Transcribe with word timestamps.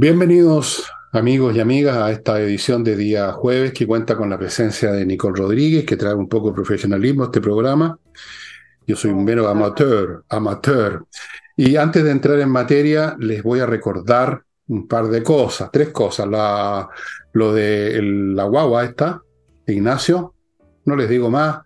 Bienvenidos 0.00 0.88
amigos 1.10 1.56
y 1.56 1.60
amigas 1.60 1.96
a 1.96 2.12
esta 2.12 2.40
edición 2.40 2.84
de 2.84 2.94
día 2.94 3.32
jueves 3.32 3.72
que 3.72 3.84
cuenta 3.84 4.16
con 4.16 4.30
la 4.30 4.38
presencia 4.38 4.92
de 4.92 5.04
Nicole 5.04 5.36
Rodríguez, 5.36 5.84
que 5.84 5.96
trae 5.96 6.14
un 6.14 6.28
poco 6.28 6.50
de 6.50 6.54
profesionalismo 6.54 7.24
a 7.24 7.26
este 7.26 7.40
programa. 7.40 7.98
Yo 8.86 8.94
soy 8.94 9.10
un 9.10 9.24
mero 9.24 9.48
amateur, 9.48 10.22
amateur. 10.28 11.04
Y 11.56 11.74
antes 11.74 12.04
de 12.04 12.12
entrar 12.12 12.38
en 12.38 12.48
materia, 12.48 13.16
les 13.18 13.42
voy 13.42 13.58
a 13.58 13.66
recordar 13.66 14.44
un 14.68 14.86
par 14.86 15.08
de 15.08 15.20
cosas, 15.24 15.68
tres 15.72 15.88
cosas. 15.88 16.28
La, 16.28 16.88
lo 17.32 17.52
de 17.52 18.00
la 18.00 18.44
guagua 18.44 18.84
esta, 18.84 19.20
Ignacio, 19.66 20.32
no 20.84 20.94
les 20.94 21.08
digo 21.08 21.28
más. 21.28 21.62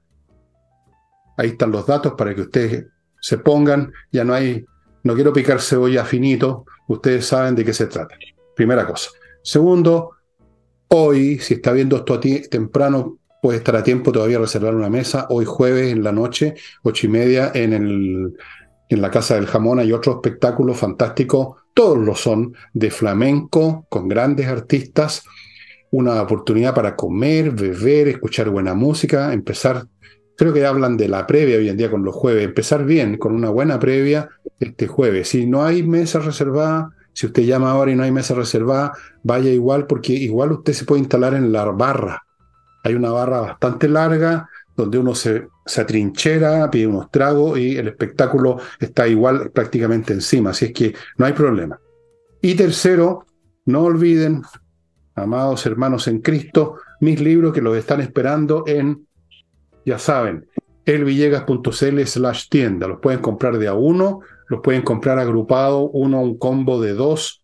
Ahí 1.37 1.49
están 1.51 1.71
los 1.71 1.87
datos 1.87 2.15
para 2.17 2.35
que 2.35 2.41
ustedes 2.41 2.87
se 3.21 3.37
pongan. 3.37 3.93
Ya 4.11 4.25
no 4.25 4.33
hay, 4.33 4.65
no 5.05 5.15
quiero 5.15 5.33
picar 5.33 5.61
cebolla 5.61 6.05
finito, 6.05 6.65
ustedes 6.89 7.27
saben 7.27 7.55
de 7.55 7.65
qué 7.65 7.73
se 7.73 7.87
trata. 7.87 8.17
Primera 8.55 8.87
cosa. 8.87 9.11
Segundo, 9.43 10.13
hoy, 10.89 11.39
si 11.39 11.55
está 11.55 11.73
viendo 11.73 11.97
esto 11.97 12.15
a 12.15 12.21
ti 12.21 12.43
temprano, 12.49 13.19
puede 13.43 13.59
estar 13.59 13.75
a 13.75 13.83
tiempo 13.83 14.13
todavía 14.13 14.39
reservar 14.39 14.75
una 14.75 14.89
mesa. 14.89 15.27
Hoy 15.31 15.45
jueves 15.45 15.93
en 15.93 16.05
la 16.05 16.13
noche, 16.13 16.55
ocho 16.83 17.07
y 17.07 17.11
media, 17.11 17.51
en, 17.55 17.73
el, 17.73 18.37
en 18.89 19.03
la 19.03 19.11
Casa 19.11 19.35
del 19.35 19.47
Jamón 19.47 19.81
hay 19.81 19.93
otro 19.93 20.13
espectáculo 20.13 20.75
fantástico. 20.75 21.57
Todos 21.75 21.99
lo 21.99 22.15
son, 22.15 22.55
de 22.73 22.91
flamenco, 22.91 23.87
con 23.89 24.07
grandes 24.07 24.47
artistas. 24.47 25.25
Una 25.91 26.23
oportunidad 26.23 26.75
para 26.75 26.95
comer, 26.95 27.51
beber, 27.51 28.09
escuchar 28.09 28.49
buena 28.49 28.75
música, 28.75 29.33
empezar 29.33 29.87
creo 30.37 30.53
que 30.53 30.67
hablan 30.67 30.97
de 30.97 31.09
la 31.09 31.27
previa 31.27 31.59
hoy 31.59 31.69
en 31.69 31.77
día 31.77 31.91
con 31.91 32.05
los 32.05 32.15
jueves, 32.15 32.45
empezar 32.45 32.85
bien, 32.85 33.19
con 33.19 33.35
una 33.35 33.51
buena 33.51 33.79
previa 33.79 34.29
este 34.59 34.87
jueves. 34.87 35.29
Si 35.29 35.47
no 35.47 35.65
hay 35.65 35.83
mesa 35.83 36.21
reservada, 36.21 36.91
si 37.13 37.27
usted 37.27 37.43
llama 37.43 37.71
ahora 37.71 37.91
y 37.91 37.97
no 37.97 38.03
hay 38.03 38.13
mesa 38.13 38.35
reservada, 38.35 38.93
vaya 39.23 39.51
igual 39.51 39.87
porque 39.87 40.13
igual 40.13 40.53
usted 40.53 40.73
se 40.73 40.85
puede 40.85 41.03
instalar 41.03 41.35
en 41.35 41.53
la 41.53 41.65
barra. 41.67 42.23
Hay 42.85 42.95
una 42.95 43.11
barra 43.11 43.41
bastante 43.41 43.89
larga 43.89 44.49
donde 44.77 44.99
uno 44.99 45.15
se, 45.15 45.49
se 45.67 45.81
atrinchera, 45.81 46.71
pide 46.71 46.87
unos 46.87 47.11
tragos 47.11 47.59
y 47.59 47.77
el 47.77 47.89
espectáculo 47.89 48.59
está 48.81 49.07
igual 49.07 49.51
prácticamente 49.51 50.13
encima, 50.13 50.51
así 50.51 50.67
es 50.67 50.73
que 50.73 50.95
no 51.19 51.27
hay 51.27 51.35
problema. 51.35 51.79
Y 52.41 52.55
tercero, 52.55 53.27
no 53.67 53.83
olviden, 53.83 54.43
amados 55.15 55.65
hermanos 55.67 56.09
en 56.09 56.21
Cristo, 56.21 56.79
mis 57.01 57.21
libros 57.21 57.53
que 57.53 57.61
los 57.61 57.77
están 57.77 58.01
esperando 58.01 58.65
en, 58.67 59.07
ya 59.85 59.99
saben, 59.99 60.47
elvillegas.cl 60.85 62.01
slash 62.05 62.49
tienda. 62.49 62.89
Los 62.89 63.01
pueden 63.01 63.21
comprar 63.21 63.59
de 63.59 63.69
a 63.69 63.75
uno 63.75 64.21
los 64.53 64.61
pueden 64.61 64.83
comprar 64.83 65.19
agrupado, 65.19 65.89
uno 65.89 66.21
un 66.21 66.37
combo 66.37 66.79
de 66.79 66.93
dos, 66.93 67.41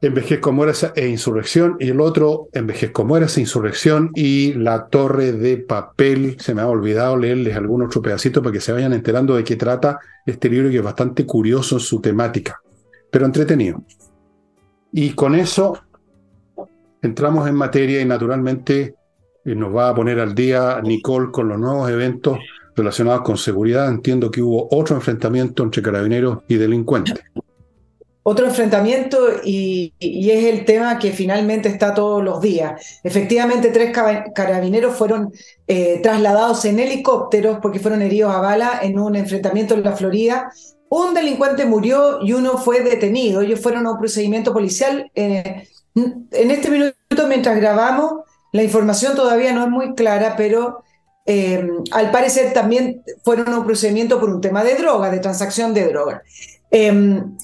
Envejezco, 0.00 0.52
Mueras 0.52 0.92
e 0.94 1.08
Insurrección, 1.08 1.76
y 1.80 1.88
el 1.88 2.00
otro 2.00 2.46
Envejezco, 2.52 3.04
Mueras 3.04 3.36
e 3.36 3.40
Insurrección 3.40 4.12
y 4.14 4.52
La 4.52 4.86
Torre 4.86 5.32
de 5.32 5.56
Papel. 5.56 6.36
Se 6.38 6.54
me 6.54 6.62
ha 6.62 6.68
olvidado 6.68 7.16
leerles 7.16 7.56
algún 7.56 7.82
otro 7.82 8.00
pedacito 8.00 8.40
para 8.40 8.52
que 8.52 8.60
se 8.60 8.70
vayan 8.70 8.92
enterando 8.92 9.34
de 9.34 9.42
qué 9.42 9.56
trata 9.56 9.98
este 10.24 10.48
libro 10.48 10.70
que 10.70 10.76
es 10.76 10.84
bastante 10.84 11.26
curioso 11.26 11.80
su 11.80 12.00
temática, 12.00 12.62
pero 13.10 13.26
entretenido. 13.26 13.82
Y 14.92 15.14
con 15.14 15.34
eso 15.34 15.80
entramos 17.02 17.48
en 17.48 17.56
materia 17.56 18.00
y 18.00 18.04
naturalmente 18.04 18.94
eh, 19.44 19.54
nos 19.54 19.74
va 19.74 19.90
a 19.90 19.94
poner 19.94 20.20
al 20.20 20.34
día 20.34 20.80
Nicole 20.82 21.30
con 21.30 21.48
los 21.48 21.58
nuevos 21.58 21.90
eventos 21.90 22.38
relacionados 22.76 23.22
con 23.22 23.36
seguridad, 23.36 23.88
entiendo 23.88 24.30
que 24.30 24.40
hubo 24.40 24.68
otro 24.70 24.96
enfrentamiento 24.96 25.62
entre 25.64 25.82
carabineros 25.82 26.38
y 26.48 26.56
delincuentes. 26.56 27.18
Otro 28.30 28.44
enfrentamiento 28.44 29.18
y, 29.42 29.94
es 29.98 30.44
el 30.44 30.66
tema 30.66 30.98
que 30.98 31.12
finalmente 31.12 31.70
está 31.70 31.94
todos 31.94 32.22
los 32.22 32.42
días. 32.42 33.00
Efectivamente, 33.02 33.70
tres 33.70 33.90
carabineros 34.34 34.94
fueron 34.96 35.32
eh, 35.66 36.00
trasladados 36.02 36.62
en 36.66 36.78
helicópteros 36.78 37.58
porque 37.62 37.78
fueron 37.78 38.02
heridos 38.02 38.34
a 38.34 38.40
bala 38.40 38.80
en 38.82 38.98
un 38.98 39.16
enfrentamiento 39.16 39.72
en 39.72 39.82
la 39.82 39.96
Florida. 39.96 40.52
Un 40.90 41.14
delincuente 41.14 41.64
murió 41.64 42.18
y 42.22 42.34
uno 42.34 42.58
fue 42.58 42.82
detenido. 42.82 43.40
Ellos 43.40 43.60
fueron 43.60 43.86
a 43.86 43.92
un 43.92 43.98
procedimiento 43.98 44.52
policial. 44.52 45.10
Eh, 45.14 45.66
en 45.94 46.50
este 46.50 46.70
minuto, 46.70 47.26
mientras 47.28 47.56
grabamos, 47.56 48.27
la 48.52 48.62
información 48.62 49.14
todavía 49.14 49.52
no 49.52 49.64
es 49.64 49.70
muy 49.70 49.94
clara, 49.94 50.34
pero 50.36 50.82
eh, 51.26 51.66
al 51.90 52.10
parecer 52.10 52.52
también 52.52 53.02
fueron 53.22 53.52
un 53.52 53.64
procedimiento 53.64 54.18
por 54.18 54.30
un 54.30 54.40
tema 54.40 54.64
de 54.64 54.76
droga, 54.76 55.10
de 55.10 55.18
transacción 55.18 55.74
de 55.74 55.88
droga. 55.88 56.22
Em, 56.70 57.36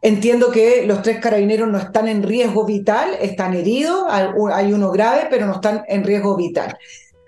entiendo 0.00 0.50
que 0.50 0.86
los 0.86 1.02
tres 1.02 1.18
carabineros 1.20 1.68
no 1.68 1.78
están 1.78 2.08
en 2.08 2.22
riesgo 2.22 2.64
vital, 2.64 3.10
están 3.20 3.54
heridos, 3.54 4.04
hay 4.08 4.72
uno 4.72 4.90
grave, 4.90 5.26
pero 5.28 5.46
no 5.46 5.54
están 5.54 5.82
en 5.88 6.04
riesgo 6.04 6.36
vital. 6.36 6.76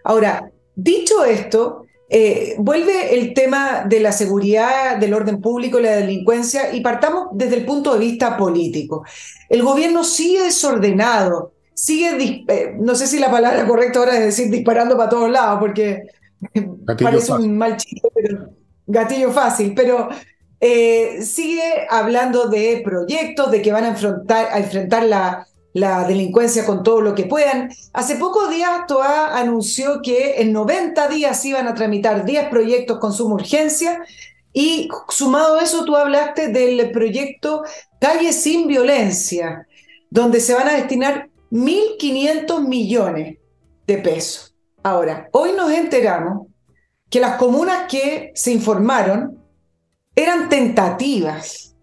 Ahora, 0.05 0.51
dicho 0.77 1.25
esto, 1.25 1.87
eh, 2.09 2.55
vuelve 2.59 3.19
el 3.19 3.35
tema 3.35 3.85
de 3.85 3.99
la 3.99 4.13
seguridad, 4.13 4.99
del 4.99 5.15
orden 5.15 5.41
público 5.41 5.81
la 5.81 5.97
delincuencia, 5.97 6.73
y 6.73 6.81
partamos 6.81 7.29
desde 7.33 7.57
el 7.57 7.65
punto 7.65 7.95
de 7.95 7.99
vista 7.99 8.37
político. 8.37 9.05
El 9.49 9.63
gobierno 9.63 10.05
sigue 10.05 10.45
desordenado, 10.45 11.54
sigue, 11.85 12.45
eh, 12.49 12.77
no 12.79 12.95
sé 12.95 13.07
si 13.07 13.19
la 13.19 13.31
palabra 13.31 13.67
correcta 13.69 13.99
ahora 13.99 14.15
es 14.15 14.25
decir 14.25 14.51
disparando 14.51 14.97
para 14.97 15.11
todos 15.11 15.31
lados, 15.31 15.59
porque 15.61 16.03
parece 17.03 17.33
un 17.33 17.59
mal 17.59 17.77
chiste, 17.77 18.09
pero 18.15 18.51
gatillo 18.87 19.33
fácil, 19.33 19.73
pero 19.75 20.09
eh, 20.61 21.23
sigue 21.23 21.87
hablando 21.91 22.49
de 22.49 22.81
proyectos, 22.85 23.51
de 23.51 23.61
que 23.61 23.73
van 23.73 23.85
a 23.85 23.89
enfrentar, 23.89 24.49
a 24.51 24.59
enfrentar 24.59 25.05
la, 25.05 25.47
la 25.75 26.05
delincuencia 26.05 26.65
con 26.65 26.83
todo 26.83 27.01
lo 27.01 27.15
que 27.15 27.25
puedan. 27.25 27.71
Hace 27.93 28.17
pocos 28.17 28.51
días 28.51 28.87
Toa 28.87 29.39
anunció 29.39 30.01
que 30.03 30.41
en 30.41 30.53
90 30.53 31.09
días 31.09 31.45
iban 31.45 31.69
a 31.69 31.75
tramitar 31.75 32.25
10 32.25 32.49
proyectos 32.49 32.99
con 32.99 33.13
suma 33.13 33.35
urgencia 33.35 34.03
y 34.53 34.89
sumado 35.09 35.59
a 35.59 35.63
eso 35.63 35.85
tú 35.85 35.97
hablaste 35.97 36.49
del 36.49 36.91
proyecto 36.93 37.65
Calle 38.01 38.33
sin 38.33 38.69
Violencia, 38.69 39.67
donde 40.11 40.41
se 40.41 40.55
van 40.55 40.69
a 40.69 40.75
destinar 40.75 41.29
1.500 41.55 42.67
millones 42.67 43.39
de 43.87 43.99
pesos. 43.99 44.57
Ahora, 44.83 45.29
hoy 45.31 45.53
nos 45.53 45.71
enteramos 45.71 46.49
que 47.09 47.21
las 47.21 47.37
comunas 47.37 47.87
que 47.89 48.33
se 48.35 48.51
informaron 48.51 49.39
eran 50.17 50.49
tentativas, 50.49 51.77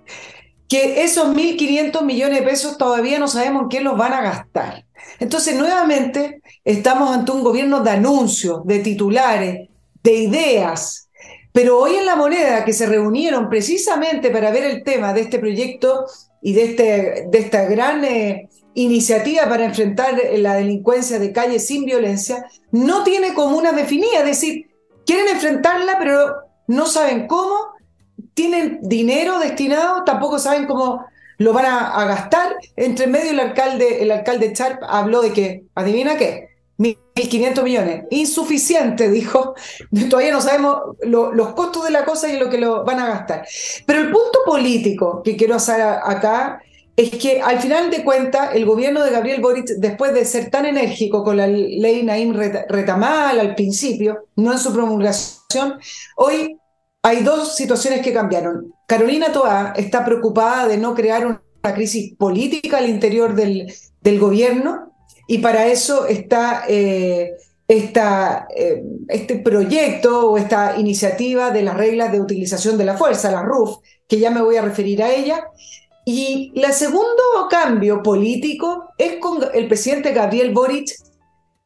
que 0.67 1.03
esos 1.03 1.33
1.500 1.33 2.03
millones 2.03 2.39
de 2.39 2.45
pesos 2.45 2.77
todavía 2.77 3.17
no 3.17 3.29
sabemos 3.29 3.63
en 3.63 3.69
qué 3.69 3.79
los 3.79 3.97
van 3.97 4.11
a 4.11 4.21
gastar. 4.21 4.85
Entonces, 5.19 5.55
nuevamente, 5.55 6.41
estamos 6.65 7.09
ante 7.15 7.31
un 7.31 7.41
gobierno 7.41 7.79
de 7.79 7.91
anuncios, 7.91 8.65
de 8.65 8.79
titulares, 8.79 9.69
de 10.03 10.13
ideas. 10.13 11.09
Pero 11.53 11.79
hoy 11.79 11.95
en 11.95 12.05
la 12.05 12.17
moneda 12.17 12.65
que 12.65 12.73
se 12.73 12.87
reunieron 12.87 13.47
precisamente 13.47 14.31
para 14.31 14.51
ver 14.51 14.65
el 14.65 14.83
tema 14.83 15.13
de 15.13 15.21
este 15.21 15.39
proyecto 15.39 16.07
y 16.41 16.51
de, 16.51 16.63
este, 16.63 17.27
de 17.29 17.39
esta 17.39 17.63
gran 17.65 18.03
eh, 18.03 18.49
iniciativa 18.73 19.47
para 19.49 19.65
enfrentar 19.65 20.15
la 20.37 20.55
delincuencia 20.55 21.19
de 21.19 21.31
calle 21.31 21.59
sin 21.59 21.85
violencia, 21.85 22.45
no 22.71 23.03
tiene 23.03 23.33
comunas 23.33 23.75
definidas, 23.75 24.19
es 24.21 24.25
decir, 24.25 24.69
quieren 25.05 25.27
enfrentarla, 25.29 25.97
pero 25.99 26.35
no 26.67 26.85
saben 26.85 27.27
cómo, 27.27 27.73
tienen 28.33 28.79
dinero 28.81 29.39
destinado, 29.39 30.03
tampoco 30.03 30.39
saben 30.39 30.65
cómo 30.65 31.05
lo 31.37 31.53
van 31.53 31.65
a, 31.65 32.05
gastar. 32.05 32.55
Entre 32.75 33.07
medio 33.07 33.31
el 33.31 33.39
alcalde, 33.39 34.03
el 34.03 34.11
alcalde 34.11 34.53
Charp 34.53 34.81
habló 34.87 35.21
de 35.21 35.33
que, 35.33 35.63
adivina 35.75 36.17
qué, 36.17 36.49
1.500 36.77 37.63
millones. 37.63 38.03
Insuficiente, 38.09 39.09
dijo. 39.09 39.55
Todavía 40.09 40.31
no 40.31 40.41
sabemos 40.41 40.81
los 41.01 41.53
costos 41.53 41.83
de 41.83 41.91
la 41.91 42.05
cosa 42.05 42.29
y 42.29 42.37
lo 42.37 42.49
que 42.49 42.57
lo 42.57 42.83
van 42.83 42.99
a 42.99 43.07
gastar. 43.07 43.45
Pero 43.85 43.99
el 43.99 44.11
punto 44.11 44.39
político 44.45 45.21
que 45.23 45.35
quiero 45.35 45.55
hacer 45.55 45.81
acá 45.81 46.61
es 46.95 47.09
que 47.11 47.41
al 47.41 47.59
final 47.59 47.89
de 47.89 48.03
cuentas 48.03 48.53
el 48.53 48.65
gobierno 48.65 49.03
de 49.03 49.11
Gabriel 49.11 49.41
Boric, 49.41 49.65
después 49.77 50.13
de 50.13 50.25
ser 50.25 50.49
tan 50.49 50.65
enérgico 50.65 51.23
con 51.23 51.37
la 51.37 51.47
ley 51.47 52.03
Naim 52.03 52.33
Retamal 52.33 53.39
al 53.39 53.55
principio, 53.55 54.25
no 54.35 54.51
en 54.51 54.59
su 54.59 54.73
promulgación, 54.73 55.79
hoy 56.17 56.57
hay 57.03 57.23
dos 57.23 57.55
situaciones 57.55 58.01
que 58.01 58.13
cambiaron. 58.13 58.73
Carolina 58.85 59.31
Toá 59.31 59.73
está 59.75 60.05
preocupada 60.05 60.67
de 60.67 60.77
no 60.77 60.93
crear 60.93 61.25
una 61.25 61.41
crisis 61.73 62.15
política 62.15 62.77
al 62.77 62.89
interior 62.89 63.35
del, 63.35 63.71
gobierno 64.19 64.93
y 65.27 65.37
para 65.39 65.67
eso 65.67 66.05
está 66.07 66.65
eh, 66.67 67.31
eh, 67.67 68.83
este 69.07 69.39
proyecto 69.39 70.31
o 70.31 70.37
esta 70.37 70.77
iniciativa 70.77 71.51
de 71.51 71.61
las 71.61 71.77
reglas 71.77 72.11
de 72.11 72.19
utilización 72.19 72.77
de 72.77 72.85
la 72.85 72.97
fuerza, 72.97 73.31
la 73.31 73.43
RUF, 73.43 73.77
que 74.07 74.19
ya 74.19 74.29
me 74.29 74.41
voy 74.41 74.57
a 74.57 74.61
referir 74.61 75.01
a 75.01 75.13
ella, 75.13 75.45
y 76.05 76.51
el 76.55 76.73
segundo 76.73 77.21
cambio 77.49 78.01
político 78.01 78.89
es 78.97 79.17
con 79.17 79.39
el 79.53 79.67
presidente 79.67 80.13
Gabriel 80.13 80.53
Boric, 80.53 80.89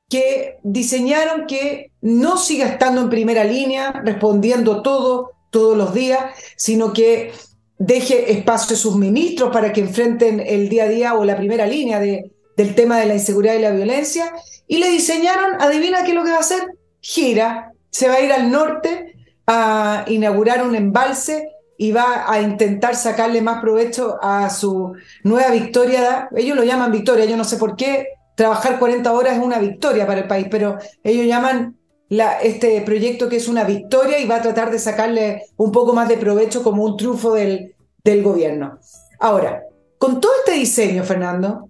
que 0.09 0.57
diseñaron 0.63 1.47
que 1.47 1.91
no 2.01 2.37
siga 2.37 2.67
estando 2.67 3.01
en 3.01 3.09
primera 3.09 3.43
línea, 3.43 3.91
respondiendo 4.03 4.81
todo, 4.81 5.31
todos 5.49 5.77
los 5.77 5.93
días, 5.93 6.21
sino 6.57 6.93
que 6.93 7.31
deje 7.77 8.31
espacio 8.31 8.75
a 8.75 8.79
sus 8.79 8.95
ministros 8.95 9.51
para 9.51 9.73
que 9.73 9.81
enfrenten 9.81 10.39
el 10.39 10.69
día 10.69 10.83
a 10.83 10.89
día 10.89 11.13
o 11.15 11.25
la 11.25 11.37
primera 11.37 11.65
línea 11.65 11.99
de, 11.99 12.31
del 12.55 12.75
tema 12.75 12.99
de 12.99 13.07
la 13.07 13.15
inseguridad 13.15 13.55
y 13.55 13.61
la 13.61 13.71
violencia. 13.71 14.33
Y 14.67 14.77
le 14.77 14.89
diseñaron, 14.89 15.61
adivina 15.61 16.03
qué 16.03 16.09
es 16.09 16.15
lo 16.15 16.23
que 16.23 16.31
va 16.31 16.37
a 16.37 16.41
hacer, 16.41 16.63
gira, 16.99 17.71
se 17.89 18.07
va 18.07 18.15
a 18.15 18.21
ir 18.21 18.31
al 18.31 18.51
norte 18.51 19.15
a 19.47 20.05
inaugurar 20.07 20.65
un 20.65 20.75
embalse 20.75 21.55
y 21.77 21.92
va 21.92 22.31
a 22.31 22.42
intentar 22.42 22.95
sacarle 22.95 23.42
más 23.42 23.62
provecho 23.62 24.18
a 24.22 24.50
su 24.50 24.94
nueva 25.24 25.51
victoria. 25.51 26.30
Ellos 26.36 26.56
lo 26.56 26.63
llaman 26.63 26.92
victoria, 26.92 27.25
yo 27.25 27.38
no 27.38 27.44
sé 27.44 27.57
por 27.57 27.75
qué 27.75 28.07
trabajar 28.36 28.80
40 28.80 29.12
horas 29.12 29.38
es 29.38 29.44
una 29.44 29.60
victoria 29.60 30.06
para 30.06 30.22
el 30.22 30.27
país, 30.27 30.48
pero 30.50 30.77
ellos 31.04 31.25
llaman 31.25 31.77
la, 32.10 32.39
este 32.39 32.81
proyecto 32.81 33.30
que 33.30 33.38
es 33.38 33.48
una 33.48 33.63
victoria 33.63 34.19
y 34.19 34.27
va 34.27 34.38
a 34.38 34.42
tratar 34.42 34.72
de 34.72 34.80
sacarle 34.80 35.44
un 35.57 35.72
poco 35.72 35.94
más 35.94 36.07
de 36.07 36.18
provecho 36.18 36.62
como 36.63 36.83
un 36.83 36.98
triunfo 36.98 37.33
del, 37.33 37.75
del 38.04 38.24
gobierno. 38.24 38.80
Ahora, 39.19 39.63
con 39.98 40.19
todo 40.19 40.31
este 40.39 40.60
diseño, 40.60 41.04
Fernando, 41.04 41.69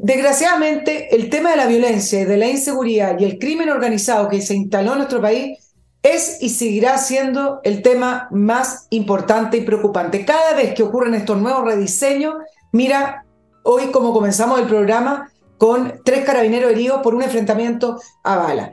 desgraciadamente 0.00 1.14
el 1.14 1.30
tema 1.30 1.50
de 1.50 1.56
la 1.56 1.66
violencia, 1.66 2.26
de 2.26 2.36
la 2.36 2.48
inseguridad 2.48 3.18
y 3.18 3.24
el 3.24 3.38
crimen 3.38 3.70
organizado 3.70 4.28
que 4.28 4.40
se 4.40 4.54
instaló 4.54 4.92
en 4.92 4.98
nuestro 4.98 5.20
país 5.20 5.58
es 6.02 6.38
y 6.40 6.48
seguirá 6.48 6.98
siendo 6.98 7.60
el 7.62 7.82
tema 7.82 8.28
más 8.30 8.86
importante 8.90 9.56
y 9.56 9.62
preocupante. 9.62 10.24
Cada 10.24 10.54
vez 10.54 10.74
que 10.74 10.82
ocurren 10.82 11.14
estos 11.14 11.40
nuevos 11.40 11.64
rediseños, 11.64 12.34
mira, 12.72 13.24
hoy 13.62 13.90
como 13.92 14.12
comenzamos 14.12 14.60
el 14.60 14.66
programa 14.66 15.30
con 15.58 16.00
tres 16.04 16.24
carabineros 16.24 16.72
heridos 16.72 17.02
por 17.02 17.14
un 17.14 17.22
enfrentamiento 17.22 18.00
a 18.24 18.36
bala. 18.36 18.72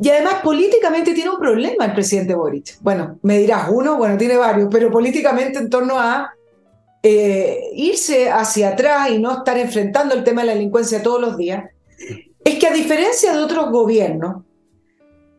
Y 0.00 0.08
además 0.08 0.36
políticamente 0.42 1.14
tiene 1.14 1.30
un 1.30 1.38
problema 1.38 1.84
el 1.84 1.94
presidente 1.94 2.34
Boric. 2.34 2.76
Bueno, 2.80 3.20
me 3.22 3.38
dirás 3.38 3.68
uno, 3.70 3.96
bueno, 3.96 4.18
tiene 4.18 4.36
varios, 4.36 4.68
pero 4.68 4.90
políticamente 4.90 5.60
en 5.60 5.70
torno 5.70 5.96
a 5.96 6.32
eh, 7.04 7.70
irse 7.74 8.28
hacia 8.30 8.70
atrás 8.70 9.10
y 9.10 9.20
no 9.20 9.38
estar 9.38 9.56
enfrentando 9.58 10.16
el 10.16 10.24
tema 10.24 10.40
de 10.40 10.48
la 10.48 10.54
delincuencia 10.54 11.04
todos 11.04 11.20
los 11.20 11.36
días, 11.36 11.66
es 12.44 12.58
que 12.58 12.66
a 12.66 12.72
diferencia 12.72 13.32
de 13.32 13.38
otros 13.38 13.70
gobiernos, 13.70 14.42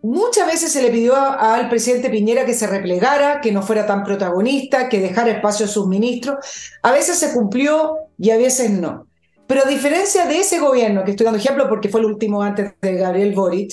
Muchas 0.04 0.46
veces 0.48 0.74
se 0.74 0.82
le 0.82 0.92
pidió 0.92 1.16
al 1.16 1.70
presidente 1.70 2.10
Piñera 2.10 2.46
que 2.46 2.54
se 2.54 2.68
replegara, 2.68 3.40
que 3.40 3.54
no 3.54 3.62
fuera 3.62 3.86
tan 3.86 4.04
protagonista, 4.04 4.90
que 4.90 5.00
dejara 5.00 5.32
espacio 5.32 5.66
a 5.66 5.70
sus 5.70 5.88
ministros. 5.88 6.36
A 6.82 6.92
veces 6.92 7.18
se 7.18 7.34
cumplió 7.34 7.96
y 8.18 8.32
a 8.32 8.38
veces 8.38 8.70
no. 8.70 9.08
Pero 9.48 9.62
a 9.64 9.70
diferencia 9.70 10.26
de 10.26 10.40
ese 10.40 10.60
gobierno, 10.60 11.06
que 11.06 11.12
estoy 11.12 11.24
dando 11.24 11.40
ejemplo 11.40 11.70
porque 11.70 11.88
fue 11.88 12.02
el 12.02 12.08
último 12.08 12.44
antes 12.44 12.74
de 12.82 12.96
Gabriel 12.96 13.34
Boric, 13.34 13.72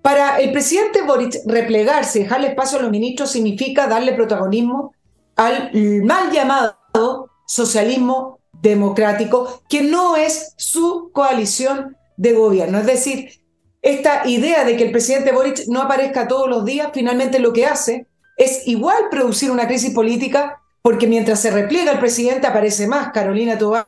para 0.00 0.38
el 0.38 0.52
presidente 0.52 1.02
Boric 1.02 1.38
replegarse, 1.44 2.20
dejarle 2.20 2.48
espacio 2.48 2.78
a 2.78 2.82
los 2.82 2.92
ministros, 2.92 3.32
significa 3.32 3.88
darle 3.88 4.12
protagonismo 4.12 4.94
al 5.34 5.72
mal 6.04 6.30
llamado 6.30 7.30
socialismo 7.48 8.38
democrático, 8.62 9.62
que 9.68 9.82
no 9.82 10.14
es 10.14 10.54
su 10.56 11.10
coalición 11.12 11.96
de 12.16 12.32
gobierno. 12.32 12.78
Es 12.78 12.86
decir, 12.86 13.43
esta 13.84 14.26
idea 14.26 14.64
de 14.64 14.78
que 14.78 14.84
el 14.84 14.90
presidente 14.90 15.30
Boric 15.30 15.66
no 15.68 15.82
aparezca 15.82 16.26
todos 16.26 16.48
los 16.48 16.64
días, 16.64 16.88
finalmente 16.94 17.38
lo 17.38 17.52
que 17.52 17.66
hace 17.66 18.06
es 18.38 18.66
igual 18.66 18.96
producir 19.10 19.50
una 19.50 19.68
crisis 19.68 19.92
política, 19.92 20.58
porque 20.80 21.06
mientras 21.06 21.40
se 21.40 21.50
repliega 21.50 21.92
el 21.92 21.98
presidente 21.98 22.46
aparece 22.46 22.86
más 22.86 23.12
Carolina 23.12 23.58
Tobá, 23.58 23.86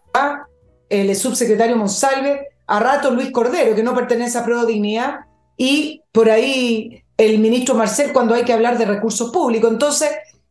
el 0.90 1.16
subsecretario 1.16 1.76
Monsalve, 1.76 2.46
a 2.66 2.78
rato 2.78 3.10
Luis 3.10 3.30
Cordero, 3.30 3.74
que 3.74 3.82
no 3.82 3.94
pertenece 3.94 4.36
a 4.36 4.44
Pro 4.44 4.66
Dignidad, 4.66 5.20
y 5.56 6.02
por 6.12 6.28
ahí 6.28 7.02
el 7.16 7.38
ministro 7.38 7.74
Marcel 7.74 8.12
cuando 8.12 8.34
hay 8.34 8.44
que 8.44 8.52
hablar 8.52 8.76
de 8.76 8.84
recursos 8.84 9.30
públicos. 9.30 9.72
Entonces, 9.72 10.10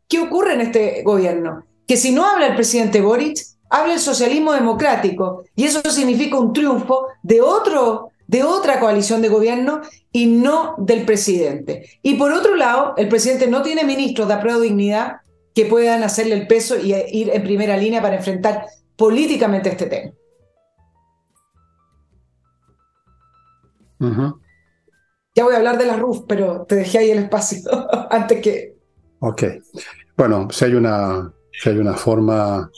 ¿qué 0.10 0.22
ocurre 0.22 0.56
en 0.56 0.62
este 0.62 1.04
gobierno? 1.04 1.64
Que 1.88 1.98
si 1.98 2.12
no 2.12 2.26
habla 2.26 2.48
el 2.48 2.56
presidente 2.56 3.00
Boric, 3.00 3.38
habla 3.70 3.94
el 3.94 4.00
socialismo 4.00 4.54
democrático, 4.54 5.44
y 5.56 5.66
eso 5.66 5.82
significa 5.92 6.40
un 6.40 6.52
triunfo 6.52 7.10
de 7.22 7.42
otro 7.42 8.10
de 8.28 8.44
otra 8.44 8.80
coalición 8.80 9.22
de 9.22 9.30
gobierno 9.30 9.82
y 10.12 10.26
no 10.28 10.76
del 10.78 11.06
presidente. 11.06 11.90
Y 12.02 12.16
por 12.16 12.32
otro 12.32 12.56
lado, 12.56 12.94
el 12.98 13.08
presidente 13.08 13.48
no 13.48 13.62
tiene 13.62 13.84
ministros 13.84 14.28
de 14.28 14.34
apruebo 14.34 14.62
dignidad 14.62 15.18
que 15.54 15.66
puedan 15.66 16.04
hacerle 16.04 16.36
el 16.36 16.48
peso 16.48 16.76
y 16.78 16.94
ir 16.94 17.30
en 17.30 17.44
primera 17.44 17.78
línea 17.78 18.02
para 18.02 18.18
enfrentar 18.18 18.66
políticamente 18.96 19.70
este 19.70 19.86
tema. 19.86 20.12
Ya 25.36 25.44
voy 25.44 25.54
a 25.54 25.58
hablar 25.58 25.78
de 25.78 25.86
la 25.86 25.98
RUF, 25.98 26.26
pero 26.28 26.66
te 26.66 26.76
dejé 26.76 27.00
ahí 27.00 27.12
el 27.12 27.20
espacio 27.20 27.60
antes 28.10 28.42
que... 28.42 28.76
Ok. 29.20 29.44
Bueno, 30.18 30.48
si 30.52 30.66
hay 30.66 30.76
una, 30.76 31.34
si 31.52 31.70
hay 31.70 31.78
una 31.78 31.94
forma 31.94 32.70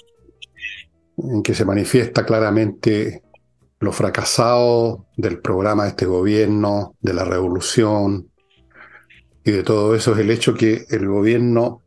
en 1.17 1.41
que 1.43 1.53
se 1.53 1.65
manifiesta 1.65 2.25
claramente 2.25 3.23
lo 3.79 3.91
fracasado 3.91 5.05
del 5.15 5.39
programa 5.39 5.83
de 5.83 5.89
este 5.89 6.05
gobierno, 6.05 6.95
de 7.01 7.13
la 7.13 7.23
revolución 7.23 8.31
y 9.43 9.51
de 9.51 9.63
todo 9.63 9.95
eso 9.95 10.13
es 10.13 10.19
el 10.19 10.31
hecho 10.31 10.55
que 10.55 10.85
el 10.89 11.07
gobierno 11.07 11.81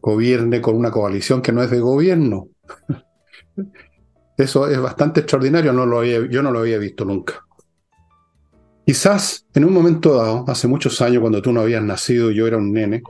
gobierne 0.00 0.60
con 0.60 0.76
una 0.76 0.90
coalición 0.90 1.40
que 1.40 1.52
no 1.52 1.62
es 1.62 1.70
de 1.70 1.80
gobierno. 1.80 2.48
Eso 4.36 4.68
es 4.68 4.78
bastante 4.78 5.20
extraordinario, 5.20 5.72
no 5.72 5.84
lo 5.84 6.04
yo 6.04 6.42
no 6.42 6.52
lo 6.52 6.60
había 6.60 6.78
visto 6.78 7.04
nunca. 7.04 7.44
Quizás 8.86 9.46
en 9.52 9.64
un 9.64 9.72
momento 9.72 10.14
dado, 10.14 10.44
hace 10.46 10.68
muchos 10.68 11.02
años, 11.02 11.20
cuando 11.20 11.42
tú 11.42 11.52
no 11.52 11.60
habías 11.60 11.82
nacido 11.82 12.30
yo 12.30 12.46
era 12.46 12.56
un 12.56 12.72
nene, 12.72 13.02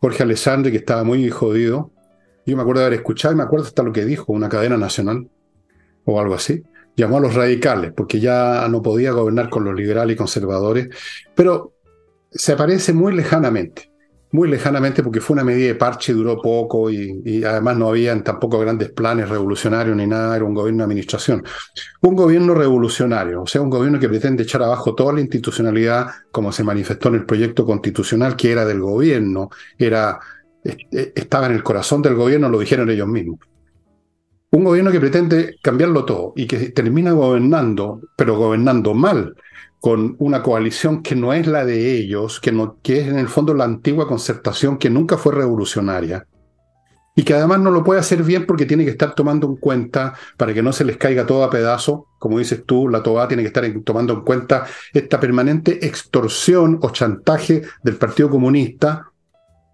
Jorge 0.00 0.22
Alessandri, 0.22 0.72
que 0.72 0.78
estaba 0.78 1.04
muy 1.04 1.28
jodido, 1.28 1.92
yo 2.46 2.56
me 2.56 2.62
acuerdo 2.62 2.80
de 2.80 2.86
haber 2.86 2.98
escuchado 3.00 3.34
y 3.34 3.36
me 3.36 3.42
acuerdo 3.42 3.66
hasta 3.66 3.82
lo 3.82 3.92
que 3.92 4.04
dijo 4.04 4.32
una 4.32 4.48
cadena 4.48 4.76
nacional 4.76 5.28
o 6.04 6.20
algo 6.20 6.34
así, 6.34 6.62
llamó 6.96 7.18
a 7.18 7.20
los 7.20 7.34
radicales, 7.34 7.92
porque 7.96 8.20
ya 8.20 8.66
no 8.68 8.82
podía 8.82 9.12
gobernar 9.12 9.48
con 9.48 9.64
los 9.64 9.74
liberales 9.74 10.14
y 10.14 10.18
conservadores, 10.18 10.88
pero 11.34 11.74
se 12.30 12.52
aparece 12.52 12.92
muy 12.92 13.14
lejanamente, 13.14 13.90
muy 14.32 14.48
lejanamente 14.48 15.02
porque 15.02 15.20
fue 15.20 15.34
una 15.34 15.44
medida 15.44 15.68
de 15.68 15.74
parche, 15.74 16.12
duró 16.12 16.40
poco 16.40 16.90
y, 16.90 17.44
además 17.44 17.76
no 17.76 17.88
habían 17.88 18.24
tampoco 18.24 18.58
grandes 18.58 18.90
planes 18.90 19.28
revolucionarios 19.28 19.96
ni 19.96 20.06
nada, 20.06 20.36
era 20.36 20.44
un 20.44 20.54
gobierno 20.54 20.78
de 20.78 20.84
administración. 20.84 21.44
Un 22.00 22.16
gobierno 22.16 22.54
revolucionario, 22.54 23.42
o 23.42 23.46
sea, 23.46 23.60
un 23.60 23.70
gobierno 23.70 23.98
que 23.98 24.08
pretende 24.08 24.42
echar 24.42 24.62
abajo 24.62 24.94
toda 24.94 25.12
la 25.12 25.20
institucionalidad 25.20 26.06
como 26.30 26.52
se 26.52 26.64
manifestó 26.64 27.08
en 27.08 27.16
el 27.16 27.26
proyecto 27.26 27.66
constitucional 27.66 28.36
que 28.36 28.52
era 28.52 28.64
del 28.64 28.80
gobierno, 28.80 29.50
era, 29.78 30.18
estaba 30.90 31.46
en 31.46 31.52
el 31.52 31.62
corazón 31.62 32.00
del 32.00 32.14
gobierno, 32.14 32.48
lo 32.48 32.58
dijeron 32.58 32.88
ellos 32.88 33.08
mismos 33.08 33.38
un 34.52 34.64
gobierno 34.64 34.92
que 34.92 35.00
pretende 35.00 35.56
cambiarlo 35.62 36.04
todo 36.04 36.34
y 36.36 36.46
que 36.46 36.70
termina 36.70 37.12
gobernando, 37.12 38.00
pero 38.16 38.36
gobernando 38.36 38.92
mal, 38.92 39.34
con 39.80 40.14
una 40.18 40.42
coalición 40.42 41.02
que 41.02 41.16
no 41.16 41.32
es 41.32 41.46
la 41.46 41.64
de 41.64 41.96
ellos, 41.96 42.38
que, 42.38 42.52
no, 42.52 42.76
es 42.84 43.08
en 43.08 43.18
el 43.18 43.28
fondo 43.28 43.54
la 43.54 43.64
antigua 43.64 44.06
concertación 44.06 44.76
que 44.76 44.90
nunca 44.90 45.16
fue 45.16 45.34
revolucionaria, 45.34 46.26
y 47.16 47.24
que 47.24 47.34
además 47.34 47.60
no 47.60 47.70
lo 47.70 47.82
puede 47.82 48.00
hacer 48.00 48.22
bien 48.22 48.46
porque 48.46 48.66
tiene 48.66 48.84
que 48.84 48.90
estar 48.90 49.14
tomando 49.14 49.46
en 49.46 49.56
cuenta, 49.56 50.14
para 50.36 50.52
que 50.52 50.62
no 50.62 50.72
se 50.72 50.84
les 50.84 50.98
caiga 50.98 51.26
todo 51.26 51.44
a 51.44 51.50
pedazo, 51.50 52.06
como 52.18 52.38
dices 52.38 52.64
tú, 52.66 52.88
la 52.88 53.02
TOA 53.02 53.28
tiene 53.28 53.42
que 53.42 53.48
estar 53.48 53.64
tomando 53.84 54.12
en 54.12 54.20
cuenta 54.20 54.66
esta 54.92 55.18
permanente 55.18 55.84
extorsión 55.86 56.78
o 56.82 56.90
chantaje 56.90 57.62
del 57.82 57.96
Partido 57.96 58.30
Comunista. 58.30 59.06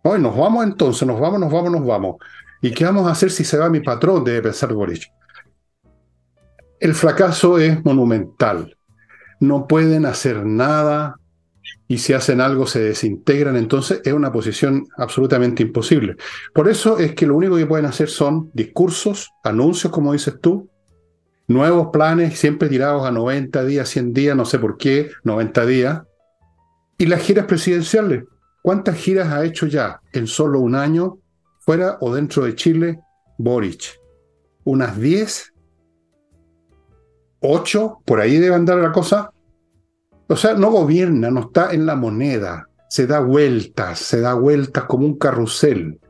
Hoy 0.04 0.20
nos 0.20 0.36
vamos 0.36 0.64
entonces, 0.64 1.06
nos 1.06 1.20
vamos, 1.20 1.40
nos 1.40 1.52
vamos, 1.52 1.72
nos 1.72 1.84
vamos. 1.84 2.16
¿Y 2.60 2.72
qué 2.72 2.84
vamos 2.84 3.06
a 3.06 3.12
hacer 3.12 3.30
si 3.30 3.44
se 3.44 3.58
va 3.58 3.70
mi 3.70 3.80
patrón? 3.80 4.24
Debe 4.24 4.42
pensar 4.42 4.72
Boric. 4.72 5.10
El 6.80 6.94
fracaso 6.94 7.58
es 7.58 7.84
monumental. 7.84 8.76
No 9.40 9.66
pueden 9.66 10.06
hacer 10.06 10.44
nada 10.44 11.16
y 11.86 11.98
si 11.98 12.12
hacen 12.12 12.40
algo 12.40 12.66
se 12.66 12.80
desintegran, 12.80 13.56
entonces 13.56 14.00
es 14.04 14.12
una 14.12 14.30
posición 14.30 14.86
absolutamente 14.96 15.62
imposible. 15.62 16.16
Por 16.52 16.68
eso 16.68 16.98
es 16.98 17.14
que 17.14 17.26
lo 17.26 17.36
único 17.36 17.56
que 17.56 17.66
pueden 17.66 17.86
hacer 17.86 18.08
son 18.08 18.50
discursos, 18.52 19.30
anuncios, 19.42 19.92
como 19.92 20.12
dices 20.12 20.34
tú, 20.40 20.68
nuevos 21.46 21.88
planes, 21.90 22.38
siempre 22.38 22.68
tirados 22.68 23.06
a 23.06 23.10
90 23.10 23.64
días, 23.64 23.88
100 23.88 24.12
días, 24.12 24.36
no 24.36 24.44
sé 24.44 24.58
por 24.58 24.76
qué, 24.76 25.10
90 25.24 25.66
días, 25.66 26.02
y 26.98 27.06
las 27.06 27.22
giras 27.22 27.46
presidenciales. 27.46 28.24
¿Cuántas 28.60 28.96
giras 28.96 29.28
ha 29.28 29.44
hecho 29.44 29.66
ya 29.66 30.00
en 30.12 30.26
solo 30.26 30.60
un 30.60 30.74
año 30.74 31.18
fuera 31.68 31.98
o 32.00 32.14
dentro 32.14 32.46
de 32.46 32.54
Chile, 32.54 32.98
Boric. 33.36 34.00
Unas 34.64 34.98
10, 34.98 35.52
8, 37.40 37.98
por 38.06 38.20
ahí 38.20 38.38
debe 38.38 38.54
andar 38.54 38.78
la 38.78 38.90
cosa. 38.90 39.30
O 40.28 40.34
sea, 40.34 40.54
no 40.54 40.70
gobierna, 40.70 41.30
no 41.30 41.40
está 41.40 41.74
en 41.74 41.84
la 41.84 41.94
moneda, 41.94 42.70
se 42.88 43.06
da 43.06 43.20
vueltas, 43.20 43.98
se 43.98 44.22
da 44.22 44.32
vueltas 44.32 44.84
como 44.84 45.04
un 45.04 45.18
carrusel 45.18 46.00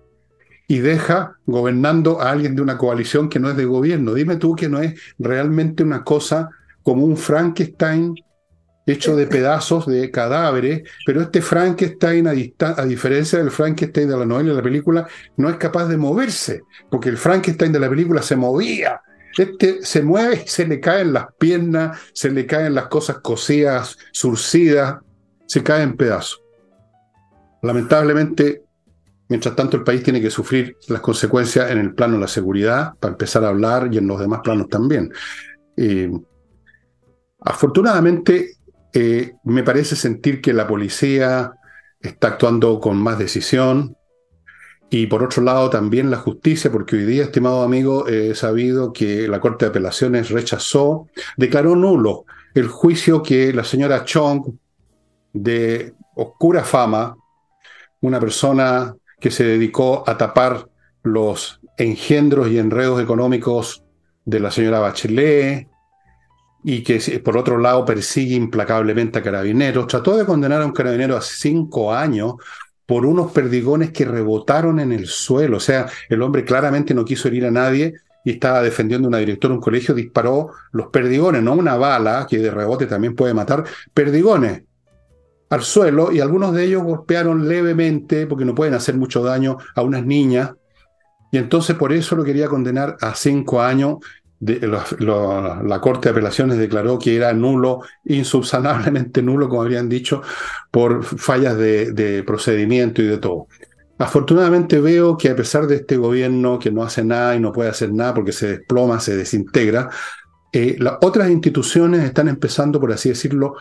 y 0.68 0.78
deja 0.78 1.36
gobernando 1.44 2.20
a 2.20 2.30
alguien 2.30 2.54
de 2.54 2.62
una 2.62 2.78
coalición 2.78 3.28
que 3.28 3.40
no 3.40 3.50
es 3.50 3.56
de 3.56 3.64
gobierno. 3.64 4.14
Dime 4.14 4.36
tú 4.36 4.54
que 4.54 4.68
no 4.68 4.78
es 4.78 4.94
realmente 5.18 5.82
una 5.82 6.04
cosa 6.04 6.50
como 6.84 7.04
un 7.04 7.16
Frankenstein 7.16 8.14
hecho 8.92 9.16
de 9.16 9.26
pedazos 9.26 9.86
de 9.86 10.10
cadáveres, 10.10 10.82
pero 11.04 11.22
este 11.22 11.42
Frankenstein, 11.42 12.26
a, 12.26 12.30
a, 12.30 12.84
diferencia 12.84 13.38
del 13.38 13.50
Frankenstein 13.50 14.08
de 14.08 14.16
la 14.16 14.24
novela 14.24 14.48
y 14.48 14.50
de 14.50 14.56
la 14.56 14.62
película, 14.62 15.08
no 15.36 15.48
es 15.50 15.56
capaz 15.56 15.86
de 15.86 15.96
moverse, 15.96 16.62
porque 16.90 17.08
el 17.08 17.18
Frankenstein 17.18 17.72
de 17.72 17.80
la 17.80 17.88
película 17.88 18.22
se 18.22 18.36
movía. 18.36 19.00
Este 19.36 19.82
se 19.82 20.02
mueve 20.02 20.42
y 20.44 20.48
se 20.48 20.66
le 20.66 20.80
caen 20.80 21.12
las 21.12 21.26
piernas, 21.38 21.98
se 22.12 22.30
le 22.30 22.46
caen 22.46 22.74
las 22.74 22.88
cosas 22.88 23.18
cosidas, 23.18 23.96
surcidas, 24.10 24.98
se 25.46 25.62
cae 25.62 25.82
en 25.82 25.96
pedazos. 25.96 26.42
Lamentablemente, 27.62 28.62
mientras 29.28 29.54
tanto 29.54 29.76
el 29.76 29.84
país 29.84 30.02
tiene 30.02 30.20
que 30.20 30.30
sufrir 30.30 30.76
las 30.88 31.00
consecuencias 31.00 31.70
en 31.70 31.78
el 31.78 31.94
plano 31.94 32.14
de 32.14 32.20
la 32.20 32.28
seguridad, 32.28 32.94
para 32.98 33.12
empezar 33.12 33.44
a 33.44 33.48
hablar, 33.48 33.88
y 33.92 33.98
en 33.98 34.06
los 34.06 34.18
demás 34.18 34.40
planos 34.42 34.68
también. 34.68 35.12
Eh, 35.76 36.10
afortunadamente, 37.40 38.57
eh, 38.92 39.34
me 39.44 39.62
parece 39.62 39.96
sentir 39.96 40.40
que 40.40 40.52
la 40.52 40.66
policía 40.66 41.52
está 42.00 42.28
actuando 42.28 42.80
con 42.80 42.96
más 42.96 43.18
decisión. 43.18 43.96
Y 44.90 45.06
por 45.06 45.22
otro 45.22 45.42
lado 45.42 45.68
también 45.68 46.10
la 46.10 46.16
justicia, 46.16 46.72
porque 46.72 46.96
hoy 46.96 47.04
día, 47.04 47.24
estimado 47.24 47.62
amigo, 47.62 48.08
he 48.08 48.34
sabido 48.34 48.92
que 48.92 49.28
la 49.28 49.38
Corte 49.38 49.66
de 49.66 49.70
Apelaciones 49.70 50.30
rechazó, 50.30 51.08
declaró 51.36 51.76
nulo 51.76 52.24
el 52.54 52.68
juicio 52.68 53.22
que 53.22 53.52
la 53.52 53.64
señora 53.64 54.04
Chong, 54.04 54.46
de 55.34 55.94
oscura 56.14 56.64
fama, 56.64 57.16
una 58.00 58.18
persona 58.18 58.96
que 59.20 59.30
se 59.30 59.44
dedicó 59.44 60.04
a 60.06 60.16
tapar 60.16 60.68
los 61.02 61.60
engendros 61.76 62.48
y 62.48 62.58
enredos 62.58 63.00
económicos 63.02 63.84
de 64.24 64.40
la 64.40 64.50
señora 64.50 64.80
Bachelet, 64.80 65.67
y 66.64 66.82
que 66.82 67.20
por 67.20 67.36
otro 67.36 67.58
lado 67.58 67.84
persigue 67.84 68.34
implacablemente 68.34 69.18
a 69.18 69.22
carabineros. 69.22 69.86
Trató 69.86 70.16
de 70.16 70.26
condenar 70.26 70.62
a 70.62 70.66
un 70.66 70.72
carabinero 70.72 71.16
a 71.16 71.20
cinco 71.20 71.92
años 71.92 72.34
por 72.86 73.04
unos 73.04 73.32
perdigones 73.32 73.92
que 73.92 74.04
rebotaron 74.04 74.80
en 74.80 74.92
el 74.92 75.06
suelo. 75.06 75.58
O 75.58 75.60
sea, 75.60 75.86
el 76.08 76.22
hombre 76.22 76.44
claramente 76.44 76.94
no 76.94 77.04
quiso 77.04 77.28
herir 77.28 77.46
a 77.46 77.50
nadie 77.50 77.94
y 78.24 78.32
estaba 78.32 78.62
defendiendo 78.62 79.06
a 79.06 79.10
una 79.10 79.18
directora 79.18 79.52
de 79.52 79.58
un 79.58 79.62
colegio, 79.62 79.94
disparó 79.94 80.50
los 80.72 80.88
perdigones, 80.88 81.42
no 81.42 81.52
una 81.54 81.76
bala, 81.76 82.26
que 82.28 82.38
de 82.38 82.50
rebote 82.50 82.86
también 82.86 83.14
puede 83.14 83.34
matar, 83.34 83.64
perdigones 83.94 84.62
al 85.50 85.62
suelo 85.62 86.12
y 86.12 86.20
algunos 86.20 86.52
de 86.54 86.64
ellos 86.64 86.82
golpearon 86.82 87.48
levemente, 87.48 88.26
porque 88.26 88.44
no 88.44 88.54
pueden 88.54 88.74
hacer 88.74 88.96
mucho 88.96 89.22
daño 89.22 89.58
a 89.74 89.82
unas 89.82 90.04
niñas. 90.04 90.52
Y 91.30 91.38
entonces 91.38 91.76
por 91.76 91.92
eso 91.92 92.16
lo 92.16 92.24
quería 92.24 92.48
condenar 92.48 92.96
a 93.00 93.14
cinco 93.14 93.60
años 93.60 93.98
la 94.40 95.80
Corte 95.80 96.08
de 96.08 96.10
Apelaciones 96.12 96.58
declaró 96.58 96.98
que 96.98 97.16
era 97.16 97.32
nulo, 97.32 97.80
insubsanablemente 98.04 99.22
nulo, 99.22 99.48
como 99.48 99.62
habrían 99.62 99.88
dicho, 99.88 100.22
por 100.70 101.04
fallas 101.04 101.56
de, 101.56 102.22
procedimiento 102.26 103.02
y 103.02 103.06
de 103.06 103.18
todo. 103.18 103.48
Afortunadamente 103.98 104.80
veo 104.80 105.16
que 105.16 105.30
a 105.30 105.36
pesar 105.36 105.66
de 105.66 105.76
este 105.76 105.96
gobierno 105.96 106.58
que 106.60 106.70
no 106.70 106.84
hace 106.84 107.04
nada 107.04 107.34
y 107.34 107.40
no 107.40 107.52
puede 107.52 107.70
hacer 107.70 107.92
nada 107.92 108.14
porque 108.14 108.30
se 108.30 108.58
desploma, 108.58 109.00
se 109.00 109.16
desintegra, 109.16 109.90
eh, 110.52 110.76
las 110.78 110.98
otras 111.02 111.28
instituciones 111.30 112.04
están 112.04 112.28
empezando, 112.28 112.78
por 112.78 112.92
así 112.92 113.08
decirlo, 113.08 113.54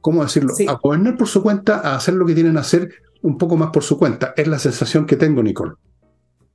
¿cómo 0.00 0.24
decirlo? 0.24 0.54
A 0.68 0.72
gobernar 0.74 1.16
por 1.16 1.28
su 1.28 1.40
cuenta, 1.40 1.80
a 1.80 1.94
hacer 1.94 2.14
lo 2.14 2.26
que 2.26 2.34
tienen 2.34 2.54
que 2.54 2.58
hacer 2.58 2.90
un 3.22 3.38
poco 3.38 3.56
más 3.56 3.70
por 3.70 3.84
su 3.84 3.96
cuenta. 3.96 4.34
Es 4.36 4.48
la 4.48 4.58
sensación 4.58 5.06
que 5.06 5.16
tengo, 5.16 5.42
Nicole. 5.42 5.74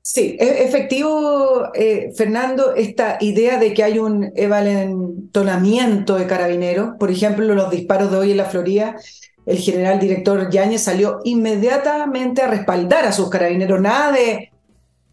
Sí, 0.04 0.36
es 0.40 0.62
efectivo, 0.62 1.70
eh, 1.76 2.12
Fernando, 2.16 2.74
esta 2.74 3.18
idea 3.22 3.58
de 3.60 3.74
que 3.74 3.84
hay 3.84 4.00
un 4.00 4.32
evalentonamiento 4.36 6.16
de 6.16 6.26
carabineros. 6.26 6.96
Por 7.00 7.12
ejemplo, 7.12 7.54
los 7.54 7.70
disparos 7.70 8.12
de 8.12 8.18
hoy 8.18 8.32
en 8.32 8.38
la 8.38 8.46
Florida, 8.46 8.96
el 9.46 9.58
general 9.60 10.00
director 10.00 10.50
Yáñez 10.50 10.82
salió 10.82 11.20
inmediatamente 11.24 12.42
a 12.42 12.48
respaldar 12.48 13.06
a 13.06 13.12
sus 13.12 13.30
carabineros. 13.30 13.80
Nada 13.80 14.12
de 14.12 14.52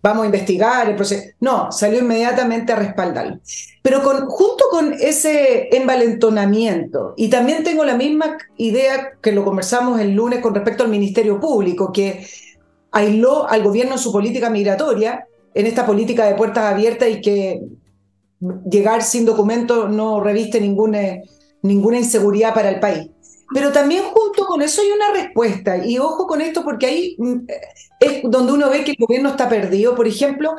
vamos 0.02 0.22
a 0.22 0.26
investigar 0.26 0.88
el 0.88 0.96
proceso. 0.96 1.22
No, 1.40 1.70
salió 1.70 2.00
inmediatamente 2.00 2.72
a 2.72 2.76
respaldarlo. 2.76 3.40
Pero 3.82 4.00
junto 4.00 4.64
con 4.70 4.94
ese 4.94 5.68
envalentonamiento, 5.76 7.14
y 7.16 7.28
también 7.28 7.62
tengo 7.62 7.84
la 7.84 7.96
misma 7.96 8.38
idea 8.56 9.12
que 9.20 9.32
lo 9.32 9.44
conversamos 9.44 10.00
el 10.00 10.14
lunes 10.14 10.40
con 10.40 10.54
respecto 10.54 10.84
al 10.84 10.90
Ministerio 10.90 11.40
Público, 11.40 11.92
que 11.92 12.26
aisló 12.92 13.48
al 13.48 13.62
gobierno 13.62 13.98
su 13.98 14.12
política 14.12 14.50
migratoria, 14.50 15.26
en 15.54 15.66
esta 15.66 15.86
política 15.86 16.26
de 16.26 16.34
puertas 16.34 16.64
abiertas 16.64 17.08
y 17.08 17.20
que 17.20 17.60
llegar 18.70 19.02
sin 19.02 19.24
documento 19.24 19.88
no 19.88 20.20
reviste 20.20 20.60
ninguna, 20.60 21.00
ninguna 21.62 21.98
inseguridad 21.98 22.54
para 22.54 22.70
el 22.70 22.80
país. 22.80 23.10
Pero 23.52 23.72
también 23.72 24.04
junto 24.04 24.44
con 24.46 24.60
eso 24.62 24.82
hay 24.82 24.90
una 24.90 25.12
respuesta, 25.12 25.84
y 25.84 25.98
ojo 25.98 26.26
con 26.26 26.40
esto 26.40 26.62
porque 26.62 26.86
ahí 26.86 27.16
mm, 27.18 27.46
es 28.00 28.22
donde 28.24 28.52
uno 28.52 28.68
ve 28.68 28.84
que 28.84 28.92
el 28.92 28.98
gobierno 28.98 29.30
está 29.30 29.48
perdido. 29.48 29.94
Por 29.94 30.06
ejemplo, 30.06 30.54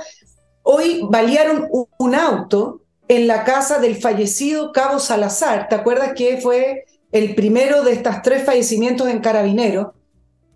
hoy 0.64 1.02
balearon 1.10 1.68
un 1.98 2.16
auto 2.16 2.82
en 3.08 3.28
la 3.28 3.44
casa 3.44 3.80
del 3.80 3.96
fallecido 3.96 4.72
Cabo 4.72 5.00
Salazar. 5.00 5.68
¿Te 5.70 5.76
acuerdas 5.76 6.14
que 6.16 6.38
fue 6.38 6.86
el 7.12 7.36
primero 7.36 7.84
de 7.84 7.94
estos 7.94 8.22
tres 8.24 8.44
fallecimientos 8.44 9.08
en 9.08 9.20
Carabineros? 9.20 9.88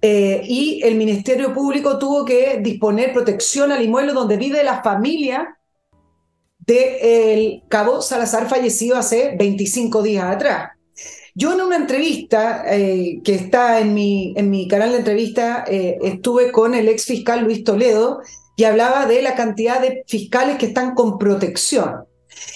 Eh, 0.05 0.41
y 0.43 0.81
el 0.83 0.95
Ministerio 0.95 1.53
Público 1.53 1.97
tuvo 1.97 2.25
que 2.25 2.59
disponer 2.61 3.13
protección 3.13 3.71
al 3.71 3.81
inmueble 3.81 4.11
donde 4.11 4.35
vive 4.35 4.61
la 4.61 4.83
familia 4.83 5.57
del 6.59 7.63
cabo 7.69 8.01
Salazar 8.01 8.49
fallecido 8.49 8.97
hace 8.97 9.33
25 9.39 10.03
días 10.03 10.25
atrás. 10.25 10.71
Yo 11.35 11.53
en 11.53 11.61
una 11.61 11.77
entrevista 11.77 12.65
eh, 12.67 13.21
que 13.23 13.33
está 13.33 13.79
en 13.79 13.93
mi, 13.93 14.33
en 14.35 14.49
mi 14.49 14.67
canal 14.67 14.91
de 14.91 14.97
entrevista 14.97 15.63
eh, 15.69 15.97
estuve 16.01 16.51
con 16.51 16.75
el 16.75 16.89
ex 16.89 17.05
fiscal 17.05 17.45
Luis 17.45 17.63
Toledo 17.63 18.19
y 18.57 18.65
hablaba 18.65 19.05
de 19.05 19.21
la 19.21 19.35
cantidad 19.35 19.79
de 19.79 20.03
fiscales 20.05 20.57
que 20.57 20.65
están 20.65 20.95
con 20.95 21.17
protección. 21.17 22.03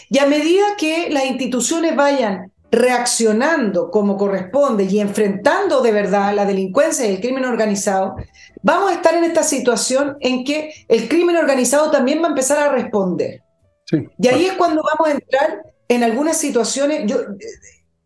Y 0.09 0.17
a 0.19 0.25
medida 0.25 0.75
que 0.77 1.09
las 1.11 1.25
instituciones 1.25 1.95
vayan 1.95 2.51
reaccionando 2.71 3.89
como 3.91 4.17
corresponde 4.17 4.83
y 4.83 4.99
enfrentando 4.99 5.81
de 5.81 5.91
verdad 5.91 6.33
la 6.33 6.45
delincuencia 6.45 7.05
y 7.05 7.15
el 7.15 7.21
crimen 7.21 7.45
organizado, 7.45 8.15
vamos 8.61 8.91
a 8.91 8.95
estar 8.95 9.15
en 9.15 9.23
esta 9.23 9.43
situación 9.43 10.17
en 10.19 10.43
que 10.43 10.73
el 10.87 11.07
crimen 11.07 11.37
organizado 11.37 11.91
también 11.91 12.21
va 12.21 12.25
a 12.25 12.29
empezar 12.29 12.57
a 12.59 12.71
responder. 12.71 13.41
Y 13.91 14.27
ahí 14.27 14.45
es 14.45 14.53
cuando 14.53 14.83
vamos 14.83 15.07
a 15.07 15.11
entrar 15.11 15.63
en 15.87 16.03
algunas 16.03 16.37
situaciones 16.37 17.11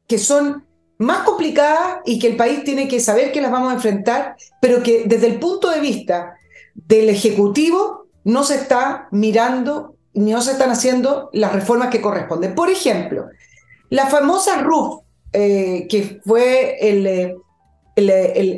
que 0.07 0.17
son 0.19 0.67
más 0.99 1.23
complicadas 1.23 1.97
y 2.05 2.19
que 2.19 2.27
el 2.27 2.37
país 2.37 2.63
tiene 2.63 2.87
que 2.87 2.99
saber 2.99 3.31
que 3.31 3.41
las 3.41 3.51
vamos 3.51 3.71
a 3.71 3.75
enfrentar, 3.75 4.35
pero 4.61 4.83
que 4.83 5.05
desde 5.07 5.25
el 5.27 5.39
punto 5.39 5.71
de 5.71 5.79
vista 5.79 6.35
del 6.75 7.09
Ejecutivo 7.09 8.07
no 8.23 8.43
se 8.43 8.55
está 8.55 9.07
mirando 9.11 9.95
ni 10.13 10.31
no 10.31 10.41
se 10.41 10.51
están 10.51 10.69
haciendo 10.69 11.29
las 11.33 11.53
reformas 11.53 11.89
que 11.89 12.01
corresponden. 12.01 12.53
Por 12.53 12.69
ejemplo, 12.69 13.29
la 13.91 14.07
famosa 14.07 14.61
RUF, 14.61 15.01
eh, 15.33 15.85
que 15.89 16.21
fue 16.25 16.77
eh, 16.79 17.35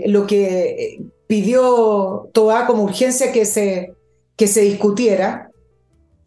lo 0.08 0.28
que 0.28 1.00
pidió 1.28 2.30
Toa 2.34 2.68
como 2.68 2.84
urgencia 2.84 3.32
que 3.32 3.44
se, 3.44 3.94
que 4.38 4.48
se 4.48 4.62
discutiera, 4.62 5.50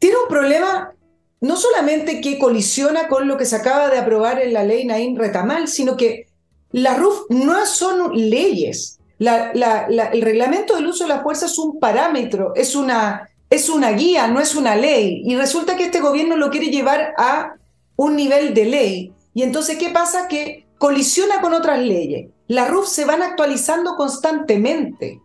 tiene 0.00 0.16
un 0.16 0.28
problema 0.28 0.92
no 1.40 1.56
solamente 1.56 2.20
que 2.20 2.38
colisiona 2.38 3.06
con 3.06 3.28
lo 3.28 3.36
que 3.36 3.44
se 3.44 3.54
acaba 3.54 3.88
de 3.88 3.98
aprobar 3.98 4.42
en 4.42 4.52
la 4.52 4.64
ley 4.64 4.84
Naín 4.84 5.16
Retamal, 5.16 5.68
sino 5.68 5.96
que 5.96 6.26
la 6.72 6.96
RUF 6.96 7.26
no 7.30 7.64
son 7.64 8.10
leyes. 8.12 8.98
el 9.20 10.22
reglamento 10.22 10.74
del 10.74 10.88
uso 10.88 11.04
de 11.04 11.10
la 11.10 11.22
fuerza 11.22 11.46
es 11.46 11.56
un 11.58 11.78
parámetro, 11.78 12.54
es 12.56 12.74
una, 12.74 13.30
es 13.48 13.68
una 13.68 13.92
guía, 13.92 14.26
no 14.26 14.40
es 14.40 14.56
una 14.56 14.74
ley. 14.74 15.22
Y 15.24 15.36
resulta 15.36 15.76
que 15.76 15.84
este 15.84 16.00
gobierno 16.00 16.36
lo 16.36 16.50
quiere 16.50 16.70
llevar 16.70 17.14
a 17.16 17.55
un 17.96 18.16
nivel 18.16 18.54
de 18.54 18.64
ley. 18.64 19.12
Y 19.34 19.42
entonces, 19.42 19.78
¿qué 19.78 19.90
pasa? 19.90 20.28
Que 20.28 20.66
colisiona 20.78 21.40
con 21.40 21.52
otras 21.54 21.78
leyes. 21.78 22.30
Las 22.48 22.70
RUF 22.70 22.88
se 22.88 23.04
van 23.04 23.22
actualizando 23.22 23.96
constantemente. 23.96 25.20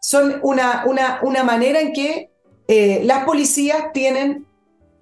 Son 0.00 0.40
una, 0.42 0.84
una, 0.86 1.20
una 1.22 1.44
manera 1.44 1.80
en 1.80 1.92
que 1.92 2.30
eh, 2.68 3.02
las 3.04 3.24
policías 3.24 3.92
tienen 3.92 4.46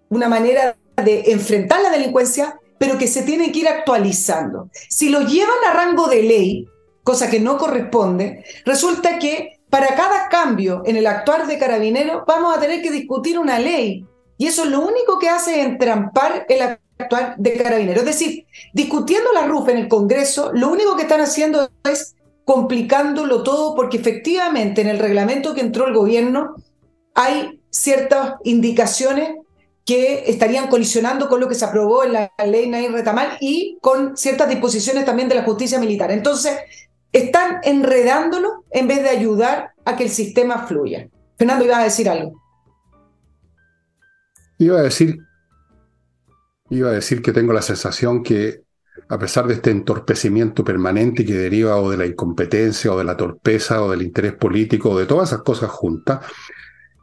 una 0.09 0.29
manera 0.29 0.77
de 0.97 1.33
enfrentar 1.33 1.81
la 1.81 1.91
delincuencia, 1.91 2.59
pero 2.79 2.99
que 2.99 3.07
se 3.07 3.23
tienen 3.23 3.53
que 3.53 3.61
ir 3.61 3.69
actualizando. 3.69 4.69
Si 4.89 5.09
lo 5.09 5.21
llevan 5.21 5.57
a 5.69 5.73
rango 5.73 6.09
de 6.09 6.23
ley, 6.23 6.69
cosa 7.03 7.31
que 7.31 7.41
no 7.41 7.57
corresponde, 7.57 8.45
resulta 8.65 9.19
que 9.19 9.61
para 9.71 9.95
cada 9.95 10.29
cambio 10.29 10.83
en 10.85 10.97
el 10.97 11.07
actuar 11.07 11.47
de 11.47 11.59
carabinero 11.59 12.25
vamos 12.27 12.57
a 12.57 12.61
tener 12.61 12.83
que 12.83 12.91
discutir 12.91 13.39
una 13.39 13.59
ley. 13.59 14.05
Y 14.37 14.47
eso 14.47 14.65
lo 14.65 14.81
único 14.81 15.19
que 15.19 15.29
hace 15.29 15.61
es 15.61 15.67
entrampar 15.67 16.47
el 16.49 16.79
actual 17.03 17.35
de 17.39 17.55
carabineros. 17.55 18.05
Es 18.05 18.19
decir, 18.19 18.47
discutiendo 18.73 19.33
la 19.33 19.47
RUF 19.47 19.69
en 19.69 19.79
el 19.79 19.89
Congreso, 19.89 20.51
lo 20.53 20.71
único 20.71 20.97
que 20.97 21.03
están 21.03 21.21
haciendo 21.21 21.71
es 21.91 22.17
complicándolo 22.45 23.43
todo 23.43 23.75
porque 23.75 23.99
efectivamente 23.99 24.81
en 24.81 24.89
el 24.89 24.99
reglamento 24.99 25.55
que 25.55 25.61
entró 25.61 25.87
el 25.87 25.95
gobierno 25.95 26.57
hay 27.15 27.61
ciertas 27.71 28.35
indicaciones 28.45 29.37
que 29.85 30.31
estarían 30.31 30.69
colisionando 30.69 31.29
con 31.29 31.41
lo 31.41 31.49
que 31.49 31.55
se 31.55 31.65
aprobó 31.65 32.05
en 32.05 32.13
la 32.13 32.33
ley 32.47 32.69
Nair 32.69 32.93
Retamal 32.93 33.37
y 33.41 33.79
con 33.81 34.17
ciertas 34.17 34.49
disposiciones 34.49 35.05
también 35.05 35.29
de 35.29 35.35
la 35.35 35.43
justicia 35.43 35.79
militar. 35.79 36.11
Entonces, 36.13 36.57
están 37.13 37.59
enredándolo 37.65 38.65
en 38.71 38.87
vez 38.89 39.03
de 39.03 39.11
ayudar 39.11 39.73
a 39.85 39.97
que 39.97 40.05
el 40.05 40.11
sistema 40.11 40.67
fluya. 40.67 41.09
Fernando, 41.37 41.65
ibas 41.65 41.79
a 41.81 41.85
decir 41.85 42.09
algo. 42.09 42.41
Iba 44.59 44.79
a 44.79 44.83
decir, 44.83 45.19
iba 46.73 46.89
a 46.89 46.93
decir 46.93 47.21
que 47.21 47.33
tengo 47.33 47.53
la 47.53 47.63
sensación 47.63 48.23
que 48.23 48.63
a 49.09 49.19
pesar 49.19 49.47
de 49.47 49.55
este 49.55 49.71
entorpecimiento 49.71 50.65
permanente 50.65 51.25
que 51.25 51.35
deriva 51.35 51.77
o 51.77 51.91
de 51.91 51.99
la 51.99 52.07
incompetencia 52.07 52.93
o 52.93 52.99
de 52.99 53.05
la 53.05 53.17
torpeza 53.17 53.83
o 53.83 53.91
del 53.91 54.03
interés 54.03 54.33
político 54.35 54.91
o 54.91 54.99
de 54.99 55.07
todas 55.07 55.31
esas 55.31 55.43
cosas 55.43 55.71
juntas, 55.71 56.21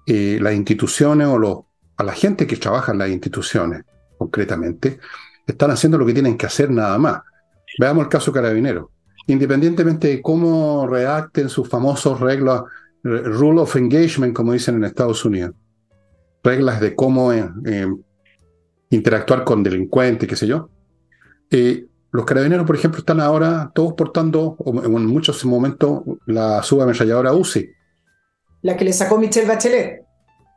eh, 0.08 0.40
las 0.42 0.54
instituciones 0.56 1.28
o 1.28 1.68
a 1.98 2.04
la 2.04 2.14
gente 2.14 2.48
que 2.48 2.56
trabaja 2.56 2.94
en 2.94 2.98
las 2.98 3.10
instituciones, 3.10 3.84
concretamente, 4.18 5.00
están 5.46 5.72
haciendo 5.72 5.98
lo 5.98 6.06
que 6.06 6.14
tienen 6.14 6.38
que 6.38 6.46
hacer 6.46 6.72
nada 6.72 6.98
más. 6.98 7.22
Veamos 7.80 8.06
el 8.06 8.10
caso 8.10 8.32
Carabinero. 8.32 8.92
Independientemente 9.28 10.08
de 10.08 10.22
cómo 10.22 10.88
redacten 10.88 11.50
sus 11.50 11.70
famosos 11.70 12.20
reglas, 12.20 12.64
rule 13.04 13.62
of 13.62 13.76
engagement, 13.76 14.34
como 14.34 14.54
dicen 14.54 14.76
en 14.76 14.86
Estados 14.86 15.24
Unidos, 15.26 15.54
reglas 16.44 16.80
de 16.82 16.96
cómo 16.96 17.32
eh, 17.34 17.48
eh, 17.66 17.88
interactuar 18.90 19.44
con 19.44 19.64
delincuentes, 19.64 20.28
qué 20.28 20.36
sé 20.36 20.48
yo, 20.48 20.70
eh, 21.52 21.86
los 22.12 22.26
carabineros, 22.26 22.66
por 22.66 22.76
ejemplo, 22.76 23.00
están 23.00 23.20
ahora 23.20 23.72
todos 23.74 23.94
portando, 23.94 24.58
en 24.66 25.06
muchos 25.06 25.46
momentos, 25.46 26.02
la 26.26 26.64
subametralladora 26.64 27.34
UCI. 27.34 27.70
La 28.64 28.76
que 28.76 28.86
le 28.86 28.94
sacó 28.94 29.20
Michelle 29.20 29.48
Bachelet. 29.48 30.04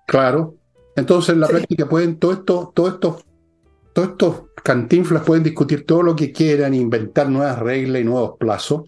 Claro. 0.06 0.54
Entonces, 0.96 1.34
en 1.34 1.40
la 1.40 1.48
práctica 1.48 1.88
pueden, 1.88 2.18
todo 2.18 2.32
esto, 2.32 2.72
todo 2.74 2.88
esto, 2.88 3.22
todos 3.92 4.08
estos 4.08 4.42
cantinflas 4.62 5.24
pueden 5.24 5.42
discutir 5.42 5.84
todo 5.84 6.02
lo 6.02 6.16
que 6.16 6.32
quieran, 6.32 6.74
inventar 6.74 7.28
nuevas 7.28 7.58
reglas 7.58 8.00
y 8.00 8.04
nuevos 8.04 8.38
plazos, 8.38 8.84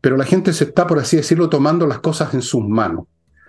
pero 0.00 0.16
la 0.16 0.24
gente 0.24 0.52
se 0.52 0.64
está, 0.64 0.86
por 0.86 0.98
así 0.98 1.16
decirlo, 1.16 1.48
tomando 1.48 1.86
las 1.86 2.00
cosas 2.00 2.34
en 2.34 2.42
sus 2.42 2.66
manos, 2.66 3.06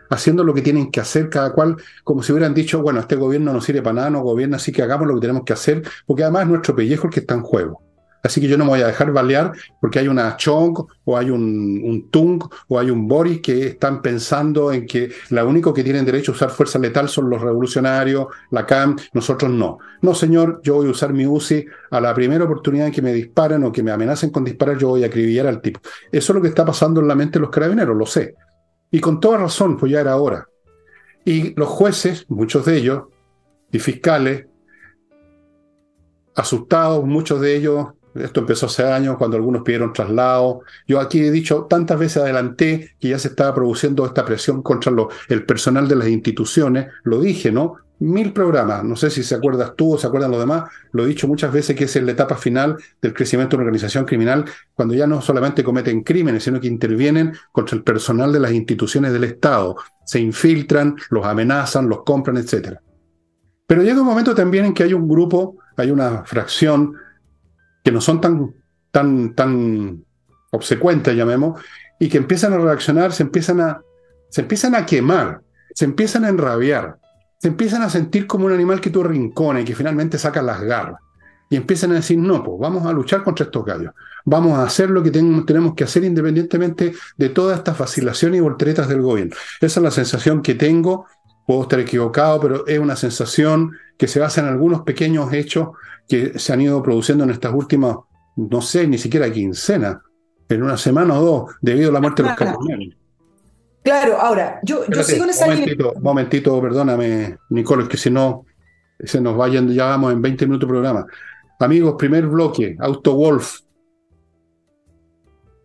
haciendo 0.09 0.43
lo 0.43 0.53
que 0.53 0.61
tienen 0.61 0.91
que 0.91 0.99
hacer 0.99 1.29
cada 1.29 1.53
cual, 1.53 1.77
como 2.03 2.23
si 2.23 2.31
hubieran 2.31 2.53
dicho, 2.53 2.81
bueno, 2.81 2.99
este 2.99 3.15
gobierno 3.15 3.53
no 3.53 3.61
sirve 3.61 3.81
para 3.81 3.95
nada, 3.95 4.09
no 4.09 4.21
gobierna, 4.21 4.57
así 4.57 4.71
que 4.71 4.81
hagamos 4.81 5.07
lo 5.07 5.15
que 5.15 5.21
tenemos 5.21 5.43
que 5.43 5.53
hacer, 5.53 5.83
porque 6.05 6.23
además 6.23 6.47
nuestro 6.47 6.75
pellejo 6.75 7.07
el 7.07 7.13
que 7.13 7.19
está 7.21 7.35
en 7.35 7.41
juego. 7.41 7.81
Así 8.23 8.39
que 8.39 8.47
yo 8.47 8.57
no 8.57 8.63
me 8.63 8.71
voy 8.71 8.81
a 8.81 8.87
dejar 8.87 9.11
balear 9.11 9.51
porque 9.81 9.99
hay 9.99 10.07
una 10.07 10.37
Chong 10.37 10.85
o 11.03 11.17
hay 11.17 11.29
un, 11.29 12.07
Tung 12.09 12.41
o 12.69 12.79
hay 12.79 12.89
un 12.89 13.05
Boris 13.05 13.41
que 13.41 13.67
están 13.67 14.01
pensando 14.01 14.71
en 14.71 14.87
que 14.87 15.11
lo 15.29 15.47
único 15.47 15.73
que 15.73 15.83
tienen 15.83 16.05
derecho 16.05 16.31
a 16.31 16.35
usar 16.35 16.49
fuerza 16.49 16.79
letal 16.79 17.09
son 17.09 17.29
los 17.29 17.41
revolucionarios, 17.41 18.27
la 18.51 18.65
CAM, 18.65 18.95
nosotros 19.11 19.51
no. 19.51 19.79
No, 20.01 20.15
señor, 20.15 20.61
yo 20.63 20.75
voy 20.75 20.87
a 20.87 20.91
usar 20.91 21.11
mi 21.11 21.27
UCI 21.27 21.65
a 21.91 21.99
la 21.99 22.13
primera 22.13 22.45
oportunidad 22.45 22.87
en 22.87 22.93
que 22.93 23.01
me 23.01 23.11
disparen 23.11 23.61
o 23.65 23.73
que 23.73 23.83
me 23.83 23.91
amenacen 23.91 24.29
con 24.29 24.45
disparar, 24.45 24.77
yo 24.77 24.87
voy 24.87 25.03
a 25.03 25.07
acribillar 25.07 25.45
al 25.47 25.61
tipo. 25.61 25.81
Eso 26.09 26.31
es 26.31 26.35
lo 26.35 26.41
que 26.41 26.47
está 26.47 26.63
pasando 26.63 27.01
en 27.01 27.09
la 27.09 27.15
mente 27.15 27.39
de 27.39 27.41
los 27.41 27.49
carabineros, 27.49 27.95
lo 27.95 28.05
sé. 28.05 28.35
Y 28.93 29.01
con 29.01 29.19
toda 29.19 29.39
razón, 29.39 29.75
pues 29.75 29.91
ya 29.91 29.99
era 29.99 30.15
hora. 30.15 30.47
Y 31.25 31.53
los 31.55 31.67
jueces, 31.67 32.25
muchos 32.29 32.65
de 32.65 32.77
ellos, 32.77 33.03
y 33.71 33.79
fiscales, 33.79 34.45
asustados, 36.35 37.03
muchos 37.03 37.41
de 37.41 37.57
ellos 37.57 37.87
esto 38.15 38.41
empezó 38.41 38.67
hace 38.67 38.83
años 38.83 39.17
cuando 39.17 39.37
algunos 39.37 39.63
pidieron 39.63 39.91
traslado. 39.91 40.61
Yo 40.87 40.99
aquí 40.99 41.19
he 41.21 41.31
dicho 41.31 41.65
tantas 41.69 41.97
veces 41.97 42.21
adelanté 42.21 42.95
que 42.99 43.09
ya 43.09 43.19
se 43.19 43.29
estaba 43.29 43.55
produciendo 43.55 44.05
esta 44.05 44.23
presión 44.23 44.61
contra 44.61 44.93
el 45.29 45.45
personal 45.45 45.87
de 45.87 45.95
las 45.95 46.07
instituciones. 46.07 46.87
Lo 47.03 47.19
dije, 47.19 47.51
¿no? 47.51 47.77
Mil 48.03 48.33
programas. 48.33 48.83
No 48.83 48.97
sé 48.97 49.09
si 49.09 49.23
se 49.23 49.33
acuerdas 49.33 49.75
tú 49.77 49.93
o 49.93 49.97
se 49.97 50.07
acuerdan 50.07 50.31
los 50.31 50.41
demás. 50.41 50.69
Lo 50.91 51.05
he 51.05 51.07
dicho 51.07 51.25
muchas 51.25 51.53
veces 51.53 51.73
que 51.73 51.85
es 51.85 51.95
la 52.03 52.11
etapa 52.11 52.35
final 52.35 52.75
del 53.01 53.13
crecimiento 53.13 53.55
de 53.55 53.61
una 53.61 53.67
organización 53.67 54.03
criminal 54.03 54.43
cuando 54.73 54.93
ya 54.93 55.07
no 55.07 55.21
solamente 55.21 55.63
cometen 55.63 56.03
crímenes, 56.03 56.43
sino 56.43 56.59
que 56.59 56.67
intervienen 56.67 57.33
contra 57.53 57.77
el 57.77 57.83
personal 57.83 58.33
de 58.33 58.41
las 58.41 58.51
instituciones 58.51 59.13
del 59.13 59.23
Estado. 59.23 59.77
Se 60.03 60.19
infiltran, 60.19 60.97
los 61.11 61.25
amenazan, 61.25 61.87
los 61.87 62.03
compran, 62.03 62.35
etc. 62.35 62.77
Pero 63.65 63.83
llega 63.83 64.01
un 64.01 64.07
momento 64.07 64.35
también 64.35 64.65
en 64.65 64.73
que 64.73 64.83
hay 64.83 64.93
un 64.93 65.07
grupo, 65.07 65.55
hay 65.77 65.89
una 65.89 66.25
fracción 66.25 66.95
que 67.85 67.91
no 67.93 68.01
son 68.01 68.19
tan, 68.19 68.53
tan, 68.91 69.33
tan 69.33 70.03
obsecuentes, 70.51 71.15
llamemos, 71.15 71.61
y 71.99 72.09
que 72.09 72.17
empiezan 72.17 72.51
a 72.51 72.57
reaccionar, 72.57 73.13
se 73.13 73.23
empiezan 73.23 73.61
a, 73.61 73.81
se 74.29 74.41
empiezan 74.41 74.75
a 74.75 74.85
quemar, 74.85 75.41
se 75.73 75.85
empiezan 75.85 76.25
a 76.25 76.29
enrabiar, 76.29 76.97
se 77.43 77.49
empiezan 77.49 77.81
a 77.81 77.89
sentir 77.89 78.25
como 78.25 78.45
un 78.45 78.53
animal 78.53 78.79
que 78.79 78.89
tú 78.89 79.03
rincona 79.03 79.59
y 79.59 79.65
que 79.65 79.75
finalmente 79.75 80.17
saca 80.17 80.41
las 80.41 80.61
garras. 80.61 81.01
Y 81.49 81.57
empiezan 81.57 81.91
a 81.91 81.95
decir, 81.95 82.17
no, 82.17 82.41
pues 82.41 82.55
vamos 82.57 82.85
a 82.85 82.93
luchar 82.93 83.21
contra 83.21 83.43
estos 83.43 83.65
gallos. 83.65 83.91
Vamos 84.23 84.57
a 84.57 84.63
hacer 84.63 84.89
lo 84.89 85.03
que 85.03 85.11
tenemos 85.11 85.73
que 85.75 85.83
hacer 85.83 86.05
independientemente 86.05 86.93
de 87.17 87.29
todas 87.29 87.57
estas 87.57 87.77
vacilaciones 87.77 88.37
y 88.37 88.41
volteretas 88.41 88.87
del 88.87 89.01
gobierno. 89.01 89.35
Esa 89.59 89.81
es 89.81 89.83
la 89.83 89.91
sensación 89.91 90.41
que 90.41 90.55
tengo. 90.55 91.05
Puedo 91.45 91.63
estar 91.63 91.81
equivocado, 91.81 92.39
pero 92.39 92.65
es 92.65 92.79
una 92.79 92.95
sensación 92.95 93.73
que 93.97 94.07
se 94.07 94.21
basa 94.21 94.39
en 94.39 94.47
algunos 94.47 94.83
pequeños 94.83 95.33
hechos 95.33 95.71
que 96.07 96.39
se 96.39 96.53
han 96.53 96.61
ido 96.61 96.81
produciendo 96.81 97.25
en 97.25 97.31
estas 97.31 97.53
últimas, 97.53 97.97
no 98.37 98.61
sé, 98.61 98.87
ni 98.87 98.97
siquiera 98.97 99.29
quincena, 99.29 100.01
en 100.47 100.63
una 100.63 100.77
semana 100.77 101.19
o 101.19 101.25
dos, 101.25 101.55
debido 101.61 101.89
a 101.89 101.93
la 101.93 101.99
muerte 101.99 102.23
de 102.23 102.29
los 102.29 102.37
carabineros. 102.37 103.02
Claro, 103.83 104.17
ahora, 104.19 104.59
yo, 104.63 104.85
yo 104.87 105.03
sigo 105.03 105.25
en 105.25 105.29
esa 105.31 105.45
momentito, 105.45 105.93
momentito, 105.99 106.61
perdóname, 106.61 107.37
Nicole, 107.49 107.87
que 107.87 107.97
si 107.97 108.09
no, 108.09 108.45
se 108.99 109.19
nos 109.19 109.35
vayan, 109.35 109.67
ya 109.69 109.87
vamos 109.87 110.13
en 110.13 110.21
20 110.21 110.45
minutos 110.45 110.67
de 110.67 110.71
programa. 110.71 111.05
Amigos, 111.59 111.95
primer 111.97 112.27
bloque, 112.27 112.77
AutoWolf. 112.79 113.59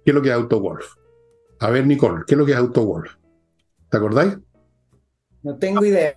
¿Qué 0.05 0.11
es 0.11 0.15
lo 0.15 0.21
que 0.21 0.31
es 0.31 0.35
AutoWolf? 0.35 0.85
A 1.61 1.71
ver, 1.71 1.87
Nicole, 1.87 2.25
¿qué 2.27 2.35
es 2.35 2.39
lo 2.39 2.45
que 2.45 2.53
es 2.53 2.59
AutoWolf? 2.59 3.13
¿Te 3.91 3.97
acordáis? 3.97 4.37
No 5.43 5.57
tengo 5.57 5.85
idea. 5.85 6.15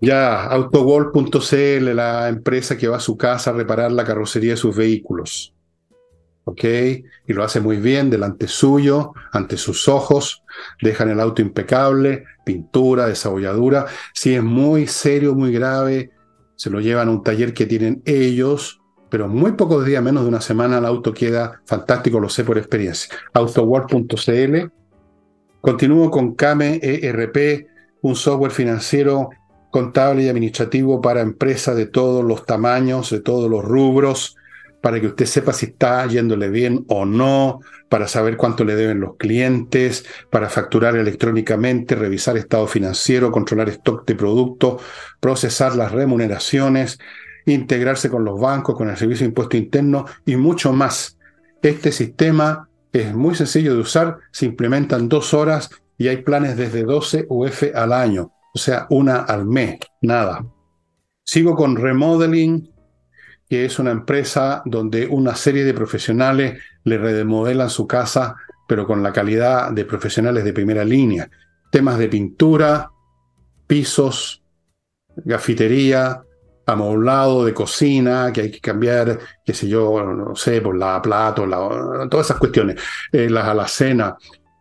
Ya, 0.00 0.44
autowall.cl, 0.44 1.94
la 1.94 2.28
empresa 2.28 2.76
que 2.76 2.88
va 2.88 2.96
a 2.96 3.00
su 3.00 3.16
casa 3.16 3.50
a 3.50 3.54
reparar 3.54 3.92
la 3.92 4.04
carrocería 4.04 4.52
de 4.52 4.56
sus 4.56 4.76
vehículos. 4.76 5.54
¿Ok? 6.48 6.62
Y 6.62 7.32
lo 7.32 7.42
hace 7.42 7.60
muy 7.60 7.78
bien 7.78 8.08
delante 8.08 8.46
suyo, 8.46 9.12
ante 9.32 9.56
sus 9.56 9.88
ojos. 9.88 10.44
Dejan 10.80 11.10
el 11.10 11.18
auto 11.18 11.42
impecable, 11.42 12.24
pintura, 12.44 13.06
desabolladura. 13.06 13.86
Si 14.14 14.32
es 14.32 14.44
muy 14.44 14.86
serio, 14.86 15.34
muy 15.34 15.52
grave, 15.52 16.12
se 16.54 16.70
lo 16.70 16.80
llevan 16.80 17.08
a 17.08 17.10
un 17.10 17.24
taller 17.24 17.52
que 17.52 17.66
tienen 17.66 18.00
ellos, 18.04 18.80
pero 19.10 19.26
muy 19.26 19.52
pocos 19.52 19.84
días, 19.84 20.02
menos 20.02 20.22
de 20.22 20.28
una 20.28 20.40
semana, 20.40 20.78
el 20.78 20.86
auto 20.86 21.12
queda 21.12 21.60
fantástico, 21.66 22.20
lo 22.20 22.28
sé 22.28 22.44
por 22.44 22.58
experiencia. 22.58 23.12
Autoworld.cl. 23.34 24.70
Continúo 25.60 26.10
con 26.12 26.36
Kame 26.36 26.78
ERP, 26.80 27.66
un 28.02 28.14
software 28.14 28.52
financiero 28.52 29.30
contable 29.72 30.22
y 30.22 30.28
administrativo 30.28 31.00
para 31.00 31.22
empresas 31.22 31.74
de 31.74 31.86
todos 31.86 32.24
los 32.24 32.46
tamaños, 32.46 33.10
de 33.10 33.20
todos 33.20 33.50
los 33.50 33.64
rubros, 33.64 34.36
para 34.86 35.00
que 35.00 35.08
usted 35.08 35.26
sepa 35.26 35.52
si 35.52 35.66
está 35.66 36.06
yéndole 36.06 36.48
bien 36.48 36.84
o 36.86 37.04
no, 37.04 37.58
para 37.88 38.06
saber 38.06 38.36
cuánto 38.36 38.64
le 38.64 38.76
deben 38.76 39.00
los 39.00 39.16
clientes, 39.16 40.04
para 40.30 40.48
facturar 40.48 40.94
electrónicamente, 40.94 41.96
revisar 41.96 42.36
estado 42.36 42.68
financiero, 42.68 43.32
controlar 43.32 43.68
stock 43.70 44.06
de 44.06 44.14
productos, 44.14 44.80
procesar 45.18 45.74
las 45.74 45.90
remuneraciones, 45.90 47.00
integrarse 47.46 48.08
con 48.08 48.24
los 48.24 48.40
bancos, 48.40 48.76
con 48.76 48.88
el 48.88 48.96
Servicio 48.96 49.24
de 49.24 49.30
Impuesto 49.30 49.56
Interno 49.56 50.04
y 50.24 50.36
mucho 50.36 50.72
más. 50.72 51.18
Este 51.62 51.90
sistema 51.90 52.68
es 52.92 53.12
muy 53.12 53.34
sencillo 53.34 53.74
de 53.74 53.80
usar, 53.80 54.18
se 54.30 54.46
implementa 54.46 54.94
en 54.94 55.08
dos 55.08 55.34
horas 55.34 55.68
y 55.98 56.06
hay 56.06 56.18
planes 56.18 56.56
desde 56.56 56.84
12 56.84 57.26
UF 57.28 57.64
al 57.74 57.92
año 57.92 58.30
o 58.56 58.58
sea, 58.58 58.86
una 58.88 59.16
al 59.16 59.44
mes, 59.44 59.78
nada. 60.00 60.42
Sigo 61.24 61.54
con 61.54 61.76
Remodeling, 61.76 62.70
que 63.48 63.64
es 63.64 63.78
una 63.78 63.90
empresa 63.90 64.62
donde 64.64 65.06
una 65.06 65.34
serie 65.34 65.64
de 65.64 65.74
profesionales 65.74 66.60
le 66.84 66.98
remodelan 66.98 67.70
su 67.70 67.86
casa, 67.86 68.36
pero 68.68 68.86
con 68.86 69.02
la 69.02 69.12
calidad 69.12 69.70
de 69.72 69.84
profesionales 69.84 70.44
de 70.44 70.52
primera 70.52 70.84
línea. 70.84 71.30
Temas 71.70 71.98
de 71.98 72.08
pintura, 72.08 72.90
pisos, 73.66 74.42
gafitería, 75.16 76.22
amoblado 76.66 77.44
de 77.44 77.54
cocina, 77.54 78.32
que 78.32 78.42
hay 78.42 78.50
que 78.50 78.60
cambiar, 78.60 79.18
qué 79.44 79.54
sé 79.54 79.68
yo, 79.68 80.02
no 80.02 80.34
sé, 80.34 80.60
por 80.60 80.76
la 80.76 81.00
plato, 81.00 81.46
todas 82.10 82.26
esas 82.26 82.38
cuestiones, 82.38 82.80
eh, 83.12 83.30
las 83.30 83.46
alacenas, 83.46 84.14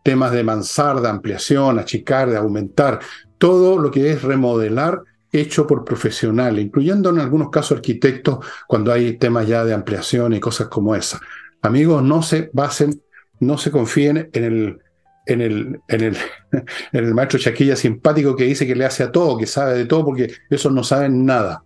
temas 0.04 0.32
de 0.32 0.44
mansarda, 0.44 1.10
ampliación, 1.10 1.80
achicar, 1.80 2.30
de 2.30 2.38
aumentar, 2.38 3.00
todo 3.40 3.80
lo 3.80 3.90
que 3.90 4.12
es 4.12 4.22
remodelar 4.22 5.02
hecho 5.40 5.68
por 5.68 5.84
profesionales, 5.84 6.66
incluyendo 6.66 7.10
en 7.10 7.20
algunos 7.20 7.50
casos 7.50 7.78
arquitectos 7.78 8.46
cuando 8.68 8.92
hay 8.92 9.18
temas 9.18 9.48
ya 9.48 9.64
de 9.64 9.74
ampliación 9.74 10.34
y 10.34 10.40
cosas 10.40 10.68
como 10.68 10.96
esa. 10.96 11.20
Amigos, 11.62 12.04
no 12.04 12.22
se 12.22 12.50
basen, 12.54 13.02
no 13.40 13.58
se 13.58 13.72
confíen 13.72 14.30
en 14.34 14.44
el, 14.44 14.80
en 15.26 15.42
el, 15.42 15.80
en 15.88 16.02
el, 16.02 16.18
en 16.92 17.06
el 17.06 17.14
maestro 17.14 17.40
Chaquilla 17.40 17.76
simpático 17.76 18.36
que 18.36 18.46
dice 18.46 18.68
que 18.68 18.76
le 18.76 18.86
hace 18.86 19.04
a 19.04 19.12
todo, 19.12 19.38
que 19.38 19.48
sabe 19.48 19.78
de 19.78 19.86
todo, 19.86 20.06
porque 20.06 20.32
esos 20.50 20.72
no 20.72 20.84
saben 20.84 21.26
nada. 21.26 21.64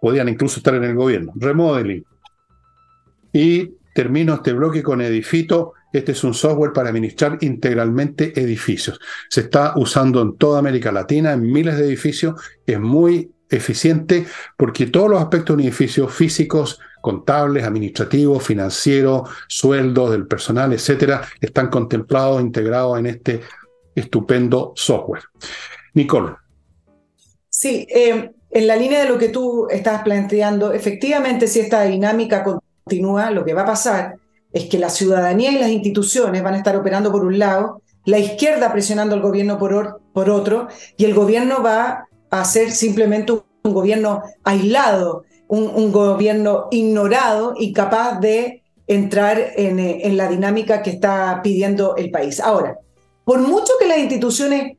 podían 0.00 0.28
incluso 0.28 0.58
estar 0.58 0.74
en 0.74 0.84
el 0.84 0.94
gobierno. 0.94 1.32
Remodeling. 1.36 2.04
Y 3.32 3.72
termino 3.94 4.34
este 4.34 4.52
bloque 4.52 4.82
con 4.82 5.00
Edifito. 5.00 5.74
Este 5.92 6.12
es 6.12 6.22
un 6.24 6.34
software 6.34 6.72
para 6.72 6.90
administrar 6.90 7.38
integralmente 7.40 8.38
edificios. 8.38 9.00
Se 9.28 9.42
está 9.42 9.72
usando 9.76 10.20
en 10.20 10.36
toda 10.36 10.58
América 10.58 10.92
Latina, 10.92 11.32
en 11.32 11.50
miles 11.50 11.78
de 11.78 11.86
edificios. 11.86 12.40
Es 12.66 12.78
muy 12.78 13.32
eficiente 13.48 14.26
porque 14.56 14.86
todos 14.86 15.08
los 15.08 15.20
aspectos 15.20 15.56
de 15.56 15.62
un 15.62 15.68
edificio, 15.68 16.08
físicos, 16.08 16.78
contables, 17.00 17.64
administrativos, 17.64 18.44
financieros, 18.44 19.30
sueldos 19.46 20.10
del 20.10 20.26
personal, 20.26 20.72
etcétera, 20.72 21.22
están 21.40 21.68
contemplados, 21.68 22.42
integrados 22.42 22.98
en 22.98 23.06
este 23.06 23.40
estupendo 23.94 24.72
software. 24.76 25.22
Nicole. 25.94 26.34
Sí, 27.48 27.86
eh, 27.88 28.30
en 28.50 28.66
la 28.66 28.76
línea 28.76 29.02
de 29.02 29.08
lo 29.08 29.18
que 29.18 29.30
tú 29.30 29.68
estás 29.70 30.02
planteando, 30.02 30.72
efectivamente, 30.72 31.48
si 31.48 31.60
esta 31.60 31.82
dinámica 31.82 32.44
continúa, 32.44 33.30
lo 33.30 33.44
que 33.44 33.54
va 33.54 33.62
a 33.62 33.66
pasar 33.66 34.16
es 34.58 34.64
que 34.66 34.78
la 34.78 34.90
ciudadanía 34.90 35.50
y 35.52 35.58
las 35.58 35.70
instituciones 35.70 36.42
van 36.42 36.54
a 36.54 36.58
estar 36.58 36.76
operando 36.76 37.10
por 37.10 37.24
un 37.24 37.38
lado, 37.38 37.82
la 38.04 38.18
izquierda 38.18 38.72
presionando 38.72 39.14
al 39.14 39.22
gobierno 39.22 39.58
por, 39.58 40.00
por 40.12 40.30
otro, 40.30 40.68
y 40.96 41.04
el 41.04 41.14
gobierno 41.14 41.62
va 41.62 42.08
a 42.30 42.44
ser 42.44 42.70
simplemente 42.70 43.32
un, 43.32 43.42
gobierno 43.72 44.22
aislado, 44.44 45.24
un, 45.48 45.92
gobierno 45.92 46.68
ignorado 46.70 47.54
y 47.56 47.72
capaz 47.72 48.18
de 48.20 48.62
entrar 48.86 49.52
en, 49.56 49.78
en 49.78 50.16
la 50.16 50.28
dinámica 50.28 50.82
que 50.82 50.90
está 50.90 51.40
pidiendo 51.42 51.96
el 51.96 52.10
país. 52.10 52.40
Ahora, 52.40 52.78
por 53.24 53.40
mucho 53.40 53.72
que 53.78 53.86
las 53.86 53.98
instituciones 53.98 54.78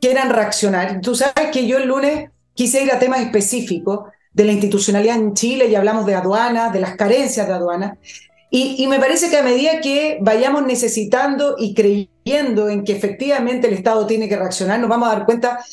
quieran 0.00 0.30
reaccionar, 0.30 1.00
tú 1.00 1.14
sabes 1.14 1.50
que 1.50 1.66
yo 1.66 1.78
el 1.78 1.88
lunes 1.88 2.30
quise 2.52 2.82
ir 2.82 2.92
a 2.92 2.98
temas 2.98 3.20
específicos 3.20 4.00
de 4.36 4.44
la 4.44 4.52
institucionalidad 4.52 5.16
en 5.16 5.32
Chile 5.32 5.66
y 5.66 5.74
hablamos 5.74 6.04
de 6.04 6.14
aduanas, 6.14 6.70
de 6.70 6.80
las 6.80 6.94
carencias 6.94 7.46
de 7.46 7.54
aduanas. 7.54 7.96
Y, 8.50 8.86
me 8.86 9.00
parece 9.00 9.28
que 9.28 9.36
a 9.36 9.42
medida 9.42 9.80
que 9.80 10.18
vayamos 10.20 10.64
necesitando 10.64 11.56
y 11.58 11.74
creyendo 11.74 12.68
en 12.68 12.84
que 12.84 12.92
efectivamente 12.92 13.66
el 13.66 13.74
Estado 13.74 14.06
tiene 14.06 14.28
que 14.28 14.36
reaccionar, 14.36 14.78
nos 14.78 14.88
vamos 14.88 15.08
a 15.08 15.16
dar 15.16 15.26
cuenta 15.26 15.64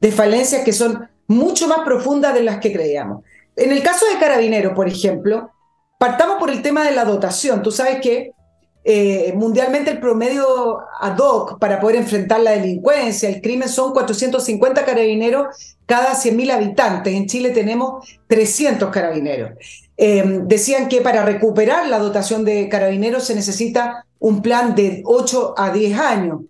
de 0.00 0.12
falencias 0.12 0.64
que 0.64 0.72
son 0.72 1.08
mucho 1.26 1.66
más 1.68 1.80
profundas 1.80 2.34
de 2.34 2.42
las 2.42 2.58
que 2.58 2.72
creíamos. 2.72 3.24
En 3.56 3.72
el 3.72 3.82
caso 3.82 4.06
de 4.06 4.18
Carabineros, 4.18 4.74
por 4.74 4.88
ejemplo, 4.88 5.50
partamos 5.98 6.38
por 6.38 6.50
el 6.50 6.62
tema 6.62 6.84
de 6.84 6.92
la 6.92 7.04
dotación. 7.04 7.62
Tú 7.62 7.70
sabes 7.72 8.00
que 8.00 8.32
eh, 8.82 9.34
mundialmente 9.36 9.90
el 9.90 10.00
promedio 10.00 10.78
ad 11.00 11.18
hoc 11.18 11.58
para 11.58 11.78
poder 11.78 11.96
enfrentar 11.96 12.40
la 12.40 12.52
delincuencia, 12.52 13.28
el 13.28 13.42
crimen, 13.42 13.68
son 13.68 13.92
450 13.92 14.84
carabineros 14.86 15.76
cada 15.84 16.14
100.000 16.14 16.52
habitantes. 16.52 17.12
En 17.12 17.26
Chile 17.26 17.50
tenemos 17.50 18.08
300 18.28 18.88
carabineros. 18.90 19.50
Eh, 20.02 20.24
decían 20.46 20.88
que 20.88 21.02
para 21.02 21.26
recuperar 21.26 21.86
la 21.86 21.98
dotación 21.98 22.42
de 22.42 22.70
carabineros 22.70 23.24
se 23.24 23.34
necesita 23.34 24.06
un 24.18 24.40
plan 24.40 24.74
de 24.74 25.02
8 25.04 25.54
a 25.58 25.70
10 25.70 25.98
años 25.98 26.40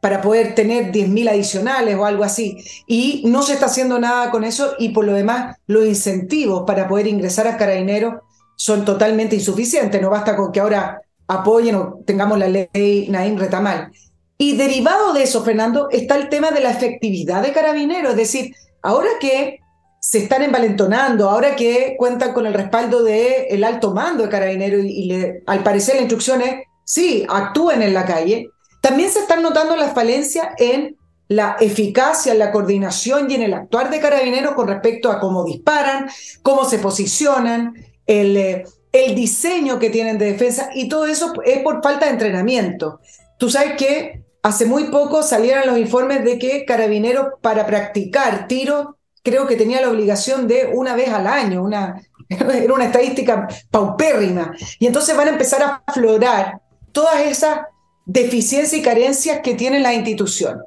para 0.00 0.22
poder 0.22 0.54
tener 0.54 0.92
10.000 0.92 1.28
adicionales 1.28 1.96
o 1.96 2.06
algo 2.06 2.22
así. 2.22 2.58
Y 2.86 3.24
no 3.26 3.42
se 3.42 3.54
está 3.54 3.66
haciendo 3.66 3.98
nada 3.98 4.30
con 4.30 4.44
eso 4.44 4.74
y 4.78 4.90
por 4.90 5.04
lo 5.04 5.12
demás 5.12 5.56
los 5.66 5.86
incentivos 5.86 6.62
para 6.64 6.86
poder 6.86 7.08
ingresar 7.08 7.48
a 7.48 7.56
carabineros 7.56 8.22
son 8.54 8.84
totalmente 8.84 9.34
insuficientes. 9.34 10.00
No 10.00 10.10
basta 10.10 10.36
con 10.36 10.52
que 10.52 10.60
ahora 10.60 11.02
apoyen 11.26 11.74
o 11.74 11.98
tengamos 12.06 12.38
la 12.38 12.46
ley 12.46 13.08
Naim 13.10 13.36
Retamal. 13.36 13.90
Y 14.38 14.56
derivado 14.56 15.12
de 15.14 15.24
eso, 15.24 15.42
Fernando, 15.42 15.88
está 15.90 16.14
el 16.14 16.28
tema 16.28 16.52
de 16.52 16.60
la 16.60 16.70
efectividad 16.70 17.42
de 17.42 17.52
carabineros, 17.52 18.12
es 18.12 18.16
decir, 18.16 18.54
ahora 18.82 19.08
que 19.20 19.59
se 20.00 20.18
están 20.18 20.42
envalentonando, 20.42 21.28
ahora 21.28 21.54
que 21.54 21.94
cuentan 21.98 22.32
con 22.32 22.46
el 22.46 22.54
respaldo 22.54 23.04
del 23.04 23.44
el 23.50 23.62
alto 23.62 23.92
mando 23.92 24.24
de 24.24 24.30
carabineros 24.30 24.82
y, 24.82 25.12
al 25.46 25.62
parecer 25.62 25.96
la 25.96 26.00
instrucción 26.00 26.40
es, 26.40 26.64
sí, 26.84 27.26
actúen 27.28 27.82
en 27.82 27.92
la 27.92 28.06
calle, 28.06 28.48
también 28.80 29.10
se 29.10 29.20
están 29.20 29.42
notando 29.42 29.76
las 29.76 29.92
falencias 29.92 30.48
en 30.56 30.96
la 31.28 31.56
eficacia, 31.60 32.32
en 32.32 32.38
la 32.38 32.50
coordinación 32.50 33.30
y 33.30 33.34
en 33.34 33.42
el 33.42 33.54
actuar 33.54 33.90
de 33.90 34.00
carabineros 34.00 34.54
con 34.54 34.68
respecto 34.68 35.12
a 35.12 35.20
cómo 35.20 35.44
disparan, 35.44 36.08
cómo 36.42 36.64
se 36.64 36.78
posicionan, 36.78 37.74
el, 38.06 38.36
eh, 38.38 38.64
el 38.92 39.14
diseño 39.14 39.78
que 39.78 39.90
tienen 39.90 40.18
de 40.18 40.32
defensa 40.32 40.70
y 40.74 40.88
todo 40.88 41.06
eso 41.06 41.34
es 41.44 41.58
por 41.58 41.82
falta 41.82 42.06
de 42.06 42.12
entrenamiento. 42.12 43.00
Tú 43.38 43.50
sabes 43.50 43.74
que 43.76 44.24
hace 44.42 44.64
muy 44.64 44.84
poco 44.84 45.22
salieron 45.22 45.66
los 45.66 45.78
informes 45.78 46.24
de 46.24 46.38
que 46.38 46.64
carabineros 46.64 47.26
para 47.42 47.66
practicar 47.66 48.48
tiro 48.48 48.96
creo 49.22 49.46
que 49.46 49.56
tenía 49.56 49.80
la 49.80 49.90
obligación 49.90 50.48
de 50.48 50.70
una 50.72 50.94
vez 50.94 51.10
al 51.10 51.26
año, 51.26 51.62
una, 51.62 52.00
era 52.28 52.72
una 52.72 52.86
estadística 52.86 53.48
paupérrima. 53.70 54.54
Y 54.78 54.86
entonces 54.86 55.16
van 55.16 55.28
a 55.28 55.32
empezar 55.32 55.62
a 55.62 55.82
aflorar 55.86 56.60
todas 56.92 57.22
esas 57.26 57.60
deficiencias 58.06 58.80
y 58.80 58.82
carencias 58.82 59.40
que 59.40 59.54
tiene 59.54 59.80
la 59.80 59.94
institución. 59.94 60.62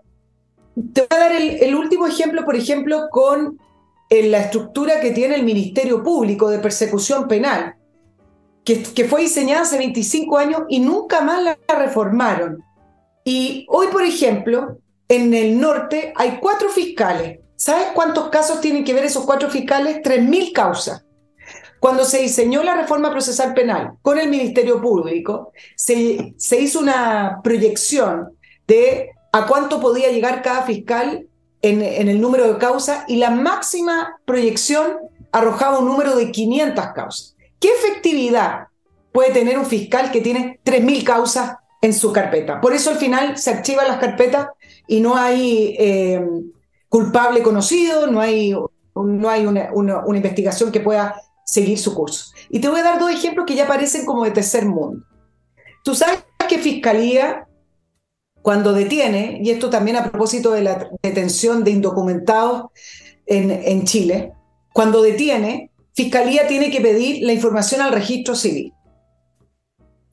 Te 0.93 1.01
voy 1.01 1.07
a 1.11 1.19
dar 1.19 1.31
el, 1.33 1.75
último 1.75 2.07
ejemplo, 2.07 2.45
por 2.45 2.55
ejemplo, 2.55 3.07
con 3.11 3.59
eh, 4.09 4.27
la 4.27 4.39
estructura 4.39 4.99
que 4.99 5.11
tiene 5.11 5.35
el 5.35 5.43
Ministerio 5.43 6.03
Público 6.03 6.49
de 6.49 6.59
Persecución 6.59 7.27
Penal 7.27 7.75
que, 8.63 9.05
fue 9.05 9.21
diseñada 9.21 9.63
hace 9.63 9.77
25 9.77 10.37
años 10.37 10.61
y 10.69 10.79
nunca 10.79 11.21
más 11.21 11.43
la 11.43 11.57
reformaron. 11.67 12.63
Y 13.25 13.65
hoy, 13.69 13.87
por 13.87 14.03
ejemplo, 14.03 14.77
en 15.07 15.33
el 15.33 15.59
norte 15.59 16.13
hay 16.15 16.37
cuatro 16.39 16.69
fiscales. 16.69 17.39
¿Sabes 17.63 17.91
cuántos 17.93 18.27
casos 18.27 18.59
tienen 18.59 18.83
que 18.83 18.93
ver 18.93 19.05
esos 19.05 19.23
cuatro 19.23 19.49
fiscales? 19.49 20.01
3.000 20.03 20.51
causas. 20.51 21.05
Cuando 21.79 22.03
se 22.03 22.19
diseñó 22.19 22.61
la 22.61 22.75
reforma 22.75 23.09
procesal 23.09 23.53
penal 23.53 23.93
con 24.01 24.19
el 24.19 24.27
Ministerio 24.27 24.81
Público, 24.81 25.53
se, 25.77 26.33
se 26.35 26.59
hizo 26.59 26.81
una 26.81 27.39
proyección 27.41 28.37
de 28.67 29.11
a 29.31 29.47
cuánto 29.47 29.79
podía 29.79 30.11
llegar 30.11 30.41
cada 30.41 30.63
fiscal 30.63 31.25
en, 31.61 31.81
el 32.09 32.19
número 32.19 32.51
de 32.51 32.59
causas 32.59 33.05
y 33.07 33.15
la 33.15 33.29
máxima 33.29 34.19
proyección 34.25 34.97
arrojaba 35.31 35.79
un 35.79 35.85
número 35.85 36.17
de 36.17 36.33
500 36.33 36.87
causas. 36.93 37.37
¿Qué 37.61 37.69
efectividad 37.69 38.67
puede 39.13 39.31
tener 39.31 39.57
un 39.57 39.65
fiscal 39.65 40.11
que 40.11 40.19
tiene 40.19 40.59
3.000 40.65 41.05
causas 41.05 41.55
en 41.81 41.93
su 41.93 42.11
carpeta? 42.11 42.59
Por 42.59 42.73
eso 42.73 42.89
al 42.89 42.97
final 42.97 43.37
se 43.37 43.51
archivan 43.51 43.87
las 43.87 43.99
carpetas 43.99 44.49
y 44.85 44.99
no 44.99 45.15
hay 45.15 45.77
eh, 45.79 46.21
culpable 46.93 47.41
conocido, 47.41 48.05
no 48.05 48.21
hay, 48.21 48.55
no 48.93 49.27
hay 49.27 49.47
una, 49.47 50.03
investigación 50.15 50.71
que 50.71 50.79
pueda 50.79 51.19
seguir 51.43 51.79
su 51.79 51.95
curso. 51.95 52.35
Y 52.51 52.59
te 52.59 52.69
voy 52.69 52.81
a 52.81 52.83
dar 52.83 52.99
dos 52.99 53.09
ejemplos 53.09 53.47
que 53.47 53.55
ya 53.55 53.67
parecen 53.67 54.05
como 54.05 54.23
de 54.25 54.29
tercer 54.29 54.67
mundo. 54.67 55.03
Tú 55.83 55.95
sabes 55.95 56.23
que 56.47 56.59
Fiscalía, 56.59 57.47
cuando 58.43 58.73
detiene, 58.73 59.39
y 59.41 59.49
esto 59.49 59.71
también 59.71 59.97
a 59.97 60.11
propósito 60.11 60.51
de 60.51 60.61
la 60.61 60.87
detención 61.01 61.63
de 61.63 61.71
indocumentados 61.71 62.65
en, 63.25 63.49
en 63.49 63.85
Chile, 63.85 64.33
cuando 64.71 65.01
detiene, 65.01 65.71
Fiscalía 65.95 66.45
tiene 66.45 66.69
que 66.69 66.79
pedir 66.79 67.25
la 67.25 67.33
información 67.33 67.81
al 67.81 67.91
registro 67.91 68.35
civil. 68.35 68.71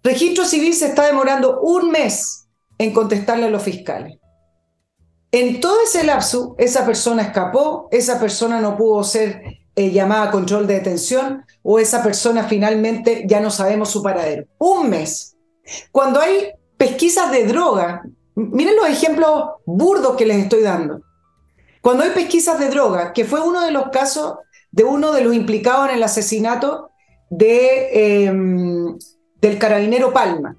Registro 0.03 0.47
civil 0.47 0.73
se 0.73 0.87
está 0.87 1.05
demorando 1.05 1.61
un 1.61 1.91
mes 1.91 2.49
en 2.79 2.95
contestarle 2.95 3.49
a 3.49 3.51
los 3.51 3.63
fiscales. 3.63 4.21
En 5.33 5.61
todo 5.61 5.77
ese 5.85 6.03
lapso, 6.05 6.57
esa 6.59 6.85
persona 6.85 7.23
escapó, 7.23 7.89
esa 7.93 8.19
persona 8.19 8.61
no 8.61 8.77
pudo 8.77 9.05
ser 9.05 9.61
eh, 9.77 9.93
llamada 9.93 10.25
a 10.25 10.31
control 10.33 10.67
de 10.67 10.75
detención 10.75 11.45
o 11.63 11.79
esa 11.79 12.03
persona 12.03 12.45
finalmente 12.45 13.25
ya 13.29 13.41
no 13.41 13.51
sabemos 13.51 13.91
su 13.91 14.03
paradero. 14.03 14.47
Un 14.59 14.91
mes. 14.91 15.37
Cuando 15.93 16.21
hay 16.21 16.51
pesquisas 16.77 17.31
de 17.31 17.45
droga, 17.45 18.03
miren 18.35 18.75
los 18.75 18.89
ejemplos 18.89 19.51
burdos 19.65 20.17
que 20.17 20.27
les 20.27 20.39
estoy 20.39 20.63
dando. 20.63 21.01
Cuando 21.81 22.03
hay 22.03 22.11
pesquisas 22.11 22.59
de 22.59 22.69
droga, 22.69 23.13
que 23.13 23.25
fue 23.25 23.41
uno 23.41 23.61
de 23.61 23.71
los 23.71 23.91
casos 23.91 24.35
de 24.73 24.83
uno 24.83 25.13
de 25.13 25.23
los 25.23 25.35
implicados 25.35 25.89
en 25.89 25.97
el 25.97 26.03
asesinato 26.03 26.91
de, 27.29 28.25
em, 28.25 28.99
del 29.41 29.59
carabinero 29.59 30.13
Palma. 30.13 30.57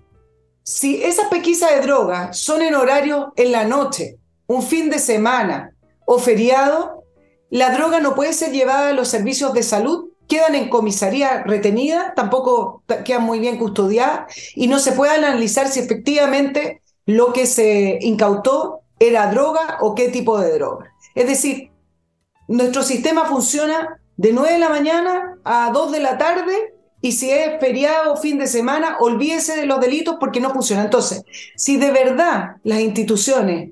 Si 0.63 1.03
esas 1.03 1.27
pesquisas 1.27 1.71
de 1.71 1.81
drogas 1.81 2.37
son 2.37 2.61
en 2.61 2.75
horario 2.75 3.33
en 3.35 3.51
la 3.51 3.65
noche, 3.65 4.20
un 4.51 4.63
fin 4.63 4.89
de 4.89 4.99
semana 4.99 5.73
o 6.05 6.19
feriado, 6.19 7.03
la 7.49 7.71
droga 7.71 7.99
no 7.99 8.15
puede 8.15 8.33
ser 8.33 8.51
llevada 8.51 8.89
a 8.89 8.93
los 8.93 9.07
servicios 9.07 9.53
de 9.53 9.63
salud, 9.63 10.09
quedan 10.27 10.55
en 10.55 10.69
comisaría 10.69 11.43
retenida, 11.43 12.13
tampoco 12.15 12.83
quedan 13.05 13.23
muy 13.23 13.39
bien 13.39 13.57
custodiadas 13.57 14.33
y 14.55 14.67
no 14.67 14.79
se 14.79 14.93
puede 14.93 15.13
analizar 15.13 15.67
si 15.67 15.79
efectivamente 15.79 16.81
lo 17.05 17.33
que 17.33 17.45
se 17.45 17.97
incautó 18.01 18.81
era 18.99 19.31
droga 19.31 19.77
o 19.81 19.95
qué 19.95 20.09
tipo 20.09 20.39
de 20.39 20.53
droga. 20.53 20.93
Es 21.15 21.27
decir, 21.27 21.71
nuestro 22.47 22.83
sistema 22.83 23.25
funciona 23.25 23.99
de 24.17 24.33
9 24.33 24.53
de 24.53 24.59
la 24.59 24.69
mañana 24.69 25.37
a 25.43 25.71
2 25.73 25.91
de 25.91 25.99
la 25.99 26.17
tarde 26.17 26.73
y 27.01 27.13
si 27.13 27.31
es 27.31 27.59
feriado 27.59 28.13
o 28.13 28.17
fin 28.17 28.37
de 28.37 28.47
semana, 28.47 28.97
olvídese 28.99 29.57
de 29.57 29.65
los 29.65 29.81
delitos 29.81 30.17
porque 30.19 30.39
no 30.39 30.51
funciona. 30.51 30.83
Entonces, 30.83 31.23
si 31.55 31.77
de 31.77 31.91
verdad 31.91 32.57
las 32.63 32.79
instituciones 32.79 33.71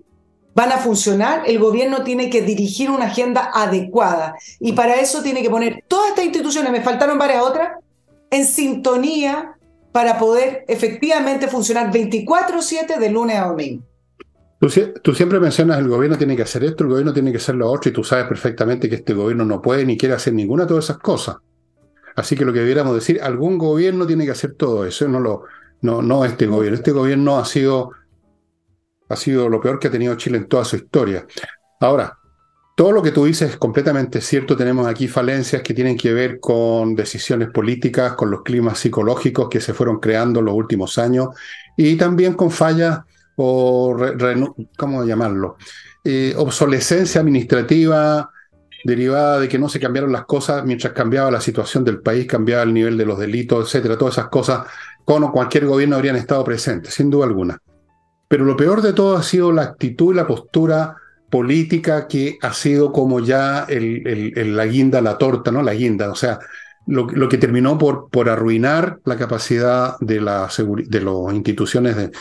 van 0.56 0.72
a 0.72 0.78
funcionar, 0.78 1.44
el 1.46 1.60
gobierno 1.60 2.04
tiene 2.04 2.30
que 2.30 2.42
dirigir 2.42 2.90
una 2.90 3.06
agenda 3.06 3.52
adecuada. 3.54 4.36
Y 4.60 4.74
para 4.74 4.96
eso 4.96 5.22
tiene 5.22 5.42
que 5.42 5.50
poner 5.50 5.84
todas 5.88 6.10
estas 6.10 6.26
instituciones, 6.26 6.72
me 6.72 6.82
faltaron 6.82 7.18
varias 7.18 7.44
otras, 7.44 7.70
en 8.32 8.46
sintonía 8.46 9.56
para 9.92 10.20
poder 10.20 10.66
efectivamente 10.68 11.48
funcionar 11.48 11.92
24/7 11.92 13.00
de 13.00 13.10
lunes 13.10 13.38
a 13.38 13.48
domingo. 13.48 13.84
Tú, 14.60 14.70
siempre 15.14 15.40
mencionas 15.40 15.80
el 15.80 15.88
gobierno 15.88 16.18
tiene 16.18 16.36
que 16.36 16.42
hacer 16.42 16.66
esto, 16.66 16.84
el 16.84 16.90
gobierno 16.90 17.14
tiene 17.14 17.32
que 17.32 17.38
hacer 17.38 17.56
lo 17.56 17.72
otro, 17.72 17.90
y 17.90 17.94
tú 17.94 18.04
sabes 18.04 18.26
perfectamente 18.26 18.90
que 18.90 18.96
este 18.96 19.14
gobierno 19.14 19.46
no 19.46 19.62
puede 19.62 19.86
ni 19.86 19.98
quiere 19.98 20.16
hacer 20.16 20.34
ninguna 20.34 20.64
de 20.64 20.68
todas 20.68 20.84
esas 20.84 20.98
cosas. 20.98 21.38
Así 22.14 22.36
que 22.36 22.44
lo 22.44 22.52
que 22.52 22.60
debiéramos 22.60 22.94
decir, 22.94 23.22
algún 23.22 23.58
gobierno 23.58 24.06
tiene 24.06 24.26
que 24.26 24.32
hacer 24.32 24.56
todo 24.56 24.86
eso, 24.86 25.08
no, 25.08 25.22
lo, 25.22 25.44
no, 25.82 26.02
no 26.02 26.26
este 26.26 26.46
gobierno. 26.46 26.78
Este 26.78 26.92
gobierno 26.92 27.40
ha 27.40 27.46
sido, 27.46 27.92
ha 29.10 29.16
sido 29.16 29.50
lo 29.50 29.60
peor 29.60 29.80
que 29.80 29.88
ha 29.88 29.92
tenido 29.92 30.16
Chile 30.16 30.38
en 30.38 30.48
toda 30.48 30.64
su 30.64 30.76
historia. 30.76 31.26
Ahora, 31.82 32.18
todo 32.80 32.94
lo 32.94 33.02
que 33.02 33.12
tú 33.12 33.26
dices 33.26 33.50
es 33.50 33.58
completamente 33.58 34.22
cierto. 34.22 34.56
Tenemos 34.56 34.88
aquí 34.88 35.10
falencias 35.10 35.62
que 35.62 35.74
tienen 35.74 35.98
que 35.98 36.14
ver 36.14 36.40
con 36.40 36.96
decisiones 36.96 37.50
políticas, 37.50 38.14
con 38.14 38.32
los 38.32 38.42
climas 38.42 38.80
psicológicos 38.80 39.50
que 39.50 39.60
se 39.60 39.74
fueron 39.74 40.00
creando 40.00 40.40
en 40.40 40.46
los 40.46 40.56
últimos 40.56 40.98
años 40.98 41.28
y 41.76 41.98
también 41.98 42.36
con 42.36 42.52
fallas 42.52 43.02
o, 43.36 43.98
¿cómo 44.78 45.04
llamarlo? 45.04 45.58
Eh, 46.06 46.34
obsolescencia 46.38 47.20
administrativa 47.20 48.30
derivada 48.86 49.42
de 49.42 49.50
que 49.50 49.60
no 49.60 49.68
se 49.68 49.80
cambiaron 49.80 50.12
las 50.12 50.26
cosas 50.26 50.64
mientras 50.64 50.94
cambiaba 50.94 51.30
la 51.30 51.42
situación 51.42 51.84
del 51.84 52.00
país, 52.00 52.28
cambiaba 52.28 52.64
el 52.64 52.74
nivel 52.74 52.98
de 52.98 53.06
los 53.06 53.20
delitos, 53.20 53.68
etcétera. 53.68 53.98
Todas 53.98 54.14
esas 54.16 54.30
cosas 54.30 54.68
con 55.04 55.30
cualquier 55.32 55.66
gobierno 55.66 55.98
habrían 55.98 56.16
estado 56.16 56.44
presentes, 56.44 56.94
sin 56.94 57.10
duda 57.10 57.26
alguna. 57.26 57.60
Pero 58.30 58.46
lo 58.46 58.56
peor 58.56 58.82
de 58.82 58.94
todo 58.94 59.18
ha 59.18 59.24
sido 59.24 59.52
la 59.52 59.64
actitud 59.64 60.14
y 60.14 60.16
la 60.16 60.28
postura 60.28 60.96
política 61.30 62.08
que 62.08 62.38
ha 62.42 62.54
sido 62.54 62.94
como 62.94 63.20
ya 63.20 63.68
la 63.70 64.66
guinda, 64.66 65.02
la 65.02 65.18
torta, 65.18 65.52
¿no? 65.52 65.62
La 65.62 65.74
guinda, 65.74 66.10
o 66.10 66.16
sea, 66.16 66.40
lo, 66.88 67.28
que 67.28 67.38
terminó 67.38 67.78
por, 67.78 68.10
por 68.10 68.30
arruinar 68.30 69.00
la 69.04 69.18
capacidad 69.18 70.00
de, 70.00 70.22
la 70.22 70.48
de 70.88 71.02
las 71.02 71.34
instituciones 71.34 71.96
de, 71.98 72.12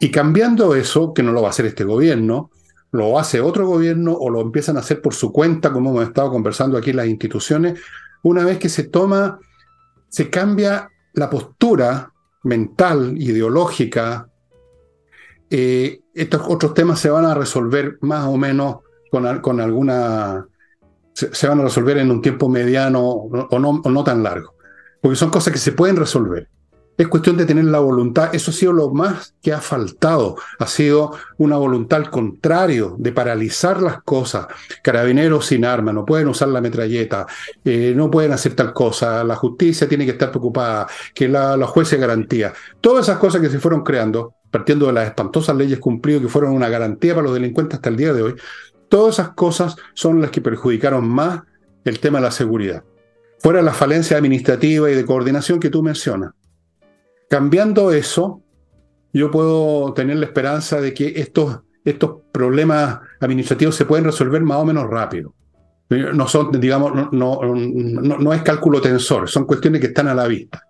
y 0.00 0.10
cambiando 0.10 0.74
eso, 0.74 1.12
que 1.12 1.22
no 1.22 1.32
lo 1.32 1.42
va 1.42 1.48
a 1.48 1.50
hacer 1.50 1.66
este 1.66 1.84
gobierno, 1.84 2.50
lo 2.92 3.18
hace 3.18 3.40
otro 3.40 3.66
gobierno 3.66 4.12
o 4.12 4.30
lo 4.30 4.40
empiezan 4.40 4.76
a 4.76 4.80
hacer 4.80 5.02
por 5.02 5.14
su 5.14 5.32
cuenta, 5.32 5.72
como 5.72 5.90
hemos 5.90 6.04
estado 6.04 6.30
conversando 6.30 6.78
aquí 6.78 6.90
en 6.90 6.96
las 6.96 7.08
instituciones, 7.08 7.80
una 8.22 8.44
vez 8.44 8.58
que 8.58 8.68
se 8.68 8.84
toma, 8.84 9.38
se 10.08 10.30
cambia 10.30 10.88
la 11.14 11.28
postura 11.28 12.12
mental, 12.44 13.14
ideológica, 13.18 14.28
eh, 15.50 16.00
estos 16.14 16.42
otros 16.48 16.74
temas 16.74 17.00
se 17.00 17.10
van 17.10 17.24
a 17.24 17.34
resolver 17.34 17.98
más 18.00 18.26
o 18.26 18.36
menos 18.36 18.78
con, 19.10 19.60
alguna, 19.60 20.46
se, 21.12 21.48
van 21.48 21.60
a 21.60 21.64
resolver 21.64 21.98
en 21.98 22.10
un 22.10 22.20
tiempo 22.20 22.48
mediano 22.48 23.00
o 23.02 23.58
no, 23.58 24.04
tan 24.04 24.22
largo, 24.22 24.54
porque 25.00 25.16
son 25.16 25.30
cosas 25.30 25.52
que 25.52 25.58
se 25.58 25.72
pueden 25.72 25.96
resolver. 25.96 26.48
Es 26.98 27.06
cuestión 27.06 27.36
de 27.36 27.46
tener 27.46 27.66
la 27.66 27.78
voluntad. 27.78 28.34
Eso 28.34 28.50
ha 28.50 28.54
sido 28.54 28.72
lo 28.72 28.90
más 28.90 29.32
que 29.40 29.52
ha 29.52 29.60
faltado. 29.60 30.34
Ha 30.58 30.66
sido 30.66 31.12
una 31.36 31.56
voluntad 31.56 32.00
al 32.00 32.10
contrario, 32.10 32.96
de 32.98 33.12
paralizar 33.12 33.80
las 33.80 34.02
cosas. 34.02 34.48
Carabineros 34.82 35.46
sin 35.46 35.64
armas, 35.64 35.94
no 35.94 36.04
pueden 36.04 36.26
usar 36.26 36.48
la 36.48 36.60
metralleta, 36.60 37.24
eh, 37.64 37.92
no 37.94 38.10
pueden 38.10 38.32
hacer 38.32 38.54
tal 38.54 38.72
cosa. 38.72 39.22
La 39.22 39.36
justicia 39.36 39.88
tiene 39.88 40.06
que 40.06 40.10
estar 40.10 40.30
preocupada, 40.30 40.88
que 41.14 41.28
la, 41.28 41.56
los 41.56 41.70
jueces 41.70 42.00
garantía. 42.00 42.52
Todas 42.80 43.06
esas 43.06 43.18
cosas 43.18 43.40
que 43.40 43.48
se 43.48 43.60
fueron 43.60 43.84
creando, 43.84 44.34
partiendo 44.58 44.86
de 44.88 44.92
las 44.92 45.06
espantosas 45.06 45.56
leyes 45.56 45.78
cumplidas 45.78 46.20
que 46.20 46.28
fueron 46.28 46.52
una 46.52 46.68
garantía 46.68 47.14
para 47.14 47.26
los 47.26 47.34
delincuentes 47.34 47.76
hasta 47.76 47.90
el 47.90 47.96
día 47.96 48.12
de 48.12 48.22
hoy, 48.22 48.34
todas 48.88 49.14
esas 49.14 49.30
cosas 49.30 49.76
son 49.94 50.20
las 50.20 50.32
que 50.32 50.40
perjudicaron 50.40 51.08
más 51.08 51.42
el 51.84 52.00
tema 52.00 52.18
de 52.18 52.24
la 52.24 52.30
seguridad. 52.32 52.82
Fuera 53.38 53.62
la 53.62 53.72
falencia 53.72 54.16
administrativa 54.16 54.90
y 54.90 54.94
de 54.94 55.04
coordinación 55.04 55.60
que 55.60 55.70
tú 55.70 55.80
mencionas. 55.80 56.32
Cambiando 57.30 57.92
eso, 57.92 58.42
yo 59.12 59.30
puedo 59.30 59.92
tener 59.94 60.16
la 60.16 60.26
esperanza 60.26 60.80
de 60.80 60.92
que 60.92 61.12
estos, 61.20 61.60
estos 61.84 62.22
problemas 62.32 62.98
administrativos 63.20 63.76
se 63.76 63.84
pueden 63.84 64.06
resolver 64.06 64.42
más 64.42 64.58
o 64.58 64.64
menos 64.64 64.90
rápido. 64.90 65.34
No 65.88 66.26
son, 66.26 66.50
digamos, 66.60 66.92
no, 66.94 67.10
no, 67.12 68.18
no, 68.18 68.32
es 68.34 68.42
cálculo 68.42 68.80
tensor, 68.80 69.28
son 69.30 69.46
cuestiones 69.46 69.80
que 69.80 69.86
están 69.86 70.08
a 70.08 70.14
la 70.14 70.26
vista. 70.26 70.62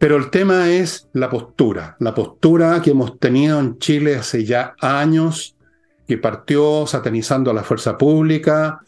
Pero 0.00 0.16
el 0.16 0.30
tema 0.30 0.70
es 0.70 1.10
la 1.12 1.28
postura, 1.28 1.94
la 1.98 2.14
postura 2.14 2.80
que 2.80 2.92
hemos 2.92 3.18
tenido 3.18 3.60
en 3.60 3.76
Chile 3.76 4.16
hace 4.16 4.46
ya 4.46 4.74
años, 4.80 5.56
que 6.08 6.16
partió 6.16 6.86
satanizando 6.86 7.50
a 7.50 7.54
la 7.54 7.62
fuerza 7.62 7.98
pública, 7.98 8.80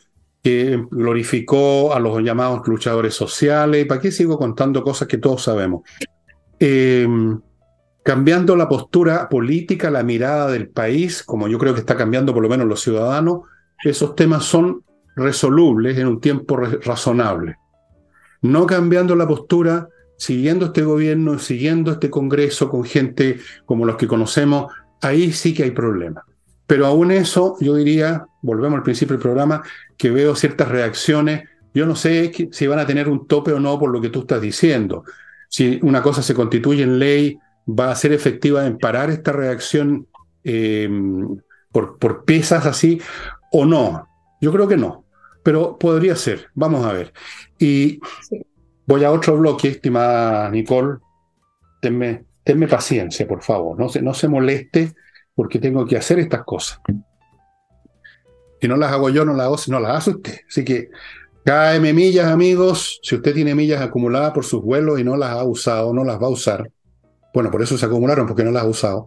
que 0.42 0.83
glorificó 0.90 1.92
a 1.92 2.01
los 2.01 2.18
llamados 2.22 2.66
luchadores 2.66 3.12
sociales. 3.12 3.85
¿Para 3.85 4.01
qué 4.01 4.11
sigo 4.11 4.38
contando 4.38 4.83
cosas 4.83 5.07
que 5.07 5.18
todos 5.18 5.42
sabemos? 5.42 5.83
Em, 6.59 7.38
cambiando 8.03 8.57
la 8.57 8.66
postura 8.66 9.29
política, 9.29 9.90
la 9.90 10.03
mirada 10.03 10.51
del 10.51 10.70
país, 10.70 11.22
como 11.22 11.46
yo 11.46 11.59
creo 11.59 11.75
que 11.75 11.81
está 11.81 11.94
cambiando 11.94 12.33
por 12.33 12.42
lo 12.42 12.48
menos 12.48 12.66
los 12.66 12.81
ciudadanos, 12.81 13.40
esos 13.85 14.16
temas 14.16 14.44
son 14.44 14.83
resolubles 15.14 15.98
en 15.98 16.07
un 16.07 16.22
tiempo 16.22 16.57
razonable. 16.57 17.57
No 18.40 18.64
cambiando 18.64 19.14
la 19.14 19.29
postura, 19.29 19.90
siguiendo 20.23 20.67
este 20.67 20.83
gobierno, 20.83 21.39
siguiendo 21.39 21.91
este 21.91 22.11
Congreso 22.11 22.69
con 22.69 22.85
gente 22.85 23.41
como 23.65 23.87
los 23.87 23.97
que 23.97 24.07
conocemos, 24.07 24.73
ahí 25.01 25.33
sí 25.33 25.53
que 25.53 25.65
hay 25.65 25.71
problemas. 25.73 26.25
Pero 26.67 26.87
aún 26.87 27.11
eso, 27.11 27.57
yo 27.61 27.75
diría, 27.75 28.25
volvemos 28.41 28.77
al 28.77 28.85
principio 28.85 29.17
del 29.17 29.23
programa, 29.23 29.63
que 29.97 30.11
veo 30.11 30.37
ciertas 30.37 30.69
reacciones. 30.69 31.49
Yo 31.75 31.87
no 31.87 31.97
sé 31.97 32.33
si 32.53 32.67
van 32.67 32.79
a 32.79 32.87
tener 32.87 33.09
un 33.09 33.27
tope 33.27 33.53
o 33.53 33.59
no 33.59 33.79
por 33.79 33.91
lo 33.91 34.01
que 34.01 34.11
tú 34.11 34.21
estás 34.21 34.41
diciendo 34.41 35.05
si 35.53 35.79
una 35.83 36.03
cosa 36.03 36.23
se 36.23 36.33
constituye 36.33 36.83
en 36.83 36.99
ley, 36.99 37.39
va 37.69 37.91
a 37.91 37.95
ser 37.95 38.15
efectiva 38.15 38.67
en 38.67 38.79
parar 38.79 39.11
esta 39.11 39.33
reacción 39.33 40.09
em, 40.45 41.37
por, 41.71 42.25
piezas 42.25 42.65
así 42.65 43.03
o 43.51 43.67
no. 43.67 44.09
Yo 44.41 44.51
creo 44.51 44.67
que 44.67 44.79
no, 44.79 45.05
pero 45.43 45.77
podría 45.77 46.17
ser. 46.17 46.49
Vamos 46.55 46.87
a 46.87 46.95
ver. 46.95 47.13
Y 47.59 48.01
voy 48.87 49.05
a 49.05 49.11
otro 49.11 49.37
bloque, 49.37 49.68
estimada 49.68 50.51
Nicole. 50.51 50.99
Tenme, 51.81 52.25
paciencia, 52.68 53.27
por 53.27 53.42
favor. 53.42 53.79
No 53.79 53.88
se, 53.88 54.03
no 54.03 54.14
se 54.14 54.29
moleste 54.29 54.92
porque 55.35 55.59
tengo 55.59 55.87
que 55.87 55.97
hacer 55.97 56.18
estas 56.18 56.45
cosas. 56.45 56.81
Si 58.61 58.68
no 58.68 58.77
las 58.77 58.92
hago 58.92 59.11
yo, 59.11 59.25
no 59.25 59.35
las 59.35 59.47
hago, 59.47 59.57
no 59.68 59.81
las 59.81 59.97
hace 59.97 60.11
usted. 60.11 60.40
Así 60.49 60.64
que 60.64 60.90
KM 61.45 61.92
millas, 61.92 62.29
amigos, 62.29 63.01
si 63.03 63.16
usted 63.16 63.35
tiene 63.35 63.55
millas 63.55 63.83
acumuladas 63.83 64.33
por 64.33 64.45
sus 64.45 64.62
vuelos 64.62 65.01
y 65.01 65.05
no 65.05 65.16
las 65.16 65.31
ha 65.31 65.42
usado, 65.42 65.92
no 65.92 66.05
las 66.05 66.23
va 66.23 66.27
a 66.27 66.31
usar, 66.31 66.71
bueno, 67.35 67.51
por 67.51 67.62
eso 67.62 67.77
se 67.77 67.87
acumularon, 67.87 68.27
porque 68.27 68.45
no 68.45 68.53
las 68.53 68.62
ha 68.62 68.68
usado, 68.68 69.07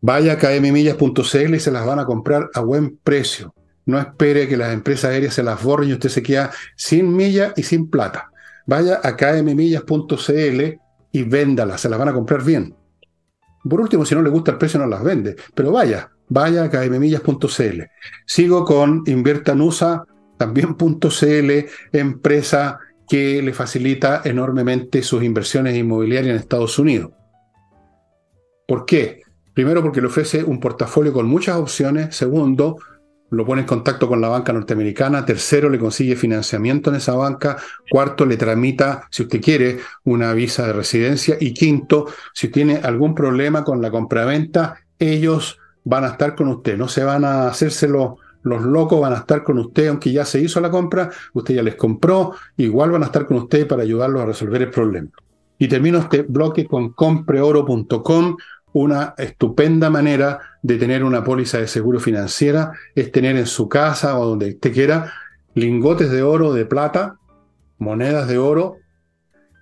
vaya 0.00 0.34
a 0.34 0.38
kmmillas.cl 0.38 1.54
y 1.54 1.60
se 1.60 1.70
las 1.70 1.84
van 1.84 1.98
a 1.98 2.06
comprar 2.06 2.48
a 2.54 2.60
buen 2.60 2.96
precio. 2.96 3.54
No 3.84 3.98
espere 3.98 4.48
que 4.48 4.56
las 4.56 4.72
empresas 4.72 5.10
aéreas 5.10 5.34
se 5.34 5.42
las 5.42 5.62
borren 5.62 5.90
y 5.90 5.92
usted 5.92 6.08
se 6.08 6.22
queda 6.22 6.50
sin 6.76 7.14
millas 7.14 7.52
y 7.56 7.62
sin 7.62 7.90
plata. 7.90 8.30
Vaya 8.68 9.00
a 9.02 9.16
kmmillas.cl 9.16 10.60
y 11.10 11.22
véndalas, 11.22 11.80
se 11.80 11.88
las 11.88 11.98
van 11.98 12.08
a 12.08 12.12
comprar 12.12 12.44
bien. 12.44 12.76
Por 13.68 13.80
último, 13.80 14.04
si 14.04 14.14
no 14.14 14.20
le 14.20 14.28
gusta 14.28 14.50
el 14.50 14.58
precio, 14.58 14.78
no 14.78 14.86
las 14.86 15.02
vende. 15.02 15.36
Pero 15.54 15.72
vaya, 15.72 16.10
vaya 16.28 16.64
a 16.64 16.70
kmmillas.cl. 16.70 17.82
Sigo 18.26 18.64
con 18.66 19.04
Inviertanusa 19.06 20.04
también 20.36 20.76
.cl, 20.76 21.66
empresa 21.92 22.78
que 23.08 23.40
le 23.40 23.54
facilita 23.54 24.20
enormemente 24.22 25.02
sus 25.02 25.22
inversiones 25.22 25.74
inmobiliarias 25.74 26.34
en 26.34 26.40
Estados 26.40 26.78
Unidos. 26.78 27.12
¿Por 28.66 28.84
qué? 28.84 29.22
Primero 29.54 29.82
porque 29.82 30.02
le 30.02 30.08
ofrece 30.08 30.44
un 30.44 30.60
portafolio 30.60 31.14
con 31.14 31.26
muchas 31.26 31.56
opciones. 31.56 32.14
Segundo, 32.14 32.76
lo 33.30 33.44
pone 33.44 33.62
en 33.62 33.66
contacto 33.66 34.08
con 34.08 34.20
la 34.20 34.28
banca 34.28 34.52
norteamericana. 34.52 35.24
Tercero, 35.24 35.68
le 35.68 35.78
consigue 35.78 36.16
financiamiento 36.16 36.90
en 36.90 36.96
esa 36.96 37.14
banca. 37.14 37.56
Cuarto, 37.90 38.24
le 38.24 38.36
tramita, 38.36 39.06
si 39.10 39.22
usted 39.22 39.40
quiere, 39.40 39.78
una 40.04 40.32
visa 40.32 40.66
de 40.66 40.72
residencia. 40.72 41.36
Y 41.40 41.52
quinto, 41.52 42.06
si 42.32 42.48
tiene 42.48 42.76
algún 42.76 43.14
problema 43.14 43.64
con 43.64 43.82
la 43.82 43.90
compraventa, 43.90 44.80
ellos 44.98 45.58
van 45.84 46.04
a 46.04 46.08
estar 46.08 46.34
con 46.34 46.48
usted. 46.48 46.76
No 46.76 46.88
se 46.88 47.04
van 47.04 47.24
a 47.24 47.48
hacérselo 47.48 48.16
los 48.42 48.62
locos 48.62 49.00
van 49.00 49.12
a 49.12 49.16
estar 49.18 49.42
con 49.42 49.58
usted, 49.58 49.88
aunque 49.88 50.12
ya 50.12 50.24
se 50.24 50.40
hizo 50.40 50.60
la 50.60 50.70
compra, 50.70 51.10
usted 51.34 51.56
ya 51.56 51.62
les 51.62 51.74
compró, 51.74 52.34
igual 52.56 52.90
van 52.90 53.02
a 53.02 53.06
estar 53.06 53.26
con 53.26 53.36
usted 53.36 53.66
para 53.66 53.82
ayudarlos 53.82 54.22
a 54.22 54.26
resolver 54.26 54.62
el 54.62 54.70
problema. 54.70 55.10
Y 55.58 55.68
termino 55.68 55.98
este 55.98 56.22
bloque 56.22 56.66
con 56.66 56.92
compreoro.com. 56.92 58.36
Una 58.72 59.14
estupenda 59.16 59.90
manera 59.90 60.40
de 60.62 60.76
tener 60.76 61.04
una 61.04 61.24
póliza 61.24 61.58
de 61.58 61.68
seguro 61.68 62.00
financiera 62.00 62.72
es 62.94 63.10
tener 63.10 63.36
en 63.36 63.46
su 63.46 63.68
casa 63.68 64.18
o 64.18 64.26
donde 64.26 64.50
usted 64.50 64.72
quiera 64.72 65.12
lingotes 65.54 66.10
de 66.10 66.22
oro, 66.22 66.52
de 66.52 66.66
plata, 66.66 67.16
monedas 67.78 68.28
de 68.28 68.38
oro 68.38 68.76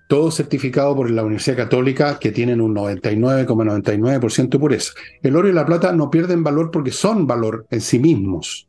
todo 0.07 0.31
certificado 0.31 0.95
por 0.95 1.11
la 1.11 1.23
Universidad 1.23 1.57
Católica 1.57 2.17
que 2.17 2.31
tienen 2.31 2.61
un 2.61 2.73
99,99% 2.75 4.49
de 4.49 4.59
pureza. 4.59 4.93
El 5.21 5.35
oro 5.35 5.49
y 5.49 5.53
la 5.53 5.65
plata 5.65 5.91
no 5.91 6.09
pierden 6.09 6.43
valor 6.43 6.71
porque 6.71 6.91
son 6.91 7.27
valor 7.27 7.67
en 7.69 7.81
sí 7.81 7.99
mismos. 7.99 8.67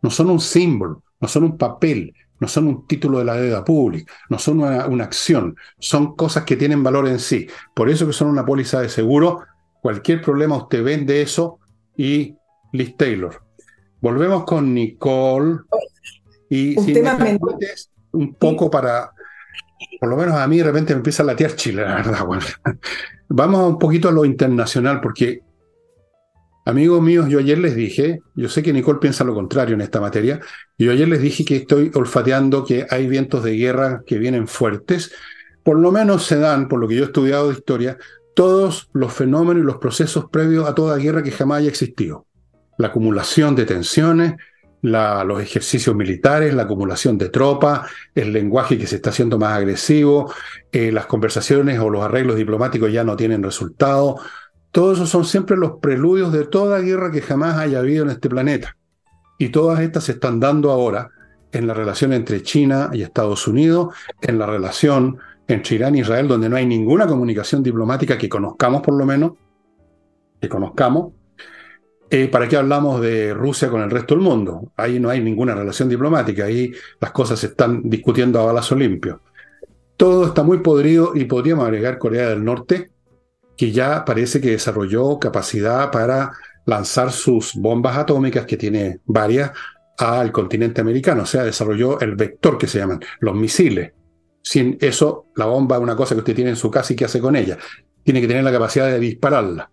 No 0.00 0.10
son 0.10 0.30
un 0.30 0.40
símbolo, 0.40 1.02
no 1.20 1.28
son 1.28 1.44
un 1.44 1.58
papel, 1.58 2.14
no 2.40 2.48
son 2.48 2.66
un 2.66 2.86
título 2.86 3.18
de 3.18 3.24
la 3.24 3.36
deuda 3.36 3.64
pública, 3.64 4.12
no 4.28 4.38
son 4.38 4.60
una, 4.60 4.86
una 4.86 5.04
acción, 5.04 5.54
son 5.78 6.16
cosas 6.16 6.44
que 6.44 6.56
tienen 6.56 6.82
valor 6.82 7.06
en 7.06 7.18
sí. 7.18 7.46
Por 7.74 7.90
eso 7.90 8.06
que 8.06 8.12
son 8.12 8.28
una 8.28 8.44
póliza 8.44 8.80
de 8.80 8.88
seguro. 8.88 9.42
Cualquier 9.82 10.22
problema 10.22 10.56
usted 10.56 10.84
vende 10.84 11.20
eso 11.20 11.58
y 11.96 12.36
Liz 12.72 12.96
Taylor. 12.96 13.42
Volvemos 14.00 14.44
con 14.44 14.72
Nicole. 14.72 15.58
Y 16.48 16.78
un 16.78 16.86
si 16.86 16.92
tema 16.92 17.16
me 17.16 17.36
permites, 17.36 17.90
un 18.12 18.34
poco 18.34 18.70
para, 18.70 19.10
por 19.98 20.08
lo 20.08 20.16
menos 20.16 20.36
a 20.36 20.46
mí 20.46 20.58
de 20.58 20.64
repente 20.64 20.92
me 20.92 20.98
empieza 20.98 21.24
a 21.24 21.26
latear 21.26 21.56
Chile, 21.56 21.82
la 21.82 21.96
verdad. 21.96 22.24
Bueno. 22.24 22.44
Vamos 23.28 23.68
un 23.68 23.78
poquito 23.80 24.08
a 24.08 24.12
lo 24.12 24.24
internacional, 24.24 25.00
porque, 25.00 25.40
amigos 26.64 27.02
míos, 27.02 27.28
yo 27.28 27.40
ayer 27.40 27.58
les 27.58 27.74
dije, 27.74 28.20
yo 28.36 28.48
sé 28.48 28.62
que 28.62 28.72
Nicole 28.72 29.00
piensa 29.00 29.24
lo 29.24 29.34
contrario 29.34 29.74
en 29.74 29.80
esta 29.80 30.00
materia, 30.00 30.38
y 30.78 30.84
yo 30.84 30.92
ayer 30.92 31.08
les 31.08 31.22
dije 31.22 31.44
que 31.44 31.56
estoy 31.56 31.90
olfateando 31.94 32.64
que 32.64 32.86
hay 32.88 33.08
vientos 33.08 33.42
de 33.42 33.56
guerra 33.56 34.04
que 34.06 34.18
vienen 34.18 34.46
fuertes, 34.46 35.12
por 35.64 35.76
lo 35.76 35.90
menos 35.90 36.24
se 36.24 36.38
dan, 36.38 36.68
por 36.68 36.78
lo 36.78 36.86
que 36.86 36.94
yo 36.94 37.02
he 37.02 37.06
estudiado 37.06 37.48
de 37.48 37.54
historia, 37.54 37.98
todos 38.34 38.88
los 38.92 39.12
fenómenos 39.12 39.62
y 39.62 39.66
los 39.66 39.76
procesos 39.76 40.26
previos 40.30 40.68
a 40.68 40.74
toda 40.74 40.96
guerra 40.96 41.22
que 41.22 41.30
jamás 41.30 41.58
haya 41.58 41.68
existido. 41.68 42.26
La 42.78 42.88
acumulación 42.88 43.54
de 43.54 43.66
tensiones, 43.66 44.34
los 44.82 45.40
ejercicios 45.40 45.94
militares, 45.94 46.54
la 46.54 46.64
acumulación 46.64 47.16
de 47.16 47.28
tropas, 47.28 47.88
el 48.14 48.32
lenguaje 48.32 48.78
que 48.78 48.86
se 48.86 48.96
está 48.96 49.10
haciendo 49.10 49.38
más 49.38 49.56
agresivo, 49.56 50.32
eh, 50.72 50.90
las 50.90 51.06
conversaciones 51.06 51.78
o 51.78 51.88
los 51.88 52.02
arreglos 52.02 52.36
diplomáticos 52.36 52.92
ya 52.92 53.04
no 53.04 53.16
tienen 53.16 53.42
resultado. 53.42 54.16
Todos 54.72 54.98
esos 54.98 55.10
son 55.10 55.24
siempre 55.24 55.56
los 55.56 55.78
preludios 55.80 56.32
de 56.32 56.46
toda 56.46 56.80
guerra 56.80 57.12
que 57.12 57.22
jamás 57.22 57.58
haya 57.58 57.78
habido 57.78 58.04
en 58.04 58.10
este 58.10 58.28
planeta. 58.28 58.76
Y 59.38 59.50
todas 59.50 59.80
estas 59.80 60.04
se 60.04 60.12
están 60.12 60.40
dando 60.40 60.70
ahora 60.70 61.10
en 61.52 61.66
la 61.66 61.74
relación 61.74 62.12
entre 62.12 62.42
China 62.42 62.90
y 62.92 63.02
Estados 63.02 63.46
Unidos, 63.46 63.94
en 64.22 64.38
la 64.38 64.46
relación 64.46 65.18
entre 65.54 65.76
Irán 65.76 65.94
e 65.94 66.00
Israel, 66.00 66.28
donde 66.28 66.48
no 66.48 66.56
hay 66.56 66.66
ninguna 66.66 67.06
comunicación 67.06 67.62
diplomática 67.62 68.18
que 68.18 68.28
conozcamos 68.28 68.82
por 68.82 68.94
lo 68.94 69.04
menos, 69.04 69.32
que 70.40 70.48
conozcamos. 70.48 71.12
Eh, 72.10 72.28
¿Para 72.28 72.46
qué 72.46 72.56
hablamos 72.56 73.00
de 73.00 73.32
Rusia 73.32 73.70
con 73.70 73.80
el 73.80 73.90
resto 73.90 74.14
del 74.14 74.22
mundo? 74.22 74.72
Ahí 74.76 75.00
no 75.00 75.08
hay 75.08 75.20
ninguna 75.20 75.54
relación 75.54 75.88
diplomática, 75.88 76.44
ahí 76.44 76.72
las 77.00 77.10
cosas 77.10 77.38
se 77.38 77.46
están 77.46 77.88
discutiendo 77.88 78.38
a 78.40 78.44
balazo 78.44 78.74
limpio. 78.76 79.22
Todo 79.96 80.26
está 80.26 80.42
muy 80.42 80.58
podrido 80.58 81.12
y 81.14 81.24
podríamos 81.24 81.64
agregar 81.64 81.98
Corea 81.98 82.28
del 82.28 82.44
Norte, 82.44 82.90
que 83.56 83.72
ya 83.72 84.04
parece 84.04 84.40
que 84.40 84.50
desarrolló 84.50 85.18
capacidad 85.18 85.90
para 85.90 86.32
lanzar 86.66 87.12
sus 87.12 87.54
bombas 87.54 87.96
atómicas, 87.96 88.44
que 88.46 88.56
tiene 88.56 89.00
varias, 89.06 89.52
al 89.98 90.32
continente 90.32 90.80
americano. 90.80 91.22
O 91.22 91.26
sea, 91.26 91.44
desarrolló 91.44 92.00
el 92.00 92.16
vector 92.16 92.58
que 92.58 92.66
se 92.66 92.78
llaman, 92.78 93.00
los 93.20 93.34
misiles. 93.34 93.92
Sin 94.42 94.76
eso, 94.80 95.26
la 95.36 95.46
bomba 95.46 95.76
es 95.76 95.82
una 95.82 95.96
cosa 95.96 96.14
que 96.14 96.20
usted 96.20 96.34
tiene 96.34 96.50
en 96.50 96.56
su 96.56 96.70
casa 96.70 96.92
y 96.92 96.96
qué 96.96 97.04
hace 97.04 97.20
con 97.20 97.36
ella. 97.36 97.56
Tiene 98.02 98.20
que 98.20 98.28
tener 98.28 98.42
la 98.44 98.52
capacidad 98.52 98.86
de 98.88 98.98
dispararla. 98.98 99.70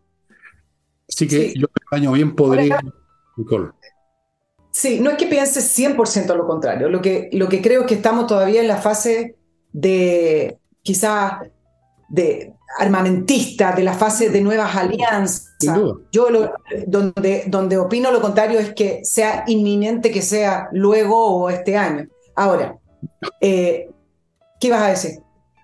Así 1.07 1.27
que 1.27 1.49
Sí. 1.49 1.53
yo 1.59 1.67
me 1.67 1.97
baño 1.97 2.11
bien 2.11 2.35
podrido, 2.35 2.77
Nicole. 3.37 3.69
Sí, 4.71 4.99
no 4.99 5.09
es 5.09 5.17
que 5.17 5.25
piense 5.25 5.61
100% 5.61 6.35
lo 6.35 6.45
contrario. 6.45 6.89
Lo 6.89 7.01
que, 7.01 7.29
lo 7.33 7.49
que 7.49 7.61
creo 7.61 7.81
es 7.81 7.87
que 7.87 7.95
estamos 7.95 8.27
todavía 8.27 8.61
en 8.61 8.67
la 8.67 8.77
fase 8.77 9.35
de, 9.73 10.59
quizás, 10.83 11.33
de 12.07 12.53
armamentista, 12.77 13.71
de 13.73 13.83
la 13.83 13.93
fase 13.93 14.29
de 14.29 14.41
nuevas 14.41 14.75
alianzas. 14.75 15.55
Sin 15.59 15.73
duda. 15.73 15.95
Yo 16.11 16.29
lo- 16.29 16.53
donde, 16.85 17.45
donde 17.47 17.77
opino 17.79 18.11
lo 18.11 18.21
contrario 18.21 18.59
es 18.59 18.73
que 18.75 18.99
sea 19.03 19.43
inminente 19.47 20.11
que 20.11 20.21
sea 20.21 20.69
luego 20.71 21.25
o 21.25 21.49
este 21.49 21.75
año. 21.75 22.07
Ahora, 22.35 22.77
eh, 23.41 23.89
¿qué 24.59 24.69
vas 24.71 24.81
a 24.81 24.89
decir? 24.89 25.11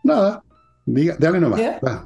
Nada, 0.03 0.43
diga, 0.85 1.15
dale 1.19 1.39
nomás. 1.39 1.59
Va. 1.85 2.05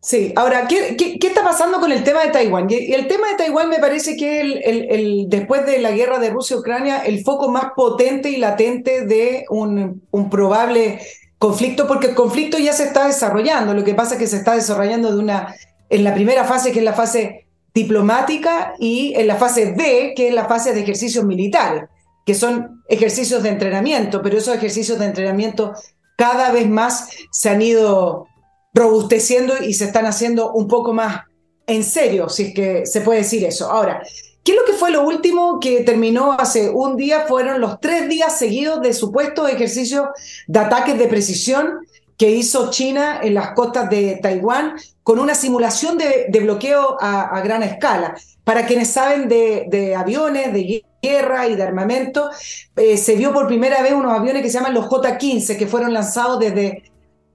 Sí, 0.00 0.32
ahora, 0.36 0.68
¿qué, 0.68 0.96
qué, 0.96 1.18
qué 1.18 1.26
está 1.26 1.42
pasando 1.42 1.80
con 1.80 1.90
el 1.90 2.04
tema 2.04 2.22
de 2.22 2.30
Taiwán? 2.30 2.68
Y 2.70 2.92
el 2.94 3.08
tema 3.08 3.26
de 3.28 3.34
Taiwán 3.34 3.68
me 3.68 3.78
parece 3.80 4.16
que 4.16 4.40
el, 4.40 4.62
el- 4.64 4.86
el- 4.90 5.24
después 5.28 5.66
de 5.66 5.80
la 5.80 5.90
guerra 5.90 6.20
de 6.20 6.30
Rusia-Ucrania, 6.30 6.98
el 6.98 7.24
foco 7.24 7.48
más 7.50 7.72
potente 7.74 8.30
y 8.30 8.36
latente 8.36 9.04
de 9.04 9.46
un, 9.50 10.06
un 10.12 10.30
probable 10.30 11.00
conflicto, 11.38 11.88
porque 11.88 12.08
el 12.08 12.14
conflicto 12.14 12.56
ya 12.56 12.72
se 12.72 12.84
está 12.84 13.06
desarrollando. 13.08 13.74
Lo 13.74 13.82
que 13.82 13.94
pasa 13.94 14.14
es 14.14 14.20
que 14.20 14.26
se 14.28 14.36
está 14.36 14.54
desarrollando 14.54 15.10
de 15.10 15.18
una, 15.18 15.56
en 15.90 16.04
la 16.04 16.14
primera 16.14 16.44
fase, 16.44 16.70
que 16.70 16.78
es 16.78 16.84
la 16.84 16.92
fase 16.92 17.46
diplomática, 17.74 18.74
y 18.78 19.12
en 19.16 19.26
la 19.26 19.34
fase 19.36 19.72
B, 19.76 20.12
que 20.14 20.28
es 20.28 20.34
la 20.34 20.44
fase 20.44 20.72
de 20.72 20.82
ejercicios 20.82 21.24
militares, 21.24 21.82
que 22.26 22.34
son 22.34 22.82
ejercicios 22.88 23.42
de 23.42 23.50
entrenamiento, 23.50 24.20
pero 24.20 24.36
esos 24.36 24.54
ejercicios 24.54 24.98
de 24.98 25.06
entrenamiento 25.06 25.72
cada 26.16 26.50
vez 26.50 26.68
más 26.68 27.08
se 27.30 27.48
han 27.48 27.62
ido 27.62 28.26
robusteciendo 28.74 29.54
y 29.62 29.74
se 29.74 29.84
están 29.84 30.06
haciendo 30.06 30.52
un 30.52 30.66
poco 30.66 30.92
más 30.92 31.22
en 31.66 31.84
serio, 31.84 32.28
si 32.28 32.44
es 32.44 32.54
que 32.54 32.86
se 32.86 33.00
puede 33.00 33.20
decir 33.20 33.44
eso. 33.44 33.70
Ahora, 33.70 34.02
¿qué 34.44 34.52
es 34.52 34.58
lo 34.58 34.64
que 34.64 34.72
fue 34.72 34.90
lo 34.90 35.06
último 35.06 35.60
que 35.60 35.82
terminó 35.82 36.32
hace 36.32 36.68
un 36.68 36.96
día? 36.96 37.26
Fueron 37.26 37.60
los 37.60 37.80
tres 37.80 38.08
días 38.08 38.36
seguidos 38.36 38.82
de 38.82 38.92
supuestos 38.92 39.48
ejercicios 39.48 40.08
de 40.48 40.58
ataques 40.58 40.98
de 40.98 41.06
precisión 41.06 41.80
que 42.16 42.30
hizo 42.30 42.70
China 42.70 43.20
en 43.22 43.34
las 43.34 43.52
costas 43.52 43.90
de 43.90 44.18
Taiwán 44.22 44.76
con 45.02 45.18
una 45.18 45.34
simulación 45.34 45.98
de, 45.98 46.40
bloqueo 46.40 46.96
a, 47.00 47.40
gran 47.42 47.62
escala. 47.62 48.16
Para 48.44 48.66
quienes 48.66 48.90
saben 48.90 49.28
de, 49.28 49.66
de 49.68 49.94
aviones, 49.94 50.52
de 50.52 50.84
guerra 51.02 51.46
y 51.46 51.56
de 51.56 51.62
armamento, 51.62 52.30
eh, 52.76 52.96
se 52.96 53.16
vio 53.16 53.32
por 53.32 53.46
primera 53.46 53.82
vez 53.82 53.92
unos 53.92 54.12
aviones 54.12 54.42
que 54.42 54.48
se 54.48 54.58
llaman 54.58 54.74
los 54.74 54.86
J-15, 54.86 55.56
que 55.56 55.66
fueron 55.66 55.92
lanzados 55.92 56.38
desde 56.40 56.82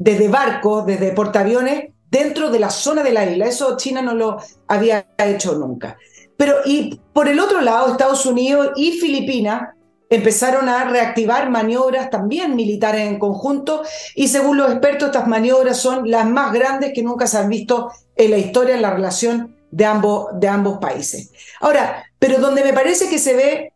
desde 0.01 0.29
barcos, 0.29 0.87
desde 0.87 1.11
portaaviones, 1.11 1.91
dentro 2.09 2.49
de 2.49 2.57
la 2.57 2.71
zona 2.71 3.03
de 3.03 3.11
la 3.11 3.29
isla. 3.29 3.45
Eso 3.45 3.77
China 3.77 4.01
no 4.01 4.15
lo 4.15 4.37
había 4.67 5.05
hecho 5.19 5.53
nunca. 5.53 5.95
Pero, 6.35 6.55
y 6.65 6.99
por 7.13 7.27
el 7.27 7.39
otro 7.39 7.61
lado, 7.61 7.91
Estados 7.91 8.25
Unidos 8.25 8.71
y 8.75 8.93
Filipinas 8.93 9.75
empezaron 10.11 10.69
a 10.69 10.83
reactivar 10.83 11.49
maniobras 11.49 12.09
también 12.09 12.55
militares 12.55 13.07
en 13.07 13.17
conjunto, 13.17 13.81
y 14.13 14.27
según 14.27 14.57
los 14.57 14.69
expertos, 14.69 15.07
estas 15.07 15.27
maniobras 15.27 15.77
son 15.77 16.11
las 16.11 16.29
más 16.29 16.53
grandes 16.53 16.91
que 16.93 17.01
nunca 17.01 17.25
se 17.25 17.37
han 17.37 17.49
visto 17.49 17.91
en 18.15 18.29
la 18.29 18.37
historia 18.37 18.75
en 18.75 18.81
la 18.81 18.91
relación 18.91 19.55
de 19.71 19.85
ambos, 19.85 20.27
de 20.33 20.49
ambos 20.49 20.79
países. 20.79 21.31
Ahora, 21.61 22.03
pero 22.19 22.39
donde 22.39 22.63
me 22.63 22.73
parece 22.73 23.09
que 23.09 23.17
se 23.17 23.35
ve 23.35 23.73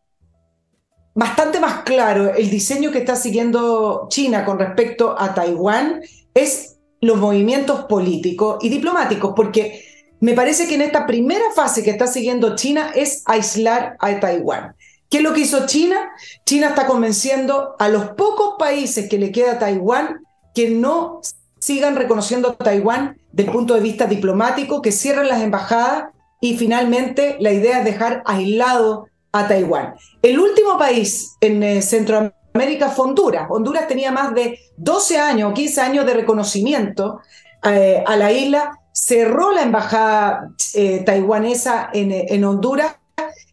bastante 1.14 1.62
más 1.62 1.84
claro 1.84 2.34
el 2.34 2.50
diseño 2.50 2.92
que 2.92 3.00
está 3.00 3.16
siguiendo 3.16 4.08
China 4.10 4.44
con 4.44 4.60
respecto 4.60 5.16
a 5.18 5.34
Taiwán 5.34 6.02
es 6.34 6.76
los 7.00 7.18
movimientos 7.18 7.86
políticos 7.86 8.58
y 8.62 8.68
diplomáticos, 8.68 9.32
porque 9.36 9.86
me 10.20 10.34
parece 10.34 10.68
que 10.68 10.76
en 10.76 10.82
esta 10.82 11.06
primera 11.06 11.46
fase 11.56 11.82
que 11.82 11.92
está 11.92 12.08
siguiendo 12.08 12.56
China 12.56 12.92
es 12.94 13.24
aislar 13.26 13.96
a 14.00 14.20
Taiwán. 14.20 14.75
¿Qué 15.10 15.18
es 15.18 15.24
lo 15.24 15.34
que 15.34 15.42
hizo 15.42 15.66
China? 15.66 16.12
China 16.46 16.70
está 16.70 16.88
convenciendo 16.88 17.76
a 17.80 17.90
los 17.90 18.10
pocos 18.12 18.56
países 18.58 19.10
que 19.10 19.18
le 19.18 19.32
queda 19.32 19.54
a 19.54 19.60
Taiwán 19.60 20.22
que 20.54 20.70
no 20.70 21.22
sigan 21.60 21.96
reconociendo 21.96 22.50
a 22.50 22.56
Taiwán 22.56 23.18
del 23.32 23.52
punto 23.52 23.74
de 23.74 23.82
vista 23.82 24.06
diplomático, 24.06 24.82
que 24.82 24.92
cierren 24.92 25.28
las 25.28 25.42
embajadas 25.42 26.06
y 26.40 26.58
finalmente 26.58 27.38
la 27.40 27.52
idea 27.52 27.80
es 27.80 27.86
dejar 27.86 28.24
aislado 28.26 29.08
a 29.32 29.48
Taiwán. 29.48 29.96
El 30.22 30.40
último 30.40 30.78
país 30.78 31.36
en 31.42 31.62
eh, 31.62 31.82
Centroamérica 31.82 32.90
fue 32.90 33.08
Honduras. 33.08 33.48
Honduras 33.50 33.88
tenía 33.88 34.12
más 34.12 34.34
de 34.34 34.60
12 34.78 35.18
años 35.18 35.52
o 35.52 35.54
15 35.54 35.82
años 35.82 36.06
de 36.06 36.14
reconocimiento 36.14 37.20
eh, 37.64 38.04
a 38.06 38.16
la 38.16 38.32
isla, 38.32 38.80
cerró 38.94 39.52
la 39.52 39.64
embajada 39.64 40.52
eh, 40.74 41.04
taiwanesa 41.06 41.90
en, 41.94 42.12
en, 42.12 42.46
Honduras 42.46 42.96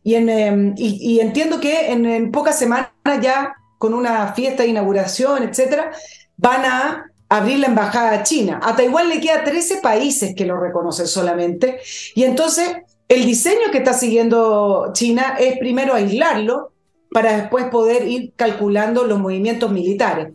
y, 0.04 0.16
y 0.76 1.20
entiendo 1.20 1.60
que 1.60 1.92
en, 1.92 2.06
en, 2.06 2.30
pocas 2.30 2.58
semanas 2.58 2.90
ya 3.20 3.54
con 3.78 3.94
una 3.94 4.32
fiesta 4.32 4.62
de 4.62 4.70
inauguración, 4.70 5.42
etcétera, 5.42 5.92
van 6.36 6.64
a 6.64 7.04
abrir 7.28 7.58
la 7.60 7.68
embajada 7.68 8.12
a 8.12 8.22
China. 8.22 8.60
A 8.62 8.76
Taiwán 8.76 9.08
le 9.08 9.20
queda 9.20 9.44
13 9.44 9.80
países 9.80 10.34
que 10.36 10.44
lo 10.44 10.60
reconocen 10.60 11.06
solamente 11.06 11.80
y 12.14 12.24
entonces 12.24 12.76
el 13.08 13.26
diseño 13.26 13.70
que 13.70 13.78
está 13.78 13.92
siguiendo 13.92 14.90
China 14.92 15.36
es 15.38 15.58
primero 15.58 15.94
aislarlo 15.94 16.72
para 17.10 17.36
después 17.36 17.66
poder 17.66 18.08
ir 18.08 18.32
calculando 18.36 19.04
los 19.04 19.18
movimientos 19.18 19.70
militares. 19.70 20.28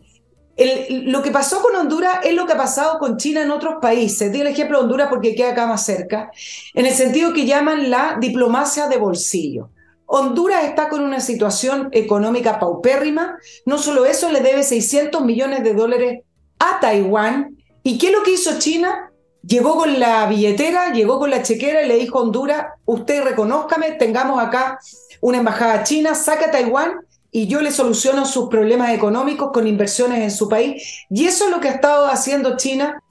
Lo 0.90 1.22
que 1.22 1.30
pasó 1.30 1.62
con 1.62 1.76
Honduras 1.76 2.18
es 2.24 2.34
lo 2.34 2.44
que 2.44 2.54
ha 2.54 2.56
pasado 2.56 2.98
con 2.98 3.16
China 3.16 3.42
en 3.42 3.50
otros 3.52 3.76
países. 3.80 4.32
Di 4.32 4.40
el 4.40 4.48
ejemplo 4.48 4.78
de 4.78 4.84
Honduras 4.84 5.08
porque 5.08 5.36
queda 5.36 5.50
acá 5.50 5.66
más 5.66 5.84
cerca, 5.84 6.32
en 6.74 6.84
el 6.84 6.92
sentido 6.92 7.32
que 7.32 7.46
llaman 7.46 7.90
la 7.90 8.16
diplomacia 8.20 8.88
de 8.88 8.96
bolsillo. 8.96 9.70
Honduras 10.06 10.64
está 10.64 10.88
con 10.88 11.02
una 11.02 11.20
situación 11.20 11.90
económica 11.92 12.58
paupérrima, 12.58 13.38
no 13.66 13.78
solo 13.78 14.04
eso, 14.06 14.32
le 14.32 14.40
debe 14.40 14.62
600 14.62 15.22
millones 15.22 15.62
de 15.62 15.74
dólares 15.74 16.22
a 16.58 16.80
Taiwán. 16.80 17.56
¿Y 17.84 17.98
qué 17.98 18.08
es 18.08 18.12
lo 18.12 18.22
que 18.22 18.32
hizo 18.32 18.58
China? 18.58 19.12
Llegó 19.46 19.76
con 19.76 20.00
la 20.00 20.26
billetera, 20.26 20.92
llegó 20.92 21.20
con 21.20 21.30
la 21.30 21.42
chequera 21.42 21.82
y 21.82 21.88
le 21.88 21.98
dijo 21.98 22.18
a 22.18 22.22
Honduras, 22.22 22.66
usted 22.84 23.22
reconózcame, 23.22 23.92
tengamos 23.92 24.42
acá 24.42 24.80
una 25.20 25.38
embajada 25.38 25.84
china, 25.84 26.14
saca 26.14 26.46
a 26.46 26.50
Taiwán 26.50 27.00
y 27.30 27.46
yo 27.46 27.60
le 27.60 27.70
soluciono 27.70 28.24
sus 28.24 28.48
problemas 28.48 28.90
económicos 28.90 29.50
con 29.52 29.66
inversiones 29.66 30.20
en 30.20 30.30
su 30.30 30.48
país. 30.48 31.06
Y 31.10 31.26
eso 31.26 31.44
es 31.44 31.50
lo 31.50 31.60
que 31.60 31.68
ha 31.68 31.72
estado 31.72 32.06
haciendo 32.06 32.56
China 32.56 33.02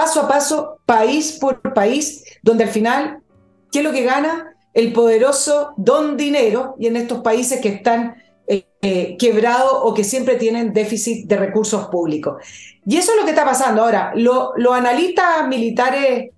paso 0.00 0.22
a 0.22 0.28
paso, 0.28 0.78
país 0.86 1.38
por 1.38 1.60
país, 1.74 2.24
donde 2.42 2.64
al 2.64 2.70
final, 2.70 3.18
¿qué 3.70 3.80
es 3.80 3.84
lo 3.84 3.92
que 3.92 4.02
gana? 4.02 4.54
El 4.72 4.94
poderoso 4.94 5.74
don 5.76 6.16
dinero 6.16 6.74
y 6.78 6.86
en 6.86 6.96
estos 6.96 7.20
países 7.20 7.60
que 7.60 7.68
están 7.68 8.14
eh, 8.46 8.64
eh, 8.80 9.16
quebrados 9.18 9.72
o 9.82 9.92
que 9.92 10.04
siempre 10.04 10.36
tienen 10.36 10.72
déficit 10.72 11.26
de 11.26 11.36
recursos 11.36 11.88
públicos. 11.88 12.42
Y 12.86 12.96
eso 12.96 13.12
es 13.12 13.18
lo 13.18 13.24
que 13.24 13.30
está 13.32 13.44
pasando. 13.44 13.82
Ahora, 13.82 14.12
los 14.14 14.72
analistas 14.72 15.46
militares 15.48 16.30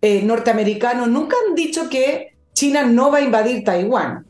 eh, 0.00 0.22
norteamericanos 0.22 1.08
nunca 1.08 1.36
han 1.44 1.56
dicho 1.56 1.88
que 1.88 2.36
China 2.52 2.84
no 2.84 3.10
va 3.10 3.18
a 3.18 3.22
invadir 3.22 3.64
Taiwán. 3.64 4.27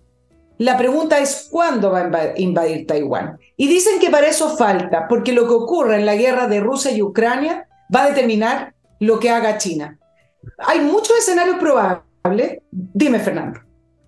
La 0.59 0.77
pregunta 0.77 1.21
es 1.21 1.49
cuándo 1.51 1.93
va 1.93 2.01
a 2.01 2.33
invadir 2.37 2.87
Taiwán. 2.87 3.39
Y 3.57 3.69
dicen 3.69 4.01
que 4.01 4.11
para 4.11 4.27
eso 4.27 4.57
falta, 4.57 5.07
porque 5.09 5.33
lo 5.33 5.47
que 5.47 5.55
ocurre 5.55 5.97
en 5.97 6.07
la 6.07 6.17
guerra 6.17 6.49
de 6.49 6.61
Rusia 6.61 6.91
y 6.91 7.01
Ucrania 7.01 7.69
va 7.95 8.05
a 8.05 8.09
determinar 8.09 8.75
lo 9.01 9.21
que 9.21 9.31
haga 9.31 9.59
China. 9.59 9.99
Hay 10.59 10.81
muchos 10.81 11.17
escenarios 11.19 11.59
probables. 11.59 12.59
Dime, 12.71 13.21
Fernando. 13.21 13.61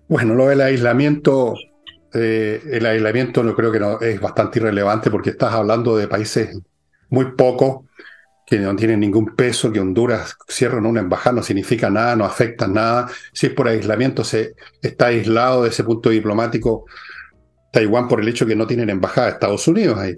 Bueno, 0.09 0.35
lo 0.35 0.47
del 0.47 0.59
aislamiento, 0.59 1.53
eh, 2.13 2.61
el 2.69 2.85
aislamiento 2.85 3.43
no 3.43 3.55
creo 3.55 3.71
que 3.71 4.11
es 4.11 4.19
bastante 4.19 4.59
irrelevante 4.59 5.09
porque 5.09 5.29
estás 5.29 5.53
hablando 5.53 5.95
de 5.95 6.09
países 6.09 6.59
muy 7.09 7.31
pocos 7.31 7.85
que 8.51 8.59
no 8.59 8.75
tienen 8.75 8.99
ningún 8.99 9.27
peso, 9.33 9.71
que 9.71 9.79
Honduras 9.79 10.35
cierran 10.45 10.85
una 10.85 10.99
embajada 10.99 11.37
no 11.37 11.41
significa 11.41 11.89
nada, 11.89 12.17
no 12.17 12.25
afecta 12.25 12.67
nada. 12.67 13.09
Si 13.31 13.47
es 13.47 13.53
por 13.53 13.69
aislamiento, 13.69 14.25
se 14.25 14.55
está 14.81 15.05
aislado 15.05 15.63
de 15.63 15.69
ese 15.69 15.85
punto 15.85 16.09
diplomático 16.09 16.83
Taiwán 17.71 18.09
por 18.09 18.19
el 18.19 18.27
hecho 18.27 18.45
que 18.45 18.57
no 18.57 18.67
tienen 18.67 18.89
embajada 18.89 19.27
de 19.27 19.33
Estados 19.35 19.65
Unidos 19.69 19.97
ahí. 19.97 20.17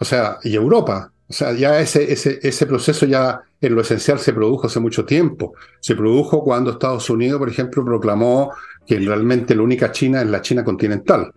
O 0.00 0.04
sea, 0.04 0.38
y 0.42 0.56
Europa. 0.56 1.12
O 1.28 1.32
sea, 1.32 1.52
ya 1.52 1.78
ese, 1.78 2.12
ese, 2.12 2.40
ese 2.42 2.66
proceso 2.66 3.06
ya 3.06 3.40
en 3.60 3.72
lo 3.72 3.82
esencial 3.82 4.18
se 4.18 4.32
produjo 4.32 4.66
hace 4.66 4.80
mucho 4.80 5.04
tiempo. 5.04 5.52
Se 5.78 5.94
produjo 5.94 6.42
cuando 6.42 6.72
Estados 6.72 7.08
Unidos, 7.08 7.38
por 7.38 7.48
ejemplo, 7.48 7.84
proclamó 7.84 8.52
que 8.84 8.98
realmente 8.98 9.54
la 9.54 9.62
única 9.62 9.92
China 9.92 10.22
es 10.22 10.26
la 10.26 10.42
China 10.42 10.64
continental. 10.64 11.32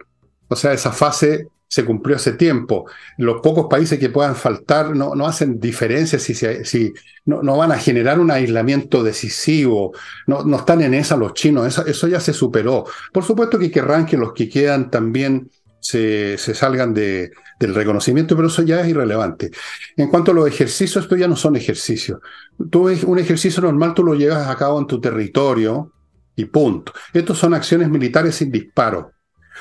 O 0.48 0.56
sea, 0.56 0.74
esa 0.74 0.92
fase 0.92 1.50
se 1.68 1.86
cumplió 1.86 2.16
hace 2.16 2.34
tiempo. 2.34 2.86
Los 3.18 3.42
pocos 3.42 3.68
países 3.70 4.00
que 4.00 4.10
puedan 4.10 4.36
faltar 4.36 4.96
no, 4.96 5.16
no 5.16 5.28
hacen 5.28 5.60
diferencia 5.60 6.18
si, 6.20 6.34
si 6.34 6.94
no, 7.26 7.44
no, 7.44 7.58
van 7.58 7.72
a 7.72 7.78
generar 7.78 8.20
un 8.20 8.32
aislamiento 8.32 9.04
decisivo. 9.04 9.94
No, 10.28 10.44
no 10.44 10.58
están 10.58 10.82
en 10.82 10.94
esa 10.94 11.18
los 11.18 11.34
chinos, 11.34 11.68
eso, 11.68 11.86
eso, 11.86 12.08
ya 12.08 12.20
se 12.20 12.34
superó. 12.34 12.86
Por 13.12 13.24
supuesto 13.24 13.60
que 13.60 13.72
querrán 13.72 14.06
que 14.06 14.18
los 14.18 14.34
que 14.34 14.48
quedan 14.50 14.90
también 14.90 15.50
se, 15.80 16.38
se 16.38 16.54
salgan 16.54 16.94
de, 16.94 17.32
del 17.60 17.76
reconocimiento, 17.76 18.36
pero 18.36 18.48
eso 18.48 18.62
ya 18.62 18.82
es 18.82 18.88
irrelevante. 18.88 19.52
En 19.96 20.10
cuanto 20.10 20.32
a 20.32 20.34
los 20.34 20.48
ejercicios, 20.48 21.04
esto 21.04 21.16
ya 21.16 21.28
no 21.28 21.36
son 21.36 21.56
ejercicios. 21.56 22.20
Tú, 22.70 22.90
un 23.06 23.20
ejercicio 23.20 23.62
normal 23.62 23.94
tú 23.94 24.04
lo 24.04 24.14
llevas 24.14 24.48
a 24.48 24.56
cabo 24.56 24.80
en 24.80 24.88
tu 24.88 25.00
territorio 25.02 25.92
y 26.36 26.46
punto. 26.46 26.94
Estos 27.14 27.38
son 27.38 27.54
acciones 27.54 27.90
militares 27.90 28.36
sin 28.36 28.52
disparo. 28.52 29.12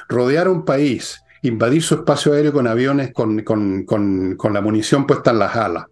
Rodear 0.09 0.48
un 0.48 0.64
país, 0.64 1.18
invadir 1.47 1.82
su 1.82 1.94
espacio 1.94 2.32
aéreo 2.32 2.53
con 2.53 2.66
aviones 2.66 3.12
con, 3.12 3.42
con, 3.42 3.84
con, 3.84 4.53
la 4.53 4.61
munición 4.61 5.07
puesta 5.07 5.30
en 5.30 5.38
las 5.38 5.57
alas. 5.57 5.86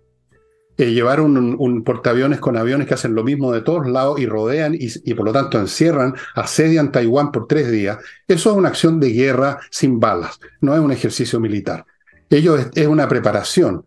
Eh, 0.76 0.92
llevar 0.92 1.20
un, 1.20 1.56
un, 1.58 1.84
portaaviones 1.84 2.40
con 2.40 2.56
aviones 2.56 2.88
que 2.88 2.94
hacen 2.94 3.14
lo 3.14 3.22
mismo 3.22 3.52
de 3.52 3.60
todos 3.60 3.86
lados 3.86 4.18
y 4.18 4.26
rodean 4.26 4.74
y, 4.76 5.14
por 5.14 5.26
lo 5.26 5.32
tanto 5.32 5.58
encierran, 5.58 6.14
asedian 6.34 6.90
Taiwán 6.90 7.30
por 7.30 7.46
tres 7.46 7.70
días. 7.70 7.98
Eso 8.26 8.50
es 8.50 8.56
una 8.56 8.70
acción 8.70 8.98
de 8.98 9.10
guerra 9.10 9.60
sin 9.70 10.00
balas, 10.00 10.40
no 10.60 10.74
es 10.74 10.80
un 10.80 10.90
ejercicio 10.90 11.38
militar. 11.38 11.84
Ello 12.28 12.56
es, 12.56 12.70
es 12.74 12.88
una 12.88 13.08
preparación. 13.08 13.86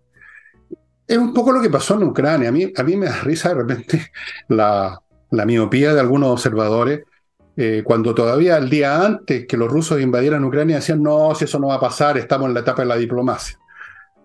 Es 1.05 1.17
un 1.17 1.33
poco 1.33 1.51
lo 1.51 1.61
que 1.61 1.69
pasó 1.69 1.95
en 1.95 2.03
Ucrania. 2.03 2.49
A 2.49 2.51
mí, 2.51 2.71
a 2.75 2.83
mí 2.83 2.95
me 2.95 3.07
da 3.07 3.21
risa 3.21 3.49
de 3.49 3.55
repente 3.55 4.11
la, 4.47 5.01
la 5.31 5.45
miopía 5.45 5.93
de 5.93 5.99
algunos 5.99 6.29
observadores 6.29 7.01
eh, 7.57 7.81
cuando 7.83 8.13
todavía 8.13 8.57
el 8.57 8.69
día 8.69 9.03
antes 9.03 9.47
que 9.47 9.57
los 9.57 9.71
rusos 9.71 9.99
invadieran 9.99 10.45
Ucrania 10.45 10.75
decían, 10.75 11.01
no, 11.01 11.33
si 11.33 11.45
eso 11.45 11.59
no 11.59 11.67
va 11.67 11.75
a 11.75 11.79
pasar, 11.79 12.17
estamos 12.17 12.47
en 12.47 12.53
la 12.53 12.59
etapa 12.59 12.83
de 12.83 12.87
la 12.87 12.95
diplomacia. 12.97 13.57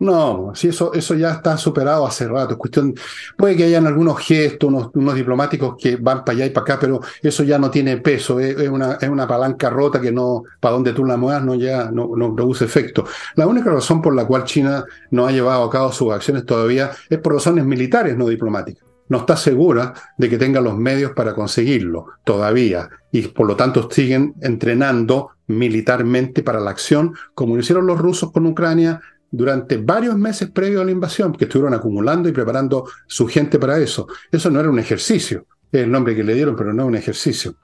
No, 0.01 0.51
si 0.55 0.69
eso, 0.69 0.93
eso 0.95 1.15
ya 1.15 1.31
está 1.31 1.57
superado 1.57 2.05
hace 2.05 2.27
rato. 2.27 2.55
Es 2.55 2.59
cuestión, 2.59 2.93
puede 3.37 3.57
que 3.57 3.65
hayan 3.65 3.87
algunos 3.87 4.19
gestos, 4.19 4.91
unos, 4.95 5.15
diplomáticos 5.15 5.77
que 5.81 5.95
van 5.97 6.25
para 6.25 6.39
allá 6.39 6.47
y 6.47 6.51
para 6.51 6.65
acá, 6.65 6.79
pero 6.81 7.01
eso 7.23 7.45
ya 7.45 7.57
no 7.59 7.71
tiene 7.71 7.99
peso. 7.99 8.41
Es, 8.41 8.69
una, 8.69 8.95
es 9.01 9.09
una 9.09 9.29
palanca 9.29 9.71
rota 9.71 10.01
que 10.01 10.11
no, 10.11 10.43
para 10.59 10.75
donde 10.75 10.93
tú 10.93 11.05
la 11.05 11.17
muevas, 11.17 11.45
no 11.45 11.55
ya 11.55 11.91
no 11.93 12.35
produce 12.35 12.65
efecto. 12.65 13.05
La 13.37 13.47
única 13.47 13.71
razón 13.71 14.03
por 14.03 14.15
la 14.15 14.27
cual 14.27 14.45
China 14.45 14.85
no 15.13 15.27
ha 15.27 15.31
llevado 15.31 15.63
a 15.63 15.71
cabo 15.71 15.93
sus 15.93 16.13
acciones 16.13 16.45
todavía 16.45 16.91
es 17.09 17.19
por 17.19 17.35
razones 17.35 17.65
militares, 17.65 18.17
no 18.17 18.27
diplomáticas 18.27 18.92
no 19.13 19.19
está 19.19 19.37
segura 19.37 19.93
de 20.17 20.31
que 20.31 20.39
tenga 20.39 20.63
los 20.63 20.79
medios 20.79 21.13
para 21.13 21.35
conseguirlo 21.35 22.07
todavía 22.25 22.89
y 23.11 23.21
por 23.29 23.47
lo 23.47 23.57
tanto 23.57 23.91
siguen 23.91 24.35
entrenando 24.41 25.33
militarmente 25.49 26.43
para 26.43 26.61
la 26.61 26.71
acción, 26.71 27.13
como 27.35 27.55
lo 27.55 27.61
hicieron 27.61 27.87
los 27.87 28.01
rusos 28.01 28.33
con 28.33 28.47
Ucrania 28.47 29.03
durante 29.31 29.77
varios 29.77 30.17
meses 30.17 30.51
previo 30.51 30.81
a 30.81 30.87
la 30.87 30.93
invasión, 30.93 31.35
que 31.35 31.45
estuvieron 31.45 31.75
acumulando 31.75 32.27
y 32.31 32.33
preparando 32.33 32.89
su 33.07 33.29
gente 33.29 33.59
para 33.59 33.79
eso. 33.79 34.07
Eso 34.31 34.51
no 34.51 34.61
era 34.61 34.71
un 34.71 34.79
ejercicio, 34.79 35.45
es 35.71 35.83
el 35.83 35.91
nombre 35.91 36.17
que 36.17 36.25
le 36.25 36.33
dieron, 36.33 36.57
pero 36.57 36.73
no 36.73 36.87
un 36.87 36.97
ejercicio. 36.97 37.55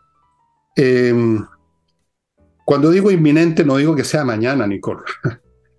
Eh, 0.76 1.14
cuando 2.66 2.90
digo 2.90 3.10
inminente, 3.10 3.64
no 3.64 3.78
digo 3.78 3.96
que 3.96 4.04
sea 4.04 4.22
mañana, 4.22 4.66
Nicole. 4.66 5.00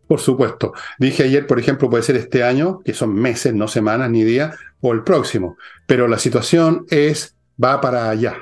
Por 0.09 0.19
supuesto. 0.19 0.73
Dije 0.97 1.21
ayer, 1.21 1.45
por 1.45 1.59
ejemplo, 1.59 1.87
puede 1.87 2.01
ser 2.01 2.15
este 2.15 2.43
año, 2.43 2.79
que 2.83 2.95
son 2.95 3.13
meses, 3.13 3.53
no 3.53 3.67
semanas 3.67 4.09
ni 4.09 4.23
días, 4.23 4.55
o 4.81 4.91
el 4.91 5.03
próximo. 5.03 5.55
Pero 5.85 6.07
la 6.07 6.17
situación 6.17 6.87
es, 6.89 7.35
va 7.63 7.79
para 7.79 8.09
allá. 8.09 8.37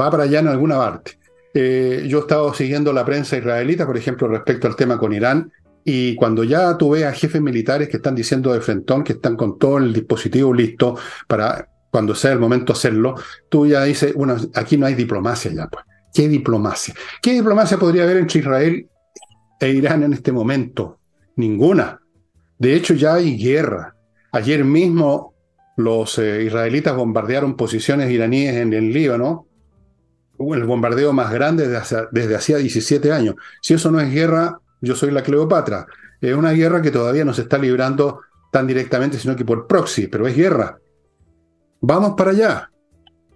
Va 0.00 0.08
para 0.08 0.22
allá 0.22 0.38
en 0.38 0.46
alguna 0.46 0.76
parte. 0.76 1.18
Eh, 1.52 2.04
yo 2.06 2.18
he 2.18 2.20
estado 2.20 2.54
siguiendo 2.54 2.92
la 2.92 3.04
prensa 3.04 3.36
israelita, 3.36 3.86
por 3.86 3.96
ejemplo, 3.96 4.28
respecto 4.28 4.68
al 4.68 4.76
tema 4.76 4.98
con 4.98 5.12
Irán, 5.12 5.50
y 5.82 6.14
cuando 6.14 6.44
ya 6.44 6.78
tú 6.78 6.90
ves 6.90 7.06
a 7.06 7.12
jefes 7.12 7.42
militares 7.42 7.88
que 7.88 7.96
están 7.96 8.14
diciendo 8.14 8.52
de 8.52 8.60
frentón 8.60 9.02
que 9.02 9.14
están 9.14 9.34
con 9.34 9.58
todo 9.58 9.78
el 9.78 9.92
dispositivo 9.92 10.54
listo 10.54 10.96
para 11.26 11.70
cuando 11.90 12.14
sea 12.14 12.30
el 12.30 12.38
momento 12.38 12.72
hacerlo, 12.72 13.16
tú 13.48 13.66
ya 13.66 13.82
dices, 13.82 14.14
bueno, 14.14 14.36
aquí 14.54 14.76
no 14.76 14.86
hay 14.86 14.94
diplomacia 14.94 15.50
ya, 15.50 15.66
pues. 15.66 15.84
¿Qué 16.14 16.28
diplomacia? 16.28 16.94
¿Qué 17.20 17.32
diplomacia 17.32 17.78
podría 17.78 18.04
haber 18.04 18.18
entre 18.18 18.38
Israel 18.38 18.88
e 19.60 19.70
Irán 19.70 20.02
en 20.02 20.12
este 20.12 20.32
momento? 20.32 20.98
Ninguna. 21.36 22.00
De 22.58 22.74
hecho, 22.74 22.94
ya 22.94 23.14
hay 23.14 23.38
guerra. 23.38 23.94
Ayer 24.32 24.64
mismo 24.64 25.34
los 25.76 26.18
eh, 26.18 26.42
israelitas 26.42 26.96
bombardearon 26.96 27.56
posiciones 27.56 28.10
iraníes 28.10 28.56
en 28.56 28.72
el 28.72 28.92
Líbano, 28.92 29.46
el 30.38 30.64
bombardeo 30.64 31.12
más 31.12 31.32
grande 31.32 31.68
desde, 31.68 32.06
desde 32.10 32.34
hacía 32.34 32.56
17 32.58 33.12
años. 33.12 33.36
Si 33.62 33.74
eso 33.74 33.90
no 33.90 34.00
es 34.00 34.12
guerra, 34.12 34.60
yo 34.80 34.94
soy 34.94 35.10
la 35.10 35.22
Cleopatra. 35.22 35.86
Es 36.20 36.34
una 36.34 36.52
guerra 36.52 36.82
que 36.82 36.90
todavía 36.90 37.24
no 37.24 37.32
se 37.32 37.42
está 37.42 37.58
librando 37.58 38.20
tan 38.50 38.66
directamente, 38.66 39.18
sino 39.18 39.36
que 39.36 39.44
por 39.44 39.66
proxy, 39.66 40.08
pero 40.08 40.26
es 40.26 40.36
guerra. 40.36 40.78
Vamos 41.80 42.14
para 42.16 42.30
allá. 42.30 42.70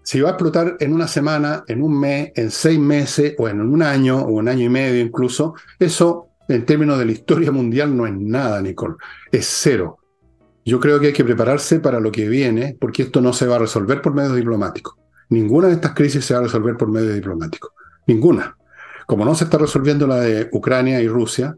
Si 0.03 0.21
va 0.21 0.31
a 0.31 0.33
explotar 0.33 0.77
en 0.81 0.93
una 0.93 1.07
semana, 1.07 1.65
en 1.69 1.83
un 1.83 1.99
mes, 1.99 2.33
en 2.35 2.51
seis 2.51 2.79
meses, 2.79 3.35
o 3.39 3.49
en 3.49 3.61
un 3.61 3.83
año, 3.83 4.21
o 4.21 4.33
un 4.33 4.49
año 4.49 4.65
y 4.65 4.69
medio 4.69 5.01
incluso, 5.01 5.55
eso 5.79 6.29
en 6.49 6.67
términos 6.67 6.99
de 6.99 7.05
la 7.05 7.13
historia 7.13 7.53
mundial 7.53 7.97
no 7.97 8.07
es 8.07 8.15
nada, 8.15 8.61
Nicole. 8.61 8.97
Es 9.31 9.47
cero. 9.47 9.99
Yo 10.65 10.79
creo 10.81 11.01
que 11.01 11.09
hay 11.09 11.13
que 11.13 11.25
prepararse 11.25 11.81
para 11.81 12.01
lo 12.01 12.13
que 12.13 12.29
viene, 12.29 12.77
porque 12.81 13.03
esto 13.03 13.21
no 13.21 13.33
se 13.33 13.47
va 13.47 13.57
a 13.57 13.61
resolver 13.61 14.03
por 14.03 14.15
medios 14.15 14.37
diplomáticos. 14.37 14.95
Ninguna 15.29 15.69
de 15.69 15.75
estas 15.75 15.95
crisis 15.95 16.25
se 16.25 16.35
va 16.35 16.41
a 16.41 16.45
resolver 16.45 16.77
por 16.77 16.89
medios 16.89 17.15
diplomáticos. 17.15 17.73
Ninguna. 18.07 18.57
Como 19.07 19.25
no 19.25 19.35
se 19.35 19.45
está 19.45 19.59
resolviendo 19.59 20.07
la 20.07 20.21
de 20.21 20.49
Ucrania 20.53 21.01
y 21.01 21.09
Rusia, 21.09 21.57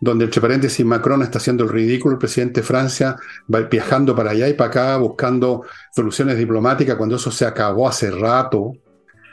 donde 0.00 0.24
entre 0.24 0.40
paréntesis 0.40 0.84
Macron 0.84 1.22
está 1.22 1.38
haciendo 1.38 1.64
el 1.64 1.70
ridículo, 1.70 2.14
el 2.14 2.18
presidente 2.18 2.62
de 2.62 2.66
Francia 2.66 3.16
va 3.52 3.60
viajando 3.60 4.16
para 4.16 4.30
allá 4.30 4.48
y 4.48 4.54
para 4.54 4.70
acá 4.70 4.96
buscando 4.96 5.64
soluciones 5.94 6.38
diplomáticas 6.38 6.96
cuando 6.96 7.16
eso 7.16 7.30
se 7.30 7.44
acabó 7.44 7.86
hace 7.86 8.10
rato. 8.10 8.72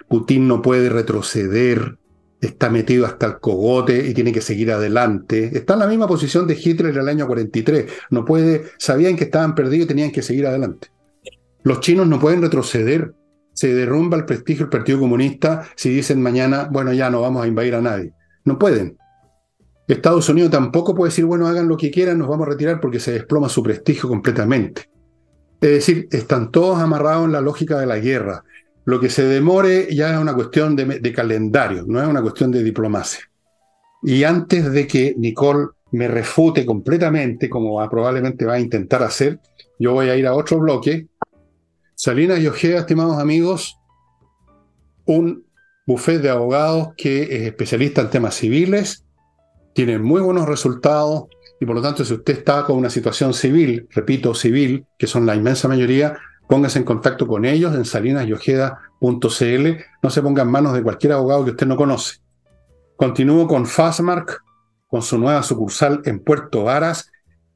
Putin 0.09 0.47
no 0.47 0.61
puede 0.61 0.89
retroceder, 0.89 1.97
está 2.41 2.69
metido 2.69 3.05
hasta 3.05 3.25
el 3.25 3.39
cogote 3.39 4.07
y 4.07 4.13
tiene 4.13 4.33
que 4.33 4.41
seguir 4.41 4.71
adelante. 4.71 5.57
Está 5.57 5.73
en 5.73 5.79
la 5.79 5.87
misma 5.87 6.07
posición 6.07 6.45
de 6.47 6.59
Hitler 6.61 6.93
en 6.93 7.01
el 7.01 7.09
año 7.09 7.27
43. 7.27 7.91
No 8.09 8.25
puede, 8.25 8.65
sabían 8.77 9.15
que 9.15 9.25
estaban 9.25 9.55
perdidos 9.55 9.85
y 9.85 9.87
tenían 9.87 10.11
que 10.11 10.21
seguir 10.21 10.47
adelante. 10.47 10.89
Los 11.63 11.79
chinos 11.79 12.07
no 12.07 12.19
pueden 12.19 12.41
retroceder. 12.41 13.13
Se 13.53 13.73
derrumba 13.73 14.17
el 14.17 14.25
prestigio 14.25 14.65
del 14.65 14.69
Partido 14.69 14.99
Comunista 14.99 15.67
si 15.75 15.89
dicen 15.89 16.21
mañana, 16.21 16.67
bueno, 16.69 16.93
ya 16.93 17.09
no 17.09 17.21
vamos 17.21 17.43
a 17.43 17.47
invadir 17.47 17.75
a 17.75 17.81
nadie. 17.81 18.13
No 18.45 18.59
pueden 18.59 18.97
Estados 19.87 20.27
Unidos 20.27 20.51
tampoco 20.51 20.93
puede 20.93 21.11
decir, 21.11 21.25
bueno, 21.25 21.47
hagan 21.47 21.67
lo 21.67 21.77
que 21.77 21.89
quieran, 21.89 22.19
nos 22.19 22.27
vamos 22.27 22.45
a 22.45 22.49
retirar 22.51 22.81
porque 22.81 22.99
se 22.99 23.13
desploma 23.13 23.47
su 23.47 23.63
prestigio 23.63 24.09
completamente. 24.09 24.89
Es 25.61 25.71
decir, 25.71 26.07
están 26.11 26.51
todos 26.51 26.79
amarrados 26.79 27.25
en 27.25 27.31
la 27.31 27.41
lógica 27.41 27.79
de 27.79 27.85
la 27.85 27.97
guerra. 27.97 28.43
Lo 28.83 28.99
que 28.99 29.09
se 29.09 29.23
demore 29.23 29.93
ya 29.93 30.13
es 30.13 30.19
una 30.19 30.33
cuestión 30.33 30.75
de, 30.75 31.13
calendario, 31.13 31.85
no 31.87 32.01
es 32.01 32.07
una 32.07 32.21
cuestión 32.21 32.51
de 32.51 32.63
diplomacia. 32.63 33.21
Y 34.03 34.23
antes 34.23 34.71
de 34.71 34.85
que 34.85 35.15
Nicole 35.17 35.67
me 35.91 36.07
refute 36.07 36.65
completamente, 36.65 37.49
como 37.49 37.77
probablemente 37.89 38.45
va 38.45 38.53
a 38.53 38.59
intentar 38.59 39.03
hacer, 39.03 39.39
yo 39.79 39.93
voy 39.93 40.09
a 40.09 40.15
ir 40.15 40.27
a 40.27 40.33
otro 40.33 40.59
bloque. 40.59 41.07
Salinas 41.95 42.39
y 42.39 42.47
Ojeda, 42.47 42.79
estimados 42.79 43.17
amigos, 43.17 43.77
un 45.05 45.45
buffet 45.85 46.21
de 46.21 46.29
abogados 46.29 46.89
que 46.97 47.23
es 47.23 47.41
especialista 47.43 48.01
en 48.01 48.09
temas 48.09 48.35
civiles, 48.35 49.06
tiene 49.77 49.99
muy 49.99 50.21
buenos 50.21 50.47
resultados 50.47 51.25
y 51.59 51.65
por 51.67 51.75
lo 51.75 51.83
tanto 51.83 52.03
si 52.03 52.11
usted 52.11 52.39
está 52.39 52.63
con 52.63 52.77
una 52.77 52.89
situación 52.89 53.35
civil, 53.35 53.87
repito, 53.91 54.33
civil, 54.33 54.87
que 54.97 55.05
son 55.05 55.27
la 55.27 55.35
inmensa 55.35 55.67
mayoría, 55.67 56.17
póngase 56.49 56.79
en 56.79 56.83
contacto 56.83 57.27
con 57.27 57.45
ellos 57.45 57.75
en 57.75 57.85
salinasyojeda.cl, 57.85 59.67
no 60.01 60.09
se 60.09 60.21
ponga 60.23 60.41
en 60.41 60.49
manos 60.49 60.73
de 60.73 60.81
cualquier 60.81 61.13
abogado 61.13 61.45
que 61.45 61.51
usted 61.51 61.67
no 61.67 61.75
conoce. 61.75 62.15
Continúo 62.95 63.45
con 63.45 63.67
Fastmark, 63.67 64.41
con 64.87 65.03
su 65.03 65.19
nueva 65.19 65.43
sucursal 65.43 66.01
en 66.05 66.23
Puerto 66.23 66.63
Varas, 66.63 67.11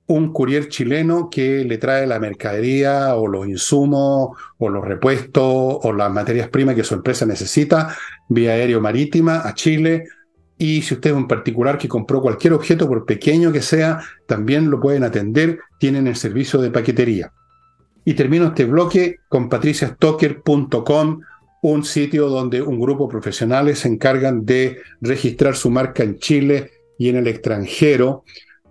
un 0.05 0.31
courier 0.31 0.67
chileno 0.69 1.27
que 1.27 1.65
le 1.65 1.79
trae 1.79 2.05
la 2.05 2.19
mercadería 2.19 3.15
o 3.15 3.25
los 3.25 3.47
insumos 3.47 4.37
o 4.59 4.69
los 4.69 4.85
repuestos 4.85 5.43
o 5.43 5.91
las 5.91 6.11
materias 6.11 6.49
primas 6.49 6.75
que 6.75 6.83
su 6.83 6.93
empresa 6.93 7.25
necesita 7.25 7.97
vía 8.29 8.51
aéreo 8.51 8.79
marítima 8.79 9.41
a 9.43 9.55
Chile. 9.55 10.03
Y 10.61 10.83
si 10.83 10.93
usted 10.93 11.09
es 11.09 11.15
un 11.15 11.27
particular 11.27 11.79
que 11.79 11.87
compró 11.87 12.21
cualquier 12.21 12.53
objeto, 12.53 12.87
por 12.87 13.03
pequeño 13.03 13.51
que 13.51 13.63
sea, 13.63 13.99
también 14.27 14.69
lo 14.69 14.79
pueden 14.79 15.03
atender, 15.03 15.57
tienen 15.79 16.05
el 16.05 16.15
servicio 16.15 16.61
de 16.61 16.69
paquetería. 16.69 17.33
Y 18.05 18.13
termino 18.13 18.45
este 18.45 18.65
bloque 18.65 19.15
con 19.27 19.49
patriciastocker.com, 19.49 21.21
un 21.63 21.83
sitio 21.83 22.29
donde 22.29 22.61
un 22.61 22.79
grupo 22.79 23.07
de 23.07 23.11
profesionales 23.11 23.79
se 23.79 23.87
encargan 23.87 24.45
de 24.45 24.77
registrar 25.01 25.55
su 25.55 25.71
marca 25.71 26.03
en 26.03 26.19
Chile 26.19 26.69
y 26.95 27.09
en 27.09 27.15
el 27.15 27.25
extranjero 27.25 28.23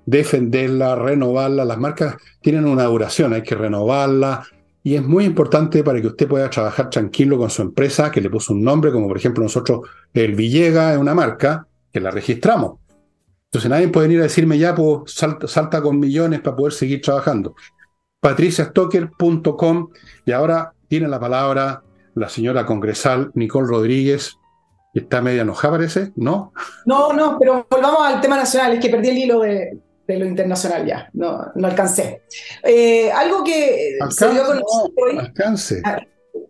defenderla, 0.06 0.94
renovarla. 0.94 1.64
Las 1.64 1.78
marcas 1.78 2.14
tienen 2.40 2.66
una 2.66 2.84
duración, 2.84 3.32
hay 3.32 3.42
que 3.42 3.56
renovarla. 3.56 4.44
Y 4.84 4.94
es 4.94 5.02
muy 5.02 5.24
importante 5.24 5.82
para 5.82 6.00
que 6.00 6.06
usted 6.06 6.28
pueda 6.28 6.48
trabajar 6.50 6.88
tranquilo 6.88 7.36
con 7.36 7.50
su 7.50 7.62
empresa, 7.62 8.12
que 8.12 8.20
le 8.20 8.30
puso 8.30 8.52
un 8.52 8.62
nombre, 8.62 8.92
como 8.92 9.08
por 9.08 9.16
ejemplo 9.16 9.42
nosotros, 9.42 9.80
el 10.14 10.36
Villega 10.36 10.92
es 10.92 10.98
una 10.98 11.16
marca 11.16 11.66
que 11.92 12.00
la 12.00 12.10
registramos. 12.10 12.78
Entonces 13.46 13.70
nadie 13.70 13.88
puede 13.88 14.06
venir 14.06 14.20
a 14.20 14.24
decirme 14.24 14.58
ya, 14.58 14.74
pues 14.74 15.12
salta, 15.12 15.48
salta 15.48 15.82
con 15.82 15.98
millones 15.98 16.40
para 16.40 16.56
poder 16.56 16.72
seguir 16.72 17.00
trabajando. 17.00 17.54
patriciastocker.com 18.20 19.88
y 20.24 20.32
ahora 20.32 20.72
tiene 20.88 21.08
la 21.08 21.18
palabra 21.18 21.82
la 22.14 22.28
señora 22.28 22.66
congresal 22.66 23.30
Nicole 23.34 23.68
Rodríguez, 23.68 24.36
está 24.94 25.20
media 25.22 25.42
enojada, 25.42 25.74
parece, 25.74 26.12
¿no? 26.16 26.52
No, 26.86 27.12
no, 27.12 27.38
pero 27.38 27.66
volvamos 27.70 28.06
al 28.06 28.20
tema 28.20 28.36
nacional, 28.36 28.72
es 28.72 28.80
que 28.80 28.90
perdí 28.90 29.10
el 29.10 29.18
hilo 29.18 29.40
de, 29.40 29.78
de 30.06 30.18
lo 30.18 30.26
internacional 30.26 30.86
ya, 30.86 31.08
no, 31.12 31.46
no 31.54 31.66
alcancé. 31.66 32.22
Eh, 32.62 33.10
algo 33.12 33.44
que 33.44 33.98
se 34.10 34.30
dio 34.30 34.42
a 34.42 34.46
conocer 34.46 34.90
hoy. 34.96 35.18
Alcance. 35.18 35.82
Ah, 35.84 36.00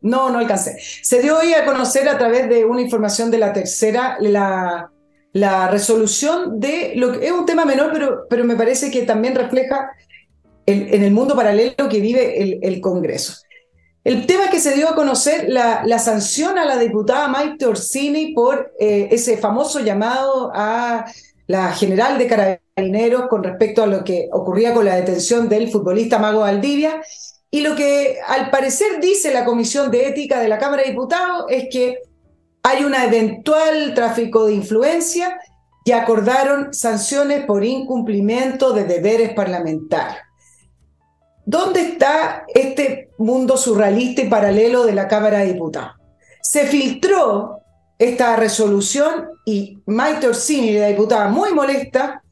no, 0.03 0.30
no 0.30 0.38
alcancé. 0.38 0.78
Se 1.03 1.20
dio 1.20 1.38
hoy 1.38 1.53
a 1.53 1.64
conocer 1.64 2.09
a 2.09 2.16
través 2.16 2.49
de 2.49 2.64
una 2.64 2.80
información 2.80 3.30
de 3.30 3.38
la 3.38 3.53
tercera 3.53 4.16
la, 4.20 4.91
la 5.33 5.68
resolución 5.68 6.59
de 6.59 6.93
lo 6.97 7.12
que 7.12 7.26
es 7.26 7.33
un 7.33 7.47
tema 7.47 7.64
menor, 7.64 7.91
pero, 7.93 8.26
pero 8.28 8.45
me 8.45 8.57
parece 8.57 8.91
que 8.91 9.03
también 9.03 9.35
refleja 9.35 9.91
en 10.66 11.03
el 11.03 11.11
mundo 11.11 11.35
paralelo 11.35 11.89
que 11.89 12.01
vive 12.01 12.59
el, 12.62 12.81
Congreso. 12.81 13.35
El 14.05 14.26
tema 14.26 14.51
que 14.51 14.61
se 14.61 14.74
dio 14.74 14.89
a 14.89 14.95
conocer, 14.95 15.47
la, 15.49 15.83
la 15.85 15.99
sanción 15.99 16.59
a 16.59 16.64
la 16.64 16.78
diputada 16.78 17.28
Maite 17.28 17.66
Orsini 17.66 18.33
por 18.35 18.72
eh, 18.78 19.09
ese 19.11 19.37
famoso 19.37 19.81
llamado 19.81 20.51
a 20.55 21.07
la 21.47 21.72
general 21.72 22.16
de 22.16 22.28
carabineros 22.28 23.28
con 23.28 23.43
respecto 23.43 23.83
a 23.83 23.87
lo 23.87 24.05
que 24.05 24.28
ocurría 24.33 24.72
con 24.72 24.85
la 24.85 24.97
detención 24.97 25.49
del 25.49 25.70
futbolista 25.70 26.18
Mago 26.18 26.41
Valdivia. 26.41 27.03
Y 27.51 27.62
lo 27.62 27.74
que 27.74 28.18
al 28.26 28.51
parecer 28.51 29.01
dice 29.01 29.35
la 29.35 29.45
Comisión 29.45 29.91
de 29.91 30.07
Ética 30.07 30.41
de 30.41 30.49
la 30.49 30.59
Cámara 30.59 30.85
de 30.85 30.91
Diputados 30.91 31.47
es 31.49 31.66
que 31.70 31.99
hay 32.63 32.85
un 32.85 32.95
eventual 32.95 33.95
tráfico 33.95 34.47
de 34.47 34.55
influencia 34.55 35.39
y 35.85 35.93
acordaron 35.93 36.73
sanciones 36.75 37.45
por 37.47 37.65
incumplimiento 37.65 38.73
de 38.73 38.85
deberes 38.85 39.33
parlamentarios. 39.33 40.19
¿Dónde 41.47 41.81
está 41.81 42.45
este 42.55 43.11
mundo 43.19 43.57
surrealista 43.57 44.23
y 44.23 44.29
paralelo 44.29 44.85
de 44.85 44.93
la 44.93 45.09
Cámara 45.09 45.39
de 45.39 45.53
Diputados? 45.53 45.97
Se 46.43 46.67
filtró 46.67 47.61
esta 47.99 48.37
resolución 48.37 49.29
y 49.45 49.79
Maite 49.87 50.29
Orsini, 50.29 50.73
la 50.73 50.89
diputada 50.89 51.29
muy 51.29 51.53
molesta, 51.53 52.23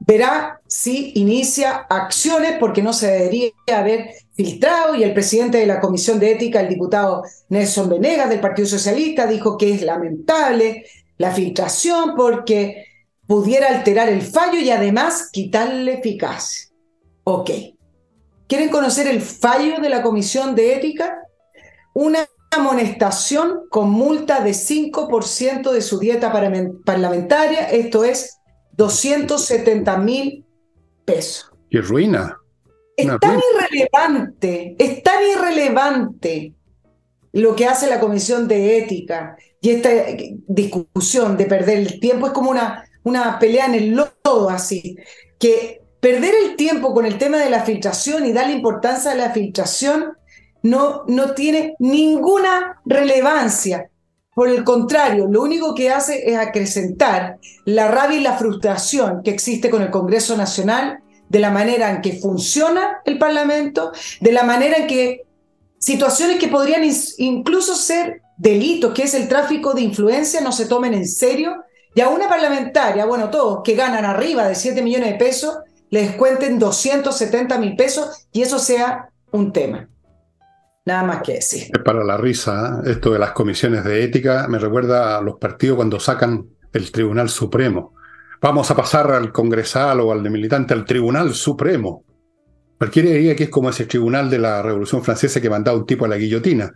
verá 0.00 0.60
si 0.66 1.12
inicia 1.16 1.86
acciones 1.88 2.56
porque 2.58 2.82
no 2.82 2.92
se 2.92 3.08
debería 3.08 3.52
haber 3.74 4.10
filtrado 4.38 4.94
y 4.94 5.02
el 5.02 5.12
presidente 5.12 5.58
de 5.58 5.66
la 5.66 5.80
Comisión 5.80 6.20
de 6.20 6.30
Ética, 6.30 6.60
el 6.60 6.68
diputado 6.68 7.24
Nelson 7.48 7.88
Venegas 7.88 8.30
del 8.30 8.38
Partido 8.38 8.68
Socialista, 8.68 9.26
dijo 9.26 9.58
que 9.58 9.74
es 9.74 9.82
lamentable 9.82 10.86
la 11.16 11.32
filtración 11.32 12.14
porque 12.16 12.84
pudiera 13.26 13.66
alterar 13.66 14.08
el 14.08 14.22
fallo 14.22 14.60
y 14.60 14.70
además 14.70 15.30
quitarle 15.32 15.94
eficacia. 15.94 16.68
Ok. 17.24 17.50
¿Quieren 18.46 18.68
conocer 18.68 19.08
el 19.08 19.22
fallo 19.22 19.80
de 19.80 19.88
la 19.88 20.02
Comisión 20.02 20.54
de 20.54 20.76
Ética? 20.76 21.18
Una 21.92 22.24
amonestación 22.52 23.62
con 23.68 23.90
multa 23.90 24.40
de 24.40 24.52
5% 24.52 25.72
de 25.72 25.82
su 25.82 25.98
dieta 25.98 26.32
parlamentaria, 26.84 27.68
esto 27.70 28.04
es 28.04 28.38
270 28.76 29.98
mil 29.98 30.46
pesos. 31.04 31.50
Y 31.70 31.80
ruina. 31.80 32.38
Es 32.98 33.20
tan 33.20 33.40
irrelevante, 33.54 34.74
es 34.76 35.02
tan 35.04 35.22
irrelevante 35.22 36.52
lo 37.32 37.54
que 37.54 37.66
hace 37.66 37.86
la 37.86 38.00
Comisión 38.00 38.48
de 38.48 38.78
Ética 38.78 39.36
y 39.60 39.70
esta 39.70 39.90
discusión 40.48 41.36
de 41.36 41.46
perder 41.46 41.78
el 41.78 42.00
tiempo 42.00 42.26
es 42.26 42.32
como 42.32 42.50
una, 42.50 42.84
una 43.04 43.38
pelea 43.38 43.66
en 43.66 43.74
el 43.74 43.90
lodo 43.90 44.50
así, 44.50 44.96
que 45.38 45.82
perder 46.00 46.34
el 46.44 46.56
tiempo 46.56 46.92
con 46.92 47.06
el 47.06 47.18
tema 47.18 47.38
de 47.38 47.50
la 47.50 47.62
filtración 47.62 48.26
y 48.26 48.32
darle 48.32 48.54
importancia 48.54 49.12
a 49.12 49.16
la 49.16 49.30
filtración 49.30 50.14
no, 50.62 51.04
no 51.06 51.34
tiene 51.34 51.76
ninguna 51.78 52.80
relevancia. 52.84 53.90
Por 54.34 54.48
el 54.48 54.64
contrario, 54.64 55.26
lo 55.28 55.42
único 55.42 55.74
que 55.74 55.90
hace 55.90 56.30
es 56.30 56.36
acrecentar 56.36 57.38
la 57.64 57.88
rabia 57.88 58.18
y 58.18 58.22
la 58.22 58.36
frustración 58.36 59.22
que 59.22 59.30
existe 59.30 59.70
con 59.70 59.82
el 59.82 59.90
Congreso 59.90 60.36
Nacional, 60.36 61.00
de 61.28 61.38
la 61.38 61.50
manera 61.50 61.90
en 61.90 62.00
que 62.00 62.14
funciona 62.14 63.00
el 63.04 63.18
Parlamento, 63.18 63.92
de 64.20 64.32
la 64.32 64.44
manera 64.44 64.78
en 64.78 64.86
que 64.86 65.26
situaciones 65.78 66.38
que 66.38 66.48
podrían 66.48 66.82
incluso 67.18 67.74
ser 67.74 68.22
delitos, 68.36 68.94
que 68.94 69.02
es 69.02 69.14
el 69.14 69.28
tráfico 69.28 69.74
de 69.74 69.82
influencia, 69.82 70.40
no 70.40 70.52
se 70.52 70.66
tomen 70.66 70.94
en 70.94 71.06
serio, 71.06 71.64
y 71.94 72.00
a 72.00 72.08
una 72.08 72.28
parlamentaria, 72.28 73.06
bueno, 73.06 73.30
todos 73.30 73.62
que 73.64 73.74
ganan 73.74 74.04
arriba 74.04 74.46
de 74.46 74.54
7 74.54 74.82
millones 74.82 75.12
de 75.12 75.18
pesos, 75.18 75.58
les 75.90 76.12
cuenten 76.12 76.58
270 76.58 77.58
mil 77.58 77.74
pesos 77.74 78.28
y 78.32 78.42
eso 78.42 78.58
sea 78.58 79.10
un 79.30 79.52
tema. 79.52 79.88
Nada 80.84 81.02
más 81.02 81.22
que 81.22 81.34
decir. 81.34 81.70
Para 81.84 82.04
la 82.04 82.16
risa, 82.16 82.80
¿eh? 82.84 82.92
esto 82.92 83.10
de 83.10 83.18
las 83.18 83.32
comisiones 83.32 83.84
de 83.84 84.04
ética 84.04 84.46
me 84.48 84.58
recuerda 84.58 85.18
a 85.18 85.20
los 85.20 85.36
partidos 85.38 85.76
cuando 85.76 86.00
sacan 86.00 86.46
el 86.72 86.92
Tribunal 86.92 87.28
Supremo. 87.28 87.94
Vamos 88.40 88.70
a 88.70 88.76
pasar 88.76 89.10
al 89.10 89.32
congresal 89.32 90.00
o 90.00 90.12
al 90.12 90.22
de 90.22 90.30
militante 90.30 90.72
al 90.72 90.84
Tribunal 90.84 91.34
Supremo. 91.34 92.04
Cualquiera 92.78 93.10
diría 93.10 93.34
que 93.34 93.44
es 93.44 93.50
como 93.50 93.70
ese 93.70 93.86
tribunal 93.86 94.30
de 94.30 94.38
la 94.38 94.62
Revolución 94.62 95.02
Francesa 95.02 95.40
que 95.40 95.50
mandaba 95.50 95.76
un 95.76 95.86
tipo 95.86 96.04
a 96.04 96.08
la 96.08 96.16
guillotina. 96.16 96.72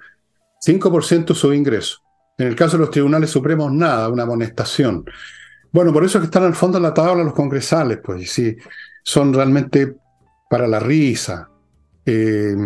5% 0.66 1.34
su 1.34 1.52
ingreso. 1.52 1.98
En 2.36 2.48
el 2.48 2.56
caso 2.56 2.76
de 2.76 2.80
los 2.80 2.90
tribunales 2.90 3.30
supremos, 3.30 3.72
nada, 3.72 4.08
una 4.08 4.24
amonestación. 4.24 5.04
Bueno, 5.70 5.92
por 5.92 6.04
eso 6.04 6.18
es 6.18 6.22
que 6.22 6.26
están 6.26 6.44
al 6.44 6.54
fondo 6.54 6.78
de 6.78 6.82
la 6.82 6.94
tabla 6.94 7.22
los 7.22 7.34
congresales, 7.34 8.00
pues, 8.02 8.30
sí, 8.30 8.56
son 9.04 9.32
realmente 9.32 9.94
para 10.50 10.66
la 10.66 10.80
risa. 10.80 11.48
Eh, 12.04 12.56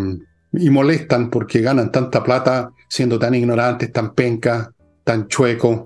y 0.52 0.70
molestan 0.70 1.28
porque 1.28 1.60
ganan 1.60 1.92
tanta 1.92 2.24
plata 2.24 2.70
siendo 2.88 3.18
tan 3.18 3.34
ignorantes, 3.34 3.92
tan 3.92 4.14
pencas, 4.14 4.70
tan 5.04 5.28
chuecos, 5.28 5.84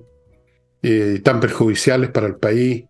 eh, 0.83 1.21
tan 1.23 1.41
perjudiciales 1.41 2.11
para 2.11 2.27
el 2.27 2.37
país. 2.37 2.85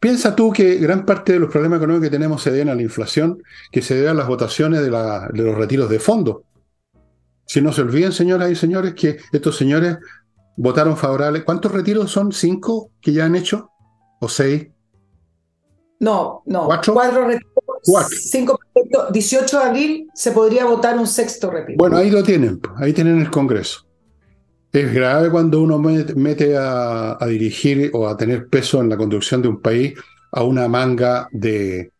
Piensa 0.00 0.36
tú 0.36 0.52
que 0.52 0.76
gran 0.76 1.04
parte 1.04 1.32
de 1.32 1.40
los 1.40 1.50
problemas 1.50 1.78
económicos 1.78 2.06
que 2.06 2.16
tenemos 2.16 2.42
se 2.42 2.50
deben 2.50 2.68
a 2.68 2.74
la 2.74 2.82
inflación, 2.82 3.42
que 3.72 3.82
se 3.82 3.94
deben 3.94 4.10
a 4.10 4.14
las 4.14 4.28
votaciones 4.28 4.80
de, 4.80 4.90
de 4.90 5.42
los 5.42 5.56
retiros 5.56 5.90
de 5.90 5.98
fondos. 5.98 6.38
Si 7.46 7.60
no 7.60 7.72
se 7.72 7.80
olviden, 7.80 8.12
señoras 8.12 8.50
y 8.50 8.54
señores, 8.54 8.94
que 8.94 9.18
estos 9.32 9.56
señores 9.56 9.98
votaron 10.56 10.96
favorables. 10.96 11.44
¿Cuántos 11.44 11.72
retiros 11.72 12.10
son? 12.10 12.30
¿Cinco 12.32 12.90
que 13.00 13.12
ya 13.12 13.24
han 13.24 13.34
hecho? 13.34 13.70
¿O 14.20 14.28
seis? 14.28 14.68
No, 16.00 16.42
no. 16.46 16.66
¿Cuatro? 16.66 16.94
Cuatro 16.94 17.26
retiros, 17.26 18.08
cinco 18.30 18.58
perfectos. 18.58 19.12
18 19.12 19.58
de 19.58 19.64
abril 19.64 20.10
se 20.14 20.32
podría 20.32 20.66
votar 20.66 20.98
un 20.98 21.06
sexto 21.06 21.50
retiro. 21.50 21.78
Bueno, 21.78 21.96
ahí 21.96 22.10
lo 22.10 22.22
tienen, 22.22 22.60
ahí 22.76 22.92
tienen 22.92 23.20
el 23.20 23.30
Congreso. 23.30 23.87
Es 24.72 24.92
grave 24.92 25.30
cuando 25.30 25.62
uno 25.62 25.78
mete 25.78 26.54
a, 26.56 27.16
dirigir 27.26 27.90
o 27.94 28.06
a 28.06 28.16
tener 28.16 28.48
peso 28.48 28.80
en 28.80 28.90
la 28.90 28.96
conducción 28.96 29.40
de 29.40 29.48
un 29.48 29.62
país 29.62 29.94
a 30.32 30.42
una 30.42 30.68
manga 30.68 31.28
de... 31.32 31.90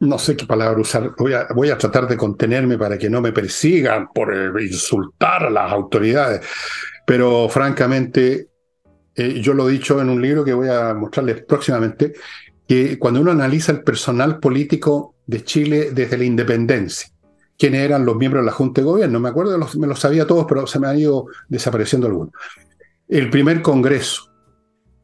No 0.00 0.18
sé 0.18 0.36
qué 0.36 0.46
palabra 0.46 0.80
usar. 0.80 1.14
Voy 1.18 1.32
a, 1.32 1.48
voy 1.54 1.70
a 1.70 1.78
tratar 1.78 2.06
de 2.06 2.16
contenerme 2.16 2.78
para 2.78 2.96
que 2.98 3.10
no 3.10 3.20
me 3.20 3.32
persigan 3.32 4.08
por 4.14 4.32
insultar 4.60 5.44
a 5.44 5.50
las 5.50 5.72
autoridades. 5.72 6.46
Pero 7.06 7.48
francamente, 7.48 8.50
eh, 9.16 9.40
yo 9.40 9.54
lo 9.54 9.68
he 9.68 9.72
dicho 9.72 10.00
en 10.00 10.10
un 10.10 10.22
libro 10.22 10.44
que 10.44 10.52
voy 10.52 10.68
a 10.68 10.94
mostrarles 10.94 11.42
próximamente, 11.42 12.12
que 12.68 12.98
cuando 12.98 13.20
uno 13.20 13.30
analiza 13.30 13.72
el 13.72 13.82
personal 13.82 14.38
político 14.38 15.16
de 15.26 15.42
Chile 15.42 15.90
desde 15.92 16.18
la 16.18 16.24
independencia, 16.24 17.13
quiénes 17.58 17.80
eran 17.80 18.04
los 18.04 18.16
miembros 18.16 18.42
de 18.42 18.46
la 18.46 18.52
Junta 18.52 18.80
de 18.80 18.86
Gobierno, 18.86 19.20
me 19.20 19.28
acuerdo, 19.28 19.56
los, 19.58 19.76
me 19.76 19.86
los 19.86 19.98
sabía 19.98 20.26
todos, 20.26 20.46
pero 20.48 20.66
se 20.66 20.78
me 20.78 20.88
han 20.88 20.98
ido 20.98 21.26
desapareciendo 21.48 22.06
algunos. 22.06 22.32
El 23.08 23.30
primer 23.30 23.62
Congreso, 23.62 24.30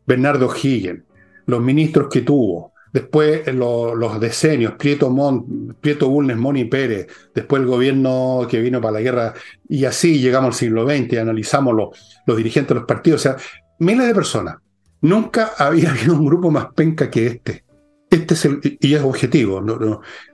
Bernardo 0.06 0.52
Higgin, 0.54 1.04
los 1.46 1.60
ministros 1.60 2.08
que 2.08 2.22
tuvo, 2.22 2.72
después 2.92 3.46
los, 3.54 3.96
los 3.96 4.20
decenios, 4.20 4.74
Prieto, 4.74 5.10
Mon, 5.10 5.76
Prieto 5.80 6.08
Bulnes, 6.08 6.36
Moni 6.36 6.64
Pérez, 6.64 7.06
después 7.34 7.62
el 7.62 7.68
gobierno 7.68 8.46
que 8.48 8.60
vino 8.60 8.80
para 8.80 8.94
la 8.94 9.00
guerra, 9.00 9.34
y 9.68 9.84
así 9.84 10.18
llegamos 10.18 10.48
al 10.48 10.54
siglo 10.54 10.86
XX, 10.86 11.18
analizamos 11.18 11.74
los, 11.74 12.20
los 12.26 12.36
dirigentes 12.36 12.70
de 12.70 12.74
los 12.76 12.84
partidos, 12.84 13.20
o 13.20 13.22
sea, 13.22 13.36
miles 13.78 14.06
de 14.06 14.14
personas. 14.14 14.56
Nunca 15.02 15.52
había 15.58 15.90
habido 15.92 16.14
un 16.14 16.26
grupo 16.26 16.50
más 16.50 16.68
penca 16.74 17.10
que 17.10 17.26
este. 17.26 17.64
Este 18.10 18.34
es 18.34 18.44
el, 18.44 18.60
y 18.80 18.94
es 18.94 19.02
objetivo, 19.02 19.62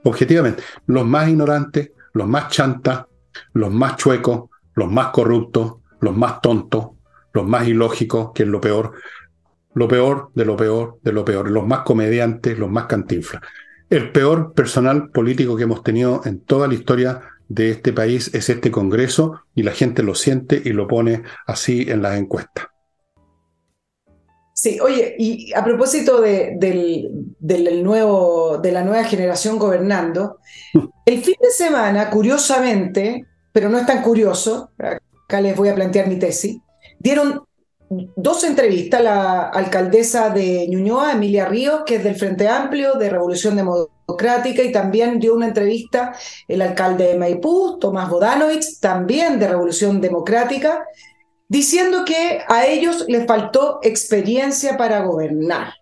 objetivamente, 0.03 0.63
los 0.87 1.05
más 1.05 1.29
ignorantes, 1.29 1.91
los 2.13 2.27
más 2.27 2.49
chantas, 2.49 3.05
los 3.53 3.71
más 3.71 3.97
chuecos, 3.97 4.49
los 4.75 4.91
más 4.91 5.07
corruptos, 5.07 5.75
los 5.99 6.15
más 6.15 6.41
tontos, 6.41 6.89
los 7.33 7.47
más 7.47 7.67
ilógicos, 7.67 8.31
que 8.33 8.43
es 8.43 8.49
lo 8.49 8.61
peor, 8.61 8.93
lo 9.73 9.87
peor 9.87 10.31
de 10.33 10.45
lo 10.45 10.55
peor 10.55 10.99
de 11.03 11.11
lo 11.11 11.23
peor, 11.23 11.51
los 11.51 11.67
más 11.67 11.79
comediantes, 11.81 12.57
los 12.57 12.69
más 12.69 12.85
cantinflas. 12.85 13.41
El 13.89 14.11
peor 14.11 14.53
personal 14.53 15.09
político 15.11 15.55
que 15.55 15.63
hemos 15.63 15.83
tenido 15.83 16.21
en 16.25 16.41
toda 16.41 16.67
la 16.67 16.73
historia 16.73 17.21
de 17.47 17.71
este 17.71 17.93
país 17.93 18.33
es 18.33 18.49
este 18.49 18.71
Congreso 18.71 19.43
y 19.55 19.63
la 19.63 19.71
gente 19.71 20.03
lo 20.03 20.15
siente 20.15 20.61
y 20.63 20.73
lo 20.73 20.87
pone 20.87 21.23
así 21.45 21.85
en 21.89 22.01
las 22.01 22.17
encuestas. 22.17 22.67
Sí, 24.59 24.79
oye, 24.79 25.13
y 25.19 25.53
a 25.53 25.63
propósito 25.63 26.19
de, 26.19 26.55
del, 26.57 27.11
del, 27.37 27.83
nuevo, 27.83 28.57
de 28.57 28.71
la 28.71 28.83
nueva 28.83 29.03
generación 29.03 29.59
gobernando, 29.59 30.39
el 31.05 31.21
fin 31.21 31.35
de 31.39 31.51
semana, 31.51 32.09
curiosamente, 32.09 33.27
pero 33.51 33.69
no 33.69 33.77
es 33.77 33.85
tan 33.85 34.01
curioso, 34.01 34.71
acá 34.79 35.41
les 35.41 35.55
voy 35.55 35.69
a 35.69 35.75
plantear 35.75 36.07
mi 36.07 36.15
tesis, 36.15 36.57
dieron 36.97 37.43
dos 38.15 38.43
entrevistas 38.45 39.01
a 39.01 39.03
la 39.03 39.41
alcaldesa 39.49 40.31
de 40.31 40.67
Ñuñoa, 40.67 41.11
Emilia 41.11 41.45
Ríos, 41.45 41.83
que 41.85 41.97
es 41.97 42.03
del 42.03 42.15
Frente 42.15 42.47
Amplio 42.47 42.95
de 42.95 43.11
Revolución 43.11 43.55
Democrática, 43.55 44.63
y 44.63 44.71
también 44.71 45.19
dio 45.19 45.35
una 45.35 45.49
entrevista 45.49 46.15
el 46.47 46.63
alcalde 46.63 47.09
de 47.09 47.17
Maipú, 47.19 47.77
Tomás 47.79 48.09
Bodanovich, 48.09 48.79
también 48.79 49.37
de 49.37 49.49
Revolución 49.49 50.01
Democrática, 50.01 50.83
diciendo 51.47 52.03
que 52.05 52.41
a 52.47 52.65
ellos 52.65 53.05
les 53.07 53.25
faltó 53.25 53.79
experiencia 53.83 54.77
para 54.77 55.01
gobernar. 55.01 55.73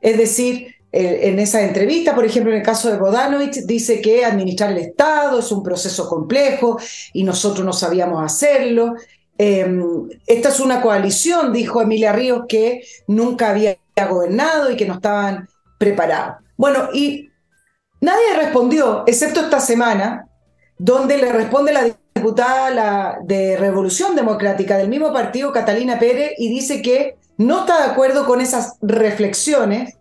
Es 0.00 0.18
decir, 0.18 0.74
en 0.96 1.40
esa 1.40 1.62
entrevista, 1.62 2.14
por 2.14 2.24
ejemplo, 2.24 2.52
en 2.52 2.58
el 2.58 2.64
caso 2.64 2.88
de 2.88 2.98
Bodanovich, 2.98 3.64
dice 3.64 4.00
que 4.00 4.24
administrar 4.24 4.70
el 4.70 4.78
Estado 4.78 5.40
es 5.40 5.50
un 5.50 5.60
proceso 5.60 6.08
complejo 6.08 6.78
y 7.12 7.24
nosotros 7.24 7.66
no 7.66 7.72
sabíamos 7.72 8.22
hacerlo. 8.24 8.94
Em, 9.36 10.08
esta 10.24 10.50
es 10.50 10.60
una 10.60 10.80
coalición, 10.80 11.52
dijo 11.52 11.82
Emilia 11.82 12.12
Ríos, 12.12 12.42
que 12.48 12.82
nunca 13.08 13.50
había 13.50 13.76
gobernado 14.08 14.70
y 14.70 14.76
que 14.76 14.86
no 14.86 14.94
estaban 14.94 15.48
preparados. 15.78 16.36
Bueno, 16.56 16.88
y 16.92 17.28
nadie 18.00 18.34
respondió, 18.36 19.02
excepto 19.08 19.40
esta 19.40 19.58
semana, 19.58 20.28
donde 20.78 21.18
le 21.18 21.32
responde 21.32 21.72
la 21.72 21.88
diputada 22.14 23.18
de 23.22 23.56
Revolución 23.56 24.14
Democrática 24.14 24.78
del 24.78 24.88
mismo 24.88 25.12
partido, 25.12 25.52
Catalina 25.52 25.98
Pérez, 25.98 26.32
y 26.38 26.48
dice 26.48 26.80
que 26.80 27.16
no 27.36 27.60
está 27.60 27.84
de 27.84 27.92
acuerdo 27.92 28.24
con 28.24 28.40
esas 28.40 28.76
reflexiones 28.80 29.96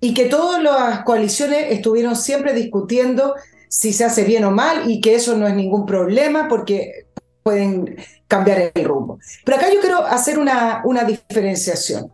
y 0.00 0.12
que 0.14 0.26
todas 0.26 0.62
las 0.62 1.04
coaliciones 1.04 1.66
estuvieron 1.70 2.16
siempre 2.16 2.52
discutiendo 2.52 3.34
si 3.68 3.92
se 3.92 4.04
hace 4.04 4.24
bien 4.24 4.44
o 4.44 4.50
mal 4.50 4.90
y 4.90 5.00
que 5.00 5.14
eso 5.14 5.36
no 5.36 5.46
es 5.46 5.54
ningún 5.54 5.86
problema 5.86 6.48
porque 6.48 7.06
pueden 7.42 7.96
cambiar 8.26 8.72
el 8.74 8.84
rumbo. 8.84 9.18
Pero 9.44 9.56
acá 9.56 9.72
yo 9.72 9.80
quiero 9.80 10.04
hacer 10.04 10.38
una, 10.38 10.82
una 10.84 11.04
diferenciación. 11.04 12.12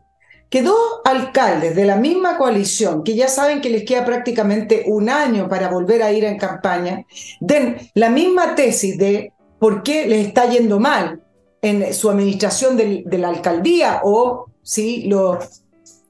Que 0.50 0.62
dos 0.62 1.00
alcaldes 1.04 1.74
de 1.76 1.84
la 1.86 1.96
misma 1.96 2.36
coalición, 2.36 3.04
que 3.04 3.14
ya 3.14 3.28
saben 3.28 3.60
que 3.60 3.70
les 3.70 3.84
queda 3.84 4.04
prácticamente 4.04 4.84
un 4.86 5.08
año 5.08 5.48
para 5.48 5.68
volver 5.68 6.02
a 6.02 6.12
ir 6.12 6.24
en 6.24 6.38
campaña, 6.38 7.06
den 7.40 7.76
la 7.94 8.10
misma 8.10 8.54
tesis 8.56 8.98
de 8.98 9.32
por 9.60 9.82
qué 9.82 10.06
les 10.06 10.26
está 10.26 10.46
yendo 10.46 10.80
mal 10.80 11.22
en 11.62 11.94
su 11.94 12.10
administración 12.10 12.76
de 12.76 13.18
la 13.18 13.28
alcaldía 13.28 14.00
o 14.02 14.46
si 14.62 15.04
lo, 15.04 15.38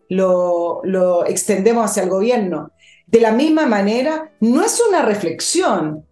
lo, 0.09 0.81
lo 0.85 1.27
extendemos 1.27 1.85
hacia 1.85 2.03
el 2.03 2.11
gobierno. 2.11 2.73
De 3.07 3.21
la 3.21 3.33
misma 3.33 3.67
manera, 3.67 4.33
no 4.41 4.65
es 4.65 4.81
una 4.87 5.03
reflexión, 5.03 6.07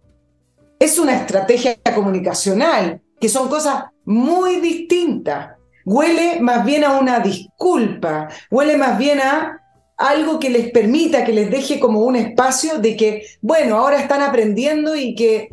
es 0.79 0.99
una 0.99 1.15
estrategia 1.15 1.77
comunicacional, 1.95 3.01
que 3.19 3.29
son 3.29 3.49
cosas 3.49 3.85
muy 4.05 4.57
distintas. 4.57 5.58
Huele 5.91 6.39
más 6.39 6.63
bien 6.65 6.83
a 6.83 6.99
una 6.99 7.19
disculpa, 7.19 8.27
huele 8.51 8.77
más 8.77 8.99
bien 8.99 9.19
a 9.21 9.59
algo 9.97 10.39
que 10.39 10.51
les 10.51 10.69
permita, 10.69 11.25
que 11.25 11.33
les 11.33 11.49
deje 11.49 11.79
como 11.79 12.01
un 12.01 12.15
espacio 12.15 12.77
de 12.77 12.95
que, 12.95 13.25
bueno, 13.41 13.77
ahora 13.77 13.99
están 13.99 14.21
aprendiendo 14.21 14.95
y 14.95 15.15
que 15.15 15.49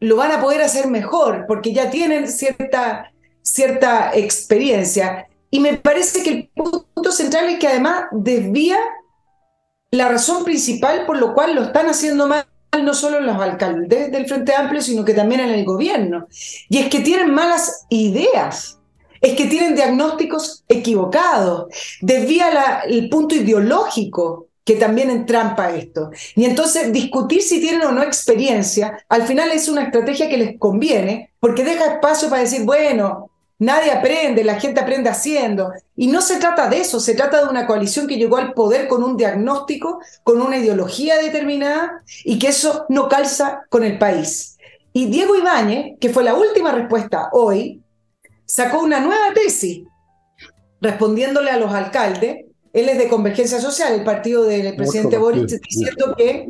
lo 0.00 0.16
van 0.16 0.32
a 0.32 0.40
poder 0.40 0.60
hacer 0.60 0.88
mejor 0.88 1.44
porque 1.46 1.72
ya 1.72 1.88
tienen 1.88 2.26
cierta, 2.26 3.12
cierta 3.42 4.10
experiencia. 4.16 5.28
Y 5.52 5.60
me 5.60 5.74
parece 5.74 6.24
que 6.24 6.30
el 6.30 6.50
punto 6.52 7.12
central 7.12 7.48
es 7.48 7.60
que 7.60 7.68
además 7.68 8.06
desvía 8.10 8.80
la 9.92 10.08
razón 10.08 10.42
principal 10.42 11.06
por 11.06 11.16
lo 11.16 11.32
cual 11.32 11.54
lo 11.54 11.62
están 11.62 11.86
haciendo 11.86 12.26
mal 12.26 12.44
no 12.82 12.92
solo 12.92 13.20
los 13.20 13.40
alcaldes 13.40 14.10
del 14.10 14.26
Frente 14.26 14.52
Amplio, 14.52 14.82
sino 14.82 15.04
que 15.04 15.14
también 15.14 15.42
en 15.42 15.50
el 15.50 15.64
gobierno. 15.64 16.26
Y 16.68 16.78
es 16.78 16.88
que 16.88 16.98
tienen 16.98 17.32
malas 17.32 17.86
ideas, 17.88 18.80
es 19.24 19.34
que 19.36 19.46
tienen 19.46 19.74
diagnósticos 19.74 20.64
equivocados, 20.68 21.66
desvía 22.02 22.82
el 22.86 23.08
punto 23.08 23.34
ideológico 23.34 24.48
que 24.64 24.74
también 24.74 25.08
entrampa 25.08 25.74
esto. 25.74 26.10
Y 26.36 26.44
entonces 26.44 26.92
discutir 26.92 27.40
si 27.40 27.58
tienen 27.58 27.86
o 27.86 27.92
no 27.92 28.02
experiencia, 28.02 29.02
al 29.08 29.22
final 29.22 29.50
es 29.50 29.66
una 29.68 29.84
estrategia 29.84 30.28
que 30.28 30.36
les 30.36 30.58
conviene, 30.58 31.30
porque 31.40 31.64
deja 31.64 31.94
espacio 31.94 32.28
para 32.28 32.42
decir, 32.42 32.64
bueno, 32.64 33.30
nadie 33.58 33.92
aprende, 33.92 34.44
la 34.44 34.60
gente 34.60 34.80
aprende 34.80 35.08
haciendo. 35.08 35.72
Y 35.96 36.08
no 36.08 36.20
se 36.20 36.36
trata 36.36 36.68
de 36.68 36.80
eso, 36.80 37.00
se 37.00 37.14
trata 37.14 37.44
de 37.44 37.48
una 37.48 37.66
coalición 37.66 38.06
que 38.06 38.16
llegó 38.16 38.36
al 38.36 38.52
poder 38.52 38.88
con 38.88 39.02
un 39.02 39.16
diagnóstico, 39.16 40.00
con 40.22 40.42
una 40.42 40.58
ideología 40.58 41.16
determinada, 41.16 42.02
y 42.24 42.38
que 42.38 42.48
eso 42.48 42.84
no 42.90 43.08
calza 43.08 43.62
con 43.70 43.84
el 43.84 43.96
país. 43.96 44.58
Y 44.92 45.06
Diego 45.06 45.34
Ibáñez, 45.34 45.98
que 45.98 46.10
fue 46.10 46.24
la 46.24 46.34
última 46.34 46.72
respuesta 46.72 47.30
hoy, 47.32 47.80
sacó 48.46 48.80
una 48.80 49.00
nueva 49.00 49.32
tesis 49.34 49.84
respondiéndole 50.80 51.50
a 51.50 51.58
los 51.58 51.72
alcaldes 51.72 52.44
él 52.74 52.88
es 52.88 52.98
de 52.98 53.08
Convergencia 53.08 53.60
Social, 53.60 53.94
el 53.94 54.04
partido 54.04 54.44
del 54.44 54.74
presidente 54.74 55.16
Boric, 55.16 55.46
diciendo 55.46 56.12
que, 56.18 56.48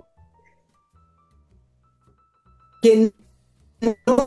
que 2.80 3.12
no, 4.06 4.24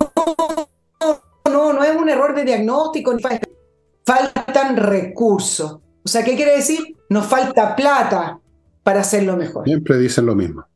no, 1.45 1.74
no 1.74 1.84
es 1.84 1.95
un 1.95 2.07
error 2.07 2.36
de 2.36 2.45
diagnóstico, 2.45 3.15
ni 3.15 3.24
faltan 4.05 4.78
recursos. 4.78 5.80
O 6.05 6.07
sea, 6.07 6.24
¿qué 6.24 6.36
quiere 6.36 6.57
decir? 6.57 6.95
Nos 7.09 7.26
falta 7.26 7.76
plata 7.76 8.39
para 8.84 8.99
hacerlo 8.99 9.36
mejor. 9.36 9.65
Siempre 9.65 9.97
dicen 9.97 10.28
lo 10.28 10.36
mismo. 10.36 10.68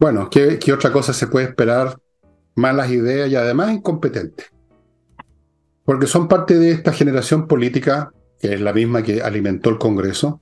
Bueno, 0.00 0.28
¿qué, 0.28 0.58
¿qué, 0.58 0.72
otra 0.72 0.92
cosa 0.92 1.12
se 1.12 1.28
puede 1.28 1.46
esperar? 1.46 1.96
Malas 2.56 2.90
ideas 2.90 3.30
y 3.30 3.36
además 3.36 3.70
incompetentes. 3.70 4.51
Porque 5.84 6.06
son 6.06 6.28
parte 6.28 6.58
de 6.58 6.70
esta 6.70 6.92
generación 6.92 7.46
política 7.46 8.12
que 8.42 8.54
es 8.54 8.60
la 8.60 8.72
misma 8.72 9.04
que 9.04 9.22
alimentó 9.22 9.70
el 9.70 9.78
Congreso, 9.78 10.40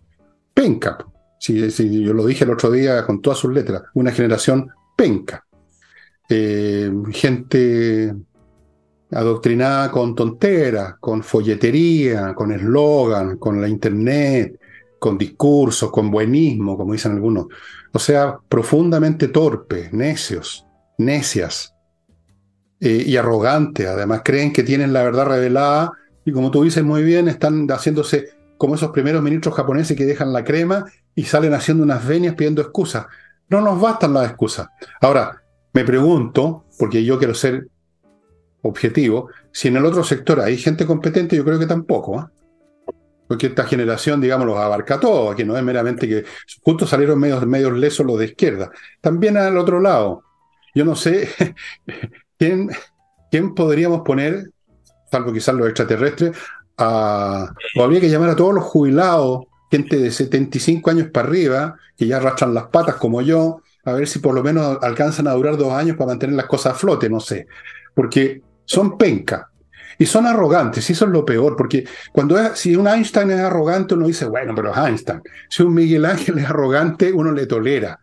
penca. 0.54 0.96
Si, 1.38 2.02
yo 2.02 2.14
lo 2.14 2.24
dije 2.24 2.44
el 2.44 2.50
otro 2.50 2.70
día 2.70 3.04
con 3.04 3.20
todas 3.20 3.38
sus 3.38 3.52
letras, 3.52 3.82
una 3.92 4.10
generación 4.10 4.70
penca. 4.96 5.44
Eh, 6.26 6.90
gente 7.12 8.14
adoctrinada 9.10 9.90
con 9.90 10.14
tonteras, 10.14 10.94
con 10.98 11.22
folletería, 11.22 12.34
con 12.34 12.52
eslogan, 12.52 13.36
con 13.36 13.60
la 13.60 13.68
internet, 13.68 14.58
con 14.98 15.18
discursos, 15.18 15.90
con 15.90 16.10
buenismo, 16.10 16.78
como 16.78 16.94
dicen 16.94 17.12
algunos. 17.12 17.48
O 17.92 17.98
sea, 17.98 18.38
profundamente 18.48 19.28
torpes, 19.28 19.92
necios, 19.92 20.66
necias 20.96 21.74
eh, 22.80 23.04
y 23.06 23.16
arrogantes. 23.16 23.86
Además, 23.86 24.22
creen 24.24 24.52
que 24.52 24.62
tienen 24.62 24.92
la 24.92 25.02
verdad 25.02 25.26
revelada 25.26 25.92
y 26.24 26.32
como 26.32 26.50
tú 26.50 26.62
dices 26.62 26.82
muy 26.82 27.02
bien, 27.02 27.28
están 27.28 27.66
haciéndose 27.68 28.30
como 28.56 28.74
esos 28.74 28.90
primeros 28.90 29.22
ministros 29.22 29.54
japoneses 29.54 29.96
que 29.96 30.04
dejan 30.04 30.32
la 30.32 30.44
crema 30.44 30.84
y 31.14 31.24
salen 31.24 31.54
haciendo 31.54 31.82
unas 31.82 32.06
venias 32.06 32.34
pidiendo 32.34 32.62
excusas. 32.62 33.06
No 33.48 33.60
nos 33.60 33.80
bastan 33.80 34.14
las 34.14 34.28
excusas. 34.28 34.68
Ahora, 35.00 35.42
me 35.72 35.84
pregunto, 35.84 36.64
porque 36.78 37.04
yo 37.04 37.18
quiero 37.18 37.34
ser 37.34 37.68
objetivo, 38.62 39.30
si 39.52 39.68
en 39.68 39.76
el 39.76 39.84
otro 39.84 40.04
sector 40.04 40.40
hay 40.40 40.56
gente 40.56 40.86
competente, 40.86 41.36
yo 41.36 41.44
creo 41.44 41.58
que 41.58 41.66
tampoco. 41.66 42.20
¿eh? 42.20 42.92
Porque 43.26 43.46
esta 43.46 43.64
generación, 43.64 44.20
digamos, 44.20 44.46
los 44.46 44.58
abarca 44.58 44.98
todo, 45.00 45.34
que 45.34 45.44
no 45.44 45.56
es 45.56 45.62
meramente 45.62 46.08
que 46.08 46.24
justo 46.62 46.86
salieron 46.86 47.18
medios, 47.18 47.46
medios 47.46 47.72
lesos 47.72 48.04
los 48.06 48.18
de 48.18 48.26
izquierda. 48.26 48.70
También 49.00 49.36
al 49.36 49.56
otro 49.56 49.80
lado, 49.80 50.22
yo 50.74 50.84
no 50.84 50.94
sé 50.94 51.28
quién, 52.40 52.70
quién 53.30 53.54
podríamos 53.54 54.00
poner, 54.00 54.50
salvo 55.10 55.30
quizás 55.30 55.54
los 55.54 55.68
extraterrestres, 55.68 56.36
a, 56.78 57.52
o 57.76 57.84
habría 57.84 58.00
que 58.00 58.08
llamar 58.08 58.30
a 58.30 58.36
todos 58.36 58.54
los 58.54 58.64
jubilados, 58.64 59.44
gente 59.70 59.98
de 59.98 60.10
75 60.10 60.90
años 60.90 61.08
para 61.12 61.28
arriba, 61.28 61.76
que 61.98 62.06
ya 62.06 62.16
arrastran 62.16 62.54
las 62.54 62.68
patas 62.68 62.94
como 62.94 63.20
yo, 63.20 63.60
a 63.84 63.92
ver 63.92 64.08
si 64.08 64.20
por 64.20 64.34
lo 64.34 64.42
menos 64.42 64.78
alcanzan 64.80 65.28
a 65.28 65.32
durar 65.32 65.58
dos 65.58 65.72
años 65.74 65.98
para 65.98 66.08
mantener 66.08 66.34
las 66.34 66.46
cosas 66.46 66.72
a 66.72 66.76
flote, 66.76 67.10
no 67.10 67.20
sé. 67.20 67.46
Porque 67.94 68.40
son 68.64 68.96
penca. 68.96 69.50
Y 69.98 70.06
son 70.06 70.26
arrogantes, 70.26 70.88
y 70.88 70.94
eso 70.94 71.04
es 71.04 71.10
lo 71.10 71.26
peor, 71.26 71.56
porque 71.56 71.84
cuando 72.10 72.54
si 72.54 72.74
un 72.74 72.88
Einstein 72.88 73.32
es 73.32 73.40
arrogante, 73.40 73.92
uno 73.92 74.06
dice, 74.06 74.24
bueno, 74.24 74.54
pero 74.54 74.72
es 74.72 74.78
Einstein. 74.78 75.20
Si 75.50 75.62
un 75.62 75.74
Miguel 75.74 76.06
Ángel 76.06 76.38
es 76.38 76.46
arrogante, 76.46 77.12
uno 77.12 77.32
le 77.32 77.44
tolera, 77.44 78.00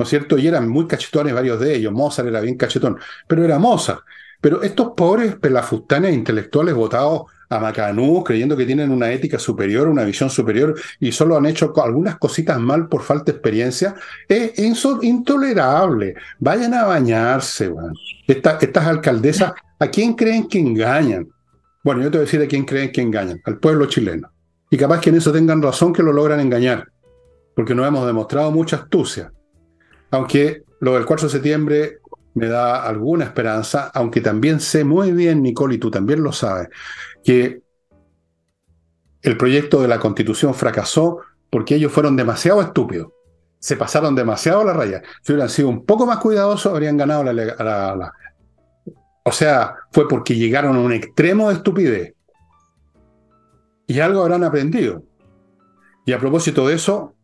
¿no 0.00 0.04
es 0.04 0.08
cierto? 0.08 0.38
Y 0.38 0.46
eran 0.46 0.66
muy 0.66 0.86
cachetones 0.86 1.34
varios 1.34 1.60
de 1.60 1.76
ellos, 1.76 1.92
Mozart 1.92 2.26
era 2.26 2.40
bien 2.40 2.56
cachetón, 2.56 2.98
pero 3.28 3.44
era 3.44 3.58
Mozart. 3.58 4.00
Pero 4.40 4.62
estos 4.62 4.92
pobres 4.96 5.34
pelafustanes 5.36 6.14
intelectuales 6.14 6.74
votados 6.74 7.24
a 7.50 7.58
Macanú, 7.58 8.24
creyendo 8.24 8.56
que 8.56 8.64
tienen 8.64 8.90
una 8.90 9.12
ética 9.12 9.38
superior, 9.38 9.88
una 9.88 10.04
visión 10.04 10.30
superior, 10.30 10.74
y 11.00 11.12
solo 11.12 11.36
han 11.36 11.44
hecho 11.44 11.74
algunas 11.84 12.16
cositas 12.16 12.58
mal 12.58 12.88
por 12.88 13.02
falta 13.02 13.24
de 13.26 13.32
experiencia, 13.32 13.94
es 14.26 14.58
intolerable. 15.02 16.14
Vayan 16.38 16.72
a 16.72 16.84
bañarse, 16.84 17.70
estas 18.26 18.86
alcaldesas 18.86 19.52
¿A 19.78 19.88
quién 19.88 20.14
creen 20.14 20.48
que 20.48 20.58
engañan? 20.58 21.28
Bueno, 21.84 22.02
yo 22.02 22.10
te 22.10 22.16
voy 22.16 22.22
a 22.22 22.26
decir 22.26 22.42
a 22.42 22.46
quién 22.46 22.64
creen 22.64 22.90
que 22.92 23.02
engañan, 23.02 23.42
al 23.44 23.58
pueblo 23.58 23.84
chileno. 23.84 24.30
Y 24.70 24.78
capaz 24.78 25.00
que 25.00 25.10
en 25.10 25.16
eso 25.16 25.30
tengan 25.30 25.60
razón 25.60 25.92
que 25.92 26.02
lo 26.02 26.12
logran 26.12 26.40
engañar, 26.40 26.88
porque 27.54 27.74
no 27.74 27.84
hemos 27.84 28.06
demostrado 28.06 28.50
mucha 28.50 28.76
astucia. 28.76 29.32
Aunque 30.10 30.64
lo 30.80 30.94
del 30.94 31.06
4 31.06 31.28
de 31.28 31.32
septiembre 31.32 31.98
me 32.34 32.48
da 32.48 32.84
alguna 32.84 33.24
esperanza, 33.24 33.90
aunque 33.94 34.20
también 34.20 34.60
sé 34.60 34.84
muy 34.84 35.12
bien, 35.12 35.42
Nicole, 35.42 35.74
y 35.74 35.78
tú 35.78 35.90
también 35.90 36.22
lo 36.22 36.32
sabes, 36.32 36.68
que 37.24 37.62
el 39.22 39.36
proyecto 39.36 39.82
de 39.82 39.88
la 39.88 39.98
constitución 39.98 40.54
fracasó 40.54 41.18
porque 41.50 41.74
ellos 41.74 41.92
fueron 41.92 42.16
demasiado 42.16 42.62
estúpidos. 42.62 43.08
Se 43.58 43.76
pasaron 43.76 44.14
demasiado 44.14 44.64
la 44.64 44.72
raya. 44.72 45.02
Si 45.22 45.32
hubieran 45.32 45.50
sido 45.50 45.68
un 45.68 45.84
poco 45.84 46.06
más 46.06 46.18
cuidadosos, 46.18 46.72
habrían 46.72 46.96
ganado 46.96 47.24
la, 47.24 47.32
la, 47.32 48.12
o 49.22 49.32
sea, 49.32 49.76
fue 49.92 50.08
porque 50.08 50.34
llegaron 50.34 50.76
a 50.76 50.80
un 50.80 50.92
extremo 50.92 51.48
de 51.48 51.56
estupidez. 51.56 52.14
Y 53.86 54.00
algo 54.00 54.22
habrán 54.22 54.44
aprendido. 54.44 55.02
Y 56.06 56.12
a 56.12 56.18
propósito 56.18 56.66
de 56.66 56.76
eso, 56.76 57.14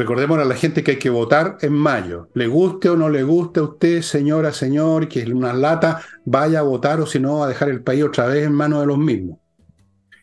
recordemos 0.00 0.38
a 0.38 0.46
la 0.46 0.54
gente 0.54 0.82
que 0.82 0.92
hay 0.92 0.98
que 0.98 1.10
votar 1.10 1.58
en 1.60 1.74
mayo. 1.74 2.30
Le 2.32 2.46
guste 2.46 2.88
o 2.88 2.96
no 2.96 3.10
le 3.10 3.22
guste 3.22 3.60
a 3.60 3.64
usted, 3.64 4.00
señora, 4.00 4.50
señor, 4.50 5.08
que 5.08 5.20
es 5.20 5.28
una 5.28 5.52
lata, 5.52 6.00
vaya 6.24 6.60
a 6.60 6.62
votar 6.62 7.00
o 7.00 7.06
si 7.06 7.20
no, 7.20 7.44
a 7.44 7.48
dejar 7.48 7.68
el 7.68 7.82
país 7.82 8.02
otra 8.04 8.26
vez 8.26 8.46
en 8.46 8.54
manos 8.54 8.80
de 8.80 8.86
los 8.86 8.96
mismos. 8.96 9.38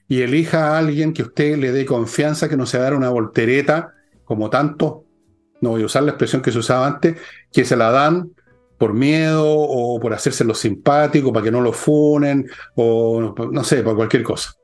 Y 0.08 0.22
elija 0.22 0.70
a 0.70 0.80
alguien 0.80 1.14
que 1.14 1.22
usted 1.22 1.58
le 1.58 1.72
dé 1.72 1.86
confianza, 1.86 2.50
que 2.50 2.58
no 2.58 2.66
se 2.66 2.80
dar 2.80 2.96
una 2.96 3.10
voltereta, 3.10 3.94
como 4.26 4.50
tanto, 4.50 5.06
no 5.62 5.70
voy 5.72 5.84
a 5.84 5.86
usar 5.86 6.02
la 6.02 6.12
expresión 6.12 6.42
que 6.42 6.52
se 6.52 6.58
usaba 6.58 6.88
antes, 6.88 7.18
que 7.52 7.64
se 7.64 7.76
la 7.76 7.92
dan 7.92 8.32
por 8.80 8.94
miedo 8.94 9.46
o 9.48 10.00
por 10.00 10.14
hacerse 10.14 10.44
lo 10.44 10.56
simpático 10.56 11.32
para 11.32 11.44
que 11.44 11.52
no 11.52 11.62
lo 11.62 11.72
funen 11.72 12.50
o 12.76 13.36
no 13.52 13.64
sé, 13.64 13.84
por 13.84 13.96
cualquier 13.96 14.24
cosa. 14.24 14.57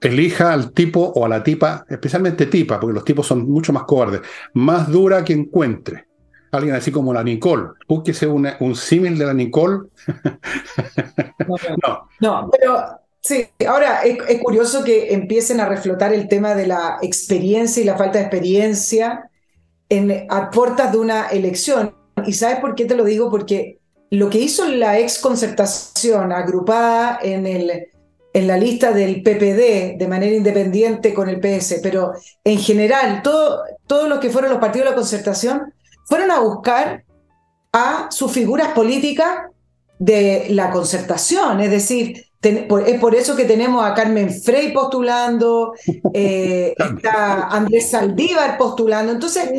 Elija 0.00 0.52
al 0.52 0.72
tipo 0.72 1.00
o 1.00 1.24
a 1.24 1.28
la 1.28 1.42
tipa, 1.42 1.84
especialmente 1.88 2.46
tipa, 2.46 2.80
porque 2.80 2.94
los 2.94 3.04
tipos 3.04 3.26
son 3.26 3.48
mucho 3.50 3.72
más 3.72 3.84
cobardes, 3.84 4.22
más 4.54 4.90
dura 4.90 5.24
que 5.24 5.34
encuentre. 5.34 6.06
Alguien 6.52 6.74
así 6.74 6.90
como 6.90 7.14
la 7.14 7.22
Nicole. 7.22 7.68
Búsquese 7.86 8.26
un 8.26 8.74
símil 8.74 9.16
de 9.16 9.26
la 9.26 9.34
Nicole. 9.34 9.88
no. 11.86 12.08
no, 12.20 12.50
pero 12.50 12.84
sí, 13.20 13.46
ahora 13.68 14.02
es, 14.02 14.18
es, 14.28 14.42
curioso 14.42 14.82
que 14.82 15.12
empiecen 15.14 15.60
a 15.60 15.68
reflotar 15.68 16.12
el 16.12 16.26
tema 16.26 16.54
de 16.54 16.66
la 16.66 16.98
experiencia 17.02 17.82
y 17.82 17.86
la 17.86 17.96
falta 17.96 18.18
de 18.18 18.24
experiencia 18.24 19.30
en, 19.88 20.26
a 20.28 20.50
puertas 20.50 20.90
de 20.90 20.98
una 20.98 21.28
elección. 21.28 21.94
¿Y 22.26 22.32
sabes 22.32 22.58
por 22.58 22.74
qué 22.74 22.84
te 22.84 22.96
lo 22.96 23.04
digo? 23.04 23.30
Porque 23.30 23.78
lo 24.10 24.28
que 24.28 24.38
hizo 24.38 24.66
la 24.68 24.98
ex 24.98 25.18
concertación 25.18 26.32
agrupada 26.32 27.18
en, 27.22 27.46
el, 27.46 27.89
en 28.32 28.46
la 28.46 28.56
lista 28.56 28.92
del 28.92 29.22
PPD 29.22 29.98
de 29.98 30.06
manera 30.08 30.34
independiente 30.34 31.12
con 31.12 31.28
el 31.28 31.40
PS, 31.40 31.80
pero 31.82 32.12
en 32.44 32.58
general, 32.58 33.22
todo, 33.22 33.62
todos 33.86 34.08
los 34.08 34.20
que 34.20 34.30
fueron 34.30 34.50
los 34.50 34.60
partidos 34.60 34.86
de 34.86 34.90
la 34.90 34.96
concertación 34.96 35.72
fueron 36.04 36.30
a 36.30 36.40
buscar 36.40 37.04
a 37.72 38.08
sus 38.10 38.32
figuras 38.32 38.68
políticas 38.68 39.46
de 39.98 40.46
la 40.50 40.70
concertación, 40.70 41.60
es 41.60 41.70
decir, 41.70 42.30
es 42.42 43.00
por 43.00 43.14
eso 43.14 43.36
que 43.36 43.44
tenemos 43.44 43.84
a 43.84 43.92
Carmen 43.92 44.32
Frey 44.32 44.72
postulando, 44.72 45.74
eh, 46.14 46.74
está 46.78 47.48
Andrés 47.48 47.90
Saldívar 47.90 48.56
postulando. 48.56 49.12
Entonces, 49.12 49.50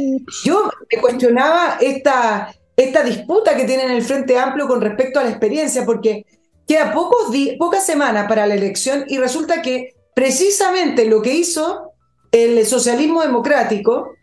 yo 0.44 0.70
me 0.92 1.00
cuestionaba 1.00 1.78
esta, 1.80 2.54
esta 2.76 3.04
disputa 3.04 3.56
que 3.56 3.66
tienen 3.66 3.92
el 3.92 4.02
Frente 4.02 4.38
Amplio 4.38 4.68
con 4.68 4.82
respecto 4.82 5.20
a 5.20 5.24
la 5.24 5.30
experiencia, 5.30 5.86
porque 5.86 6.26
queda 6.72 6.94
pocos 6.94 7.28
pocas 7.58 7.86
semanas 7.86 8.28
para 8.30 8.48
la 8.48 8.54
elección 8.54 9.04
y 9.08 9.18
resulta 9.18 9.62
que 9.62 9.94
precisamente 10.16 11.06
lo 11.06 11.22
que 11.22 11.34
hizo 11.34 11.92
el 12.32 12.66
socialismo 12.66 13.22
democrático, 13.22 14.14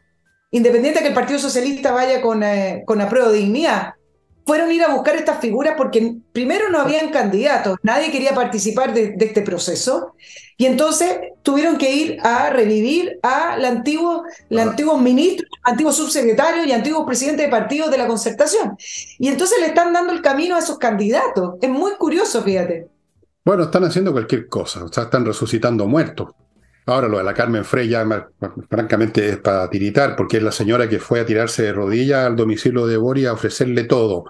independiente 0.51 1.01
de 1.01 1.03
que 1.03 1.09
el 1.09 1.15
Partido 1.15 1.39
Socialista 1.39 1.93
vaya 1.93 2.23
con, 2.23 2.43
eh, 2.43 2.85
con 2.87 3.03
de 3.33 3.39
dignidad, 3.39 3.95
fueron 4.49 4.71
a 4.71 4.73
ir 4.73 4.83
a 4.83 4.95
buscar 4.95 5.15
estas 5.15 5.41
figuras 5.41 5.75
porque 5.77 6.17
primero 6.33 6.71
no 6.71 6.81
habían 6.81 7.11
candidatos, 7.11 7.77
nadie 7.83 8.11
quería 8.11 8.35
participar 8.35 8.95
de, 8.95 9.15
este 9.21 9.43
proceso, 9.43 10.15
y 10.57 10.65
entonces 10.65 11.19
tuvieron 11.43 11.77
que 11.77 11.95
ir 11.95 12.19
a 12.23 12.49
revivir 12.49 13.19
al 13.23 13.63
antiguo, 13.63 14.23
ah. 14.25 14.63
antiguos 14.63 15.03
ministros, 15.03 15.51
antiguos 15.63 15.99
subsecretarios 15.99 16.67
y 16.67 16.73
antiguos 16.73 17.05
presidentes 17.05 17.45
de 17.45 17.51
partidos 17.51 17.91
de 17.91 17.99
la 17.99 18.07
concertación. 18.07 18.75
Y 19.19 19.29
entonces 19.29 19.61
le 19.61 19.67
están 19.67 19.93
dando 19.93 20.15
el 20.15 20.23
camino 20.23 20.57
a 20.57 20.61
esos 20.61 20.79
candidatos. 20.79 21.57
Es 21.61 21.69
muy 21.69 21.93
curioso, 21.99 22.43
fíjate. 22.43 22.89
Bueno, 23.45 23.65
están 23.65 23.85
haciendo 23.85 24.13
cualquier 24.13 24.49
cosa, 24.49 24.83
o 24.83 24.89
sea, 24.91 25.05
están 25.05 25.27
resucitando 25.27 25.87
muertos. 25.87 26.29
Ahora 26.87 27.07
lo 27.07 27.19
de 27.19 27.25
la 27.25 27.35
Carmen 27.35 27.67
Frey 27.67 27.87
ya 27.87 28.03
francamente 28.71 29.29
es 29.29 29.37
para 29.37 29.69
tiritar, 29.69 30.17
porque 30.17 30.39
es 30.39 30.43
la 30.43 30.53
señora 30.53 30.89
que 30.89 30.99
fue 30.99 31.21
a 31.21 31.27
tirarse 31.27 31.65
de 31.65 31.75
rodillas 31.75 32.25
al 32.25 32.35
domicilio 32.35 32.87
de 32.87 32.97
Boris 32.97 33.27
a 33.27 33.35
ofrecerle 33.35 33.85
todo. 33.85 34.25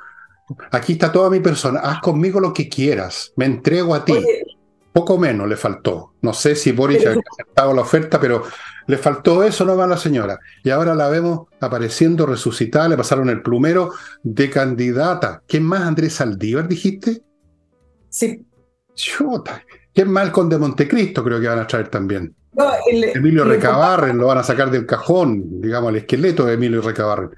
Aquí 0.70 0.94
está 0.94 1.12
toda 1.12 1.30
mi 1.30 1.40
persona, 1.40 1.80
haz 1.80 2.00
conmigo 2.00 2.40
lo 2.40 2.52
que 2.52 2.68
quieras, 2.68 3.32
me 3.36 3.44
entrego 3.44 3.94
a 3.94 4.04
ti. 4.04 4.14
Poco 4.92 5.18
menos 5.18 5.48
le 5.48 5.56
faltó. 5.56 6.14
No 6.22 6.32
sé 6.32 6.56
si 6.56 6.72
Boris 6.72 7.06
ha 7.06 7.10
aceptado 7.10 7.72
la 7.72 7.82
oferta, 7.82 8.18
pero 8.18 8.42
le 8.86 8.96
faltó 8.96 9.44
eso 9.44 9.64
nomás 9.64 9.84
a 9.84 9.88
la 9.90 9.96
señora. 9.96 10.38
Y 10.64 10.70
ahora 10.70 10.94
la 10.94 11.08
vemos 11.08 11.46
apareciendo 11.60 12.26
resucitada, 12.26 12.88
le 12.88 12.96
pasaron 12.96 13.28
el 13.28 13.42
plumero 13.42 13.92
de 14.22 14.50
candidata. 14.50 15.42
¿Quién 15.46 15.62
más, 15.64 15.82
Andrés 15.82 16.14
Saldívar, 16.14 16.66
dijiste? 16.66 17.22
Sí. 18.08 18.44
Chota. 18.94 19.62
¿Quién 19.94 20.10
más, 20.10 20.24
el 20.24 20.32
conde 20.32 20.58
Montecristo 20.58 21.22
creo 21.22 21.38
que 21.38 21.48
van 21.48 21.58
a 21.60 21.66
traer 21.66 21.88
también? 21.88 22.34
Emilio 23.14 23.44
Recabarren, 23.44 24.18
lo 24.18 24.26
van 24.26 24.38
a 24.38 24.42
sacar 24.42 24.70
del 24.70 24.86
cajón, 24.86 25.60
digamos, 25.60 25.90
el 25.90 25.96
esqueleto 25.98 26.44
de 26.44 26.54
Emilio 26.54 26.80
Recabarren. 26.82 27.30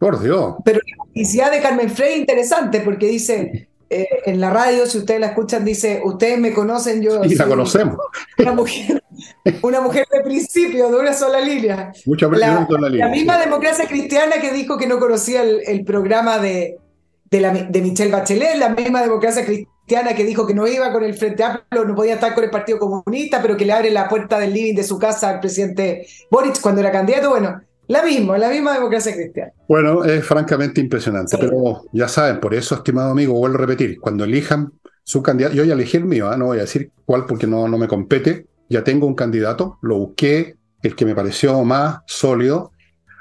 Por 0.00 0.18
Dios. 0.18 0.54
Pero 0.64 0.78
la 0.78 1.04
publicidad 1.04 1.52
de 1.52 1.60
Carmen 1.60 1.90
Frey 1.90 2.18
interesante 2.18 2.80
porque 2.80 3.06
dice, 3.06 3.68
eh, 3.90 4.08
en 4.24 4.40
la 4.40 4.48
radio, 4.48 4.86
si 4.86 4.96
ustedes 4.96 5.20
la 5.20 5.26
escuchan, 5.26 5.62
dice, 5.62 6.00
ustedes 6.02 6.40
me 6.40 6.54
conocen, 6.54 7.02
yo... 7.02 7.22
Y 7.22 7.34
la 7.34 7.46
conocemos. 7.46 7.98
Una 8.38 8.52
mujer, 8.52 9.04
una 9.60 9.82
mujer 9.82 10.06
de 10.10 10.22
principio, 10.22 10.88
de 10.88 10.96
una 10.96 11.12
sola 11.12 11.38
línea. 11.42 11.92
Mucha 12.06 12.28
la, 12.28 12.66
la 12.92 13.08
misma 13.08 13.38
democracia 13.38 13.86
cristiana 13.86 14.40
que 14.40 14.52
dijo 14.52 14.78
que 14.78 14.86
no 14.86 14.98
conocía 14.98 15.42
el, 15.42 15.84
programa 15.84 16.38
de, 16.38 16.78
de, 17.30 17.40
la, 17.42 17.52
de 17.52 17.82
Michelle 17.82 18.10
Bachelet, 18.10 18.56
la 18.56 18.70
misma 18.70 19.02
democracia 19.02 19.44
cristiana 19.44 20.14
que 20.14 20.24
dijo 20.24 20.46
que 20.46 20.54
no 20.54 20.66
iba 20.66 20.90
con 20.92 21.04
el 21.04 21.12
Frente 21.12 21.44
Amplio, 21.44 21.84
no 21.84 21.94
podía 21.94 22.14
estar 22.14 22.34
con 22.34 22.44
el 22.44 22.50
Partido 22.50 22.78
Comunista, 22.78 23.42
pero 23.42 23.54
que 23.54 23.66
le 23.66 23.74
abre 23.74 23.90
la 23.90 24.08
puerta 24.08 24.38
del 24.38 24.54
living 24.54 24.74
de 24.74 24.84
su 24.84 24.98
casa 24.98 25.28
al 25.28 25.40
presidente 25.40 26.06
Boric 26.30 26.58
cuando 26.62 26.80
era 26.80 26.90
candidato. 26.90 27.28
Bueno, 27.28 27.60
la 27.90 28.04
misma, 28.04 28.38
la 28.38 28.50
misma 28.50 28.74
democracia 28.74 29.12
cristiana. 29.12 29.52
Bueno, 29.68 30.04
es 30.04 30.24
francamente 30.24 30.80
impresionante, 30.80 31.36
pero 31.36 31.82
ya 31.92 32.06
saben, 32.06 32.38
por 32.38 32.54
eso, 32.54 32.76
estimado 32.76 33.10
amigo, 33.10 33.34
vuelvo 33.34 33.56
a 33.56 33.60
repetir, 33.62 33.98
cuando 33.98 34.22
elijan 34.22 34.72
su 35.02 35.24
candidato, 35.24 35.56
yo 35.56 35.64
ya 35.64 35.74
elegí 35.74 35.96
el 35.96 36.04
mío, 36.04 36.28
¿ah? 36.28 36.36
no 36.36 36.46
voy 36.46 36.58
a 36.58 36.62
decir 36.62 36.92
cuál 37.04 37.26
porque 37.26 37.48
no, 37.48 37.66
no 37.66 37.78
me 37.78 37.88
compete, 37.88 38.46
ya 38.68 38.84
tengo 38.84 39.08
un 39.08 39.16
candidato, 39.16 39.78
lo 39.82 39.96
busqué, 39.98 40.54
el 40.84 40.94
que 40.94 41.04
me 41.04 41.16
pareció 41.16 41.64
más 41.64 41.98
sólido, 42.06 42.70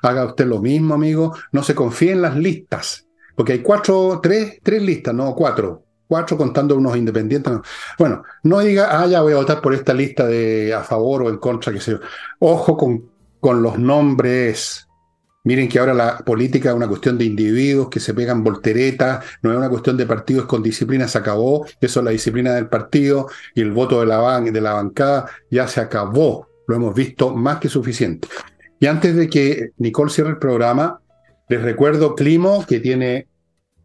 haga 0.03 0.23
usted 0.23 0.45
lo 0.45 0.61
mismo, 0.61 0.93
amigo, 0.93 1.35
no 1.51 1.63
se 1.63 1.73
confíe 1.73 2.11
en 2.11 2.21
las 2.21 2.37
listas, 2.37 3.07
porque 3.35 3.53
hay 3.53 3.59
cuatro, 3.63 4.19
tres, 4.21 4.59
tres 4.61 4.83
listas, 4.83 5.15
no 5.15 5.33
cuatro, 5.33 5.83
cuatro 6.07 6.37
contando 6.37 6.75
unos 6.75 6.95
independientes. 6.95 7.53
Bueno, 7.97 8.21
no 8.43 8.59
diga, 8.59 9.01
ah, 9.01 9.07
ya 9.07 9.21
voy 9.21 9.33
a 9.33 9.37
votar 9.37 9.61
por 9.61 9.73
esta 9.73 9.95
lista 9.95 10.27
de 10.27 10.75
a 10.75 10.83
favor 10.83 11.23
o 11.23 11.29
en 11.29 11.37
contra, 11.37 11.73
que 11.73 11.81
sé 11.81 11.93
yo. 11.93 11.99
Ojo 12.37 12.77
con, 12.77 13.09
con 13.39 13.61
los 13.61 13.77
nombres. 13.79 14.87
Miren 15.43 15.69
que 15.69 15.79
ahora 15.79 15.93
la 15.93 16.17
política 16.17 16.69
es 16.69 16.75
una 16.75 16.87
cuestión 16.87 17.17
de 17.17 17.25
individuos 17.25 17.89
que 17.89 17.99
se 17.99 18.13
pegan 18.13 18.43
volteretas, 18.43 19.23
no 19.41 19.51
es 19.51 19.57
una 19.57 19.69
cuestión 19.69 19.95
de 19.97 20.05
partidos 20.05 20.45
con 20.45 20.61
disciplina, 20.61 21.07
se 21.07 21.17
acabó. 21.17 21.65
Eso 21.79 21.99
es 21.99 22.03
la 22.03 22.11
disciplina 22.11 22.53
del 22.53 22.67
partido 22.67 23.27
y 23.55 23.61
el 23.61 23.71
voto 23.71 24.01
de 24.01 24.05
la, 24.05 24.41
de 24.41 24.61
la 24.61 24.73
bancada 24.73 25.27
ya 25.49 25.67
se 25.67 25.79
acabó. 25.79 26.47
Lo 26.67 26.75
hemos 26.75 26.93
visto 26.93 27.35
más 27.35 27.59
que 27.59 27.69
suficiente. 27.69 28.27
Y 28.79 28.87
antes 28.87 29.15
de 29.15 29.29
que 29.29 29.71
Nicole 29.77 30.11
cierre 30.11 30.29
el 30.29 30.37
programa, 30.37 31.01
les 31.47 31.61
recuerdo 31.61 32.15
Climo, 32.15 32.65
que 32.67 32.79
tiene 32.79 33.27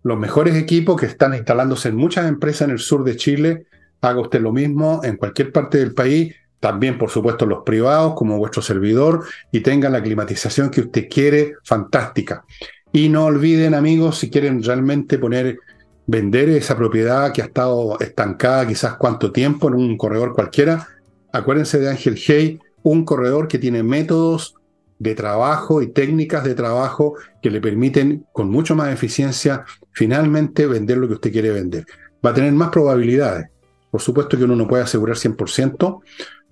los 0.02 0.18
mejores 0.18 0.54
equipos 0.54 1.00
que 1.00 1.06
están 1.06 1.34
instalándose 1.34 1.88
en 1.88 1.96
muchas 1.96 2.28
empresas 2.28 2.68
en 2.68 2.72
el 2.72 2.78
sur 2.78 3.04
de 3.04 3.16
Chile. 3.16 3.66
Haga 4.02 4.20
usted 4.20 4.40
lo 4.40 4.52
mismo 4.52 5.00
en 5.02 5.16
cualquier 5.16 5.50
parte 5.50 5.78
del 5.78 5.94
país, 5.94 6.34
también 6.64 6.96
por 6.96 7.10
supuesto 7.10 7.44
los 7.44 7.62
privados 7.62 8.14
como 8.14 8.38
vuestro 8.38 8.62
servidor 8.62 9.26
y 9.52 9.60
tengan 9.60 9.92
la 9.92 10.02
climatización 10.02 10.70
que 10.70 10.80
usted 10.80 11.08
quiere, 11.10 11.56
fantástica. 11.62 12.46
Y 12.90 13.10
no 13.10 13.26
olviden 13.26 13.74
amigos, 13.74 14.16
si 14.16 14.30
quieren 14.30 14.62
realmente 14.62 15.18
poner, 15.18 15.58
vender 16.06 16.48
esa 16.48 16.74
propiedad 16.74 17.34
que 17.34 17.42
ha 17.42 17.44
estado 17.44 18.00
estancada 18.00 18.66
quizás 18.66 18.96
cuánto 18.96 19.30
tiempo 19.30 19.68
en 19.68 19.74
un 19.74 19.98
corredor 19.98 20.32
cualquiera, 20.32 20.88
acuérdense 21.34 21.78
de 21.78 21.90
Ángel 21.90 22.18
Hey, 22.18 22.58
un 22.82 23.04
corredor 23.04 23.46
que 23.46 23.58
tiene 23.58 23.82
métodos 23.82 24.54
de 24.98 25.14
trabajo 25.14 25.82
y 25.82 25.88
técnicas 25.88 26.44
de 26.44 26.54
trabajo 26.54 27.16
que 27.42 27.50
le 27.50 27.60
permiten 27.60 28.24
con 28.32 28.48
mucho 28.48 28.74
más 28.74 28.90
eficiencia 28.90 29.66
finalmente 29.92 30.66
vender 30.66 30.96
lo 30.96 31.08
que 31.08 31.14
usted 31.14 31.30
quiere 31.30 31.50
vender. 31.50 31.84
Va 32.24 32.30
a 32.30 32.34
tener 32.34 32.54
más 32.54 32.70
probabilidades. 32.70 33.48
Por 33.90 34.00
supuesto 34.00 34.38
que 34.38 34.44
uno 34.44 34.56
no 34.56 34.66
puede 34.66 34.82
asegurar 34.82 35.16
100%, 35.16 36.00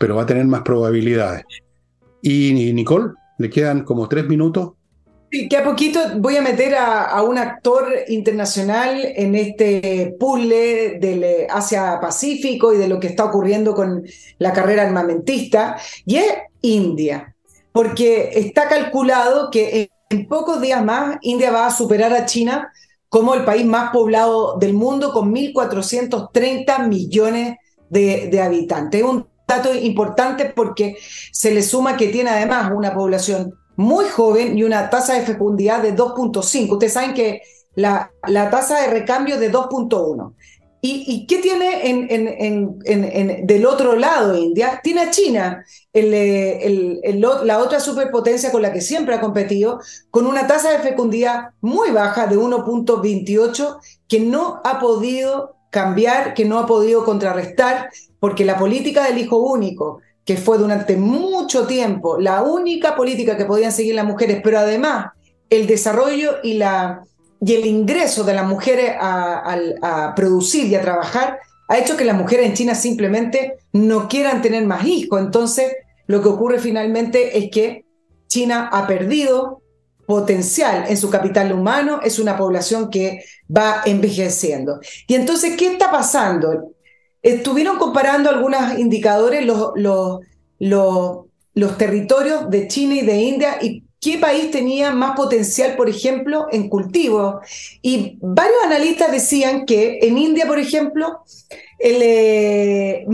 pero 0.03 0.17
va 0.17 0.23
a 0.23 0.27
tener 0.27 0.45
más 0.47 0.63
probabilidades. 0.63 1.45
Y 2.23 2.73
Nicole, 2.73 3.13
le 3.39 3.49
quedan 3.49 3.85
como 3.85 4.09
tres 4.09 4.27
minutos. 4.27 4.73
Sí, 5.31 5.49
que 5.49 5.57
a 5.57 5.63
poquito 5.63 6.01
voy 6.17 6.37
a 6.37 6.43
meter 6.43 6.75
a, 6.75 7.05
a, 7.05 7.23
un 7.23 7.39
actor 7.39 7.87
internacional 8.09 9.01
en 9.01 9.37
este 9.37 10.17
puzzle 10.19 10.99
del 10.99 11.23
eh, 11.23 11.47
Asia-Pacífico 11.49 12.73
y 12.73 12.79
de 12.79 12.89
lo 12.89 12.99
que 12.99 13.07
está 13.07 13.25
ocurriendo 13.25 13.75
con 13.75 14.05
la 14.39 14.53
carrera 14.53 14.83
armamentista, 14.83 15.77
y 16.05 16.17
es 16.17 16.33
India 16.63 17.33
porque 17.73 18.31
está 18.35 18.69
calculado 18.69 19.51
que 19.51 19.91
en 20.11 20.29
pocos 20.29 20.61
días 20.61 20.85
más 20.85 21.19
India 21.23 21.51
va 21.51 21.67
a 21.67 21.71
superar 21.71 22.13
a 22.13 22.27
China 22.27 22.71
como 23.09 23.35
el 23.35 23.45
país 23.45 23.65
más 23.65 23.93
poblado 23.93 24.59
del 24.59 24.75
mundo 24.75 25.13
con 25.13 25.35
1.430 25.35 26.89
millones 26.89 27.57
de, 27.93 28.41
habitantes. 28.41 29.03
Es 29.03 29.07
un 29.07 29.27
dato 29.47 29.75
importante 29.75 30.47
porque 30.47 30.97
se 31.33 31.53
le 31.53 31.63
suma 31.63 31.97
que 31.97 32.09
tiene 32.09 32.31
además 32.31 32.73
una 32.75 32.95
población 32.95 33.55
muy 33.77 34.05
joven 34.07 34.57
y 34.57 34.65
una 34.65 34.91
tasa 34.91 35.15
de 35.15 35.27
fecundidad 35.27 35.83
de 35.83 35.95
2.5. 35.95 36.73
Ustedes 36.73 36.93
saben 36.93 37.15
que 37.15 37.43
la, 37.75 38.11
la 38.27 38.51
tasa 38.51 38.81
de 38.81 38.89
recambio 38.89 39.35
es 39.35 39.41
de 39.41 39.53
2.1. 39.53 40.35
¿Y, 40.85 41.27
qué 41.29 41.39
tiene 41.39 41.89
en, 41.89 43.47
del 43.47 43.67
otro 43.67 43.95
lado 43.95 44.37
India? 44.37 44.81
Tiene 44.83 45.03
a 45.03 45.11
China, 45.13 45.65
la 45.95 47.59
otra 47.61 47.79
superpotencia 47.79 48.51
con 48.51 48.63
la 48.63 48.73
que 48.73 48.81
siempre 48.81 49.15
ha 49.15 49.21
competido, 49.21 49.79
con 50.11 50.27
una 50.27 50.49
tasa 50.49 50.73
de 50.73 50.81
fecundidad 50.81 51.51
muy 51.61 51.93
baja 51.93 52.27
de 52.27 52.37
1.28 52.37 53.79
que 54.09 54.19
no 54.19 54.61
ha 54.65 54.81
podido 54.81 55.55
cambiar, 55.73 56.35
que 56.35 56.45
no 56.45 56.61
ha 56.61 56.67
podido 56.67 57.05
contrarrestar, 57.05 57.89
porque 58.21 58.45
la 58.45 58.59
política 58.59 59.05
del 59.05 59.19
hijo 59.19 59.39
único, 59.39 60.01
que 60.25 60.37
fue 60.37 60.59
durante 60.59 60.97
mucho 60.97 61.67
tiempo 61.67 62.21
la 62.21 62.43
única 62.43 62.95
política 62.95 63.37
que 63.37 63.47
podían 63.47 63.73
seguir 63.73 63.95
las 63.97 64.05
mujeres, 64.05 64.41
pero 64.45 64.59
además 64.61 65.07
el 65.51 65.67
desarrollo 65.67 66.37
y 66.43 66.55
la 66.55 67.03
y 67.45 67.55
el 67.55 67.67
ingreso 67.67 68.23
de 68.23 68.35
las 68.35 68.47
mujeres 68.47 68.93
a, 69.01 70.13
producir 70.15 70.67
y 70.67 70.77
a 70.77 70.83
trabajar 70.83 71.41
ha 71.69 71.79
hecho 71.79 71.97
que 71.97 72.05
las 72.05 72.17
mujeres 72.17 72.47
en 72.47 72.55
China 72.55 72.75
simplemente 72.75 73.55
no 73.73 74.09
quieran 74.09 74.43
tener 74.43 74.65
más 74.65 74.85
hijos. 74.85 75.21
Entonces, 75.21 75.73
lo 76.07 76.23
que 76.23 76.29
ocurre 76.29 76.59
finalmente 76.61 77.39
es 77.39 77.51
que 77.51 77.85
China 78.29 78.69
ha 78.71 78.87
perdido 78.87 79.62
potencial 80.07 80.87
en 80.89 80.97
su 80.97 81.11
capital 81.11 81.53
humano, 81.53 82.01
es 82.03 82.19
una 82.19 82.37
población 82.37 82.91
que 82.91 83.25
va 83.55 83.83
envejeciendo. 83.85 84.81
Y 85.07 85.15
entonces, 85.15 85.57
¿qué 85.57 85.69
está 85.69 85.91
pasando? 85.91 86.73
Estuvieron 87.23 87.79
comparando 87.79 88.29
algunos 88.29 88.79
indicadores 88.79 89.45
los, 89.47 89.73
los, 89.77 90.21
los, 90.59 91.79
territorios 91.79 92.51
de 92.51 92.67
China 92.67 92.95
y 92.97 93.03
de 93.03 93.17
India 93.17 93.59
y 93.63 93.85
qué 94.01 94.19
país 94.19 94.51
tenía 94.51 94.91
más 94.91 95.15
potencial, 95.15 95.77
por 95.77 95.89
ejemplo, 95.89 96.47
en 96.51 96.69
cultivo. 96.69 97.41
Y 97.81 98.19
varios 98.21 98.59
analistas 98.65 99.13
decían 99.13 99.65
que 99.65 100.01
en 100.03 100.19
India, 100.19 100.47
por 100.47 100.59
ejemplo, 100.59 101.21
eh, 101.79 103.07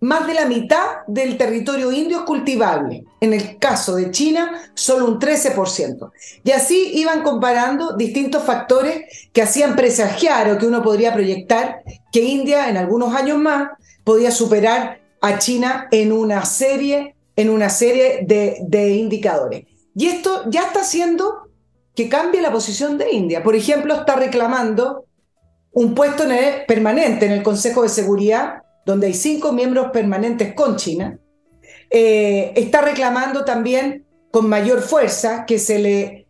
más 0.00 0.26
de 0.26 0.34
la 0.34 0.46
mitad 0.46 1.04
del 1.06 1.36
territorio 1.36 1.92
indio 1.92 2.18
es 2.18 2.24
cultivable. 2.24 3.04
En 3.20 3.32
el 3.32 3.58
caso 3.58 3.96
de 3.96 4.10
China, 4.10 4.72
solo 4.74 5.06
un 5.06 5.18
13%. 5.18 6.10
Y 6.42 6.50
así 6.52 6.92
iban 6.94 7.22
comparando 7.22 7.96
distintos 7.96 8.42
factores 8.44 9.28
que 9.32 9.42
hacían 9.42 9.76
presagiar 9.76 10.50
o 10.50 10.58
que 10.58 10.66
uno 10.66 10.82
podría 10.82 11.12
proyectar 11.12 11.82
que 12.12 12.22
India 12.22 12.68
en 12.68 12.76
algunos 12.76 13.14
años 13.14 13.38
más 13.38 13.70
podía 14.04 14.30
superar 14.30 15.00
a 15.20 15.38
China 15.38 15.88
en 15.90 16.12
una 16.12 16.44
serie, 16.46 17.14
en 17.36 17.50
una 17.50 17.68
serie 17.68 18.20
de 18.26 18.88
indicadores. 18.94 19.66
Y 19.94 20.06
esto 20.06 20.44
ya 20.48 20.62
está 20.62 20.80
haciendo 20.80 21.50
que 21.94 22.08
cambie 22.08 22.40
la 22.40 22.52
posición 22.52 22.96
de 22.96 23.12
India. 23.12 23.42
Por 23.42 23.54
ejemplo, 23.54 23.94
está 23.94 24.16
reclamando 24.16 25.04
un 25.72 25.94
puesto 25.94 26.24
permanente 26.66 27.26
en 27.26 27.32
el 27.32 27.42
Consejo 27.42 27.82
de 27.82 27.88
Seguridad, 27.88 28.62
donde 28.84 29.08
hay 29.08 29.14
cinco 29.14 29.52
miembros 29.52 29.90
permanentes 29.92 30.54
con 30.54 30.76
China. 30.76 31.18
Eh, 31.90 32.52
está 32.56 32.80
reclamando 32.80 33.44
también 33.44 34.04
con 34.30 34.48
mayor 34.48 34.80
fuerza 34.80 35.44
que 35.44 35.58
se 35.58 35.78
le 35.78 36.26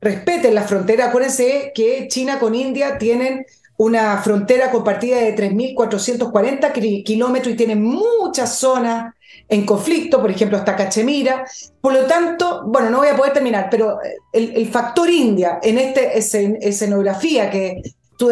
respete 0.00 0.50
la 0.52 0.62
frontera. 0.62 1.06
Acuérdense 1.06 1.72
que 1.74 2.06
China 2.08 2.38
con 2.38 2.54
India 2.54 2.98
tienen 2.98 3.44
una 3.78 4.18
frontera 4.18 4.70
compartida 4.70 5.18
de 5.18 5.36
3.440 5.36 7.02
kilómetros 7.04 7.52
y 7.52 7.56
tienen 7.56 7.82
muchas 7.82 8.58
zonas 8.58 9.14
en 9.48 9.66
conflicto, 9.66 10.20
por 10.20 10.30
ejemplo, 10.30 10.56
hasta 10.56 10.76
Cachemira. 10.76 11.44
Por 11.80 11.92
lo 11.92 12.06
tanto, 12.06 12.62
bueno, 12.66 12.90
no 12.90 12.98
voy 12.98 13.08
a 13.08 13.16
poder 13.16 13.32
terminar, 13.32 13.68
pero 13.70 13.98
el, 14.32 14.66
factor 14.68 15.10
India 15.10 15.58
en 15.62 15.78
esta 15.78 16.00
escenografía 16.00 17.50
que 17.50 17.82
tú 18.16 18.30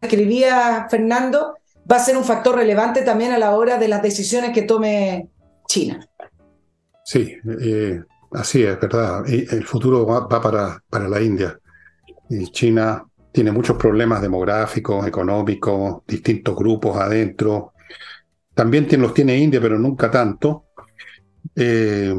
escribías, 0.00 0.90
Fernando, 0.90 1.54
va 1.90 1.96
a 1.96 2.04
ser 2.04 2.16
un 2.16 2.24
factor 2.24 2.56
relevante 2.56 3.02
también 3.02 3.32
a 3.32 3.38
la 3.38 3.56
hora 3.56 3.78
de 3.78 3.88
las 3.88 4.02
decisiones 4.02 4.52
que 4.52 4.62
tome 4.62 5.28
China. 5.66 6.06
Sí, 7.04 7.36
eh, 7.60 8.00
así 8.32 8.62
es, 8.62 8.80
verdad. 8.80 9.24
El 9.28 9.64
futuro 9.64 10.06
va, 10.06 10.28
para, 10.28 10.82
para 10.88 11.08
la 11.08 11.20
India. 11.20 11.58
Y 12.28 12.46
China 12.50 13.04
tiene 13.32 13.50
muchos 13.50 13.76
problemas 13.76 14.22
demográficos, 14.22 15.06
económicos, 15.06 16.02
distintos 16.06 16.54
grupos 16.54 16.96
adentro, 16.96 17.72
también 18.54 18.86
los 19.00 19.14
tiene 19.14 19.38
India, 19.38 19.60
pero 19.60 19.78
nunca 19.78 20.10
tanto. 20.10 20.66
Eh, 21.56 22.14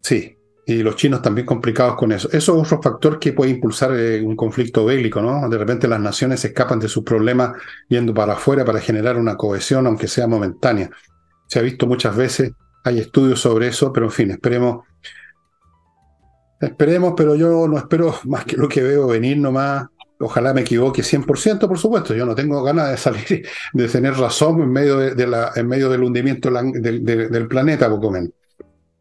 sí, 0.00 0.37
y 0.68 0.82
los 0.82 0.96
chinos 0.96 1.22
también 1.22 1.46
complicados 1.46 1.96
con 1.96 2.12
eso. 2.12 2.28
Eso 2.30 2.60
es 2.60 2.66
otro 2.66 2.82
factor 2.82 3.18
que 3.18 3.32
puede 3.32 3.52
impulsar 3.52 3.90
eh, 3.96 4.20
un 4.20 4.36
conflicto 4.36 4.84
bélico, 4.84 5.22
¿no? 5.22 5.48
De 5.48 5.56
repente 5.56 5.88
las 5.88 5.98
naciones 5.98 6.44
escapan 6.44 6.78
de 6.78 6.88
sus 6.88 7.04
problemas 7.04 7.52
yendo 7.88 8.12
para 8.12 8.34
afuera 8.34 8.66
para 8.66 8.78
generar 8.78 9.16
una 9.16 9.34
cohesión, 9.34 9.86
aunque 9.86 10.06
sea 10.08 10.26
momentánea. 10.26 10.90
Se 11.46 11.58
ha 11.58 11.62
visto 11.62 11.86
muchas 11.86 12.14
veces, 12.14 12.52
hay 12.84 12.98
estudios 12.98 13.40
sobre 13.40 13.68
eso, 13.68 13.90
pero 13.94 14.06
en 14.06 14.12
fin, 14.12 14.30
esperemos. 14.30 14.84
Esperemos, 16.60 17.14
pero 17.16 17.34
yo 17.34 17.66
no 17.66 17.78
espero 17.78 18.14
más 18.24 18.44
que 18.44 18.58
lo 18.58 18.68
que 18.68 18.82
veo 18.82 19.06
venir 19.06 19.38
nomás. 19.38 19.86
Ojalá 20.20 20.52
me 20.52 20.60
equivoque 20.60 21.00
100%, 21.00 21.66
por 21.66 21.78
supuesto. 21.78 22.14
Yo 22.14 22.26
no 22.26 22.34
tengo 22.34 22.62
ganas 22.62 22.90
de 22.90 22.98
salir, 22.98 23.48
de 23.72 23.88
tener 23.88 24.12
razón 24.18 24.60
en 24.60 24.70
medio, 24.70 24.98
de, 24.98 25.26
la, 25.26 25.50
en 25.56 25.66
medio 25.66 25.88
del 25.88 26.02
hundimiento 26.02 26.50
del, 26.50 27.02
del 27.02 27.48
planeta, 27.48 27.88
poco 27.88 28.10
menos. 28.10 28.32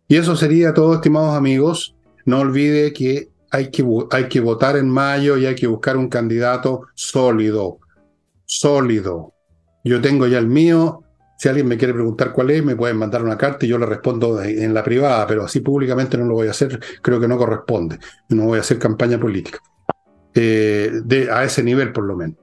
Y 0.08 0.16
eso 0.16 0.36
sería 0.36 0.74
todo, 0.74 0.95
estimados 0.95 1.36
amigos. 1.36 1.95
No 2.26 2.39
olvide 2.39 2.93
que 2.93 3.30
hay, 3.51 3.70
que 3.72 3.86
hay 4.12 4.28
que 4.28 4.39
votar 4.39 4.78
en 4.78 4.89
mayo 4.89 5.38
y 5.38 5.45
hay 5.45 5.55
que 5.55 5.68
buscar 5.68 5.97
un 5.97 6.10
candidato 6.10 6.84
sólido, 6.93 7.80
sólido. 8.45 9.34
Yo 9.84 10.01
tengo 10.01 10.28
ya 10.28 10.38
el 10.38 10.47
mío. 10.47 11.03
Si 11.38 11.47
alguien 11.47 11.68
me 11.68 11.78
quiere 11.78 11.93
preguntar 11.93 12.34
cuál 12.34 12.49
es, 12.49 12.64
me 12.64 12.76
pueden 12.76 12.97
mandar 12.97 13.24
una 13.24 13.38
carta 13.38 13.66
y 13.66 13.70
yo 13.70 13.78
le 13.78 13.86
respondo 13.86 14.41
en 14.41 14.74
la 14.74 14.84
privada, 14.84 15.28
pero 15.28 15.43
así 15.43 15.60
públicamente 15.60 16.18
no 16.18 16.26
lo 16.26 16.34
voy 16.34 16.47
a 16.47 16.51
hacer, 16.51 16.80
creo 17.01 17.20
que 17.20 17.28
no 17.28 17.38
corresponde. 17.38 17.99
No 18.30 18.45
voy 18.45 18.58
a 18.58 18.62
hacer 18.62 18.80
campaña 18.80 19.20
política. 19.20 19.60
Eh, 20.34 20.91
a 21.32 21.43
ese 21.43 21.64
nivel, 21.64 21.91
por 21.91 22.05
lo 22.05 22.16
menos. 22.16 22.38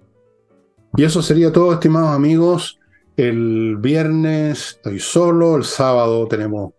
Y 0.97 1.03
eso 1.03 1.23
sería 1.23 1.51
todo, 1.51 1.73
estimados 1.73 2.11
amigos. 2.11 2.79
El 3.17 3.77
viernes 3.79 4.77
estoy 4.77 5.01
solo, 5.01 5.57
el 5.57 5.65
sábado 5.65 6.27
tenemos 6.29 6.73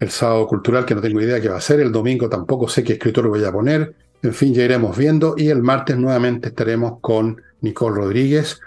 el 0.00 0.10
sábado 0.10 0.46
cultural, 0.46 0.84
que 0.84 0.94
no 0.94 1.00
tengo 1.00 1.20
idea 1.20 1.40
qué 1.40 1.48
va 1.48 1.56
a 1.56 1.60
ser, 1.60 1.80
el 1.80 1.92
domingo 1.92 2.28
tampoco 2.28 2.68
sé 2.68 2.84
qué 2.84 2.94
escritor 2.94 3.28
voy 3.28 3.44
a 3.44 3.52
poner, 3.52 3.94
en 4.22 4.34
fin, 4.34 4.54
ya 4.54 4.64
iremos 4.64 4.96
viendo, 4.96 5.34
y 5.36 5.48
el 5.48 5.62
martes 5.62 5.96
nuevamente 5.96 6.48
estaremos 6.48 7.00
con 7.00 7.40
Nicole 7.60 7.96
Rodríguez. 7.96 8.60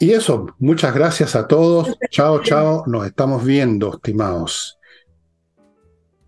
Y 0.00 0.12
eso, 0.12 0.46
muchas 0.58 0.94
gracias 0.94 1.36
a 1.36 1.46
todos, 1.46 1.96
chao, 2.10 2.42
chao, 2.42 2.84
nos 2.86 3.06
estamos 3.06 3.44
viendo, 3.44 3.94
estimados. 3.94 4.78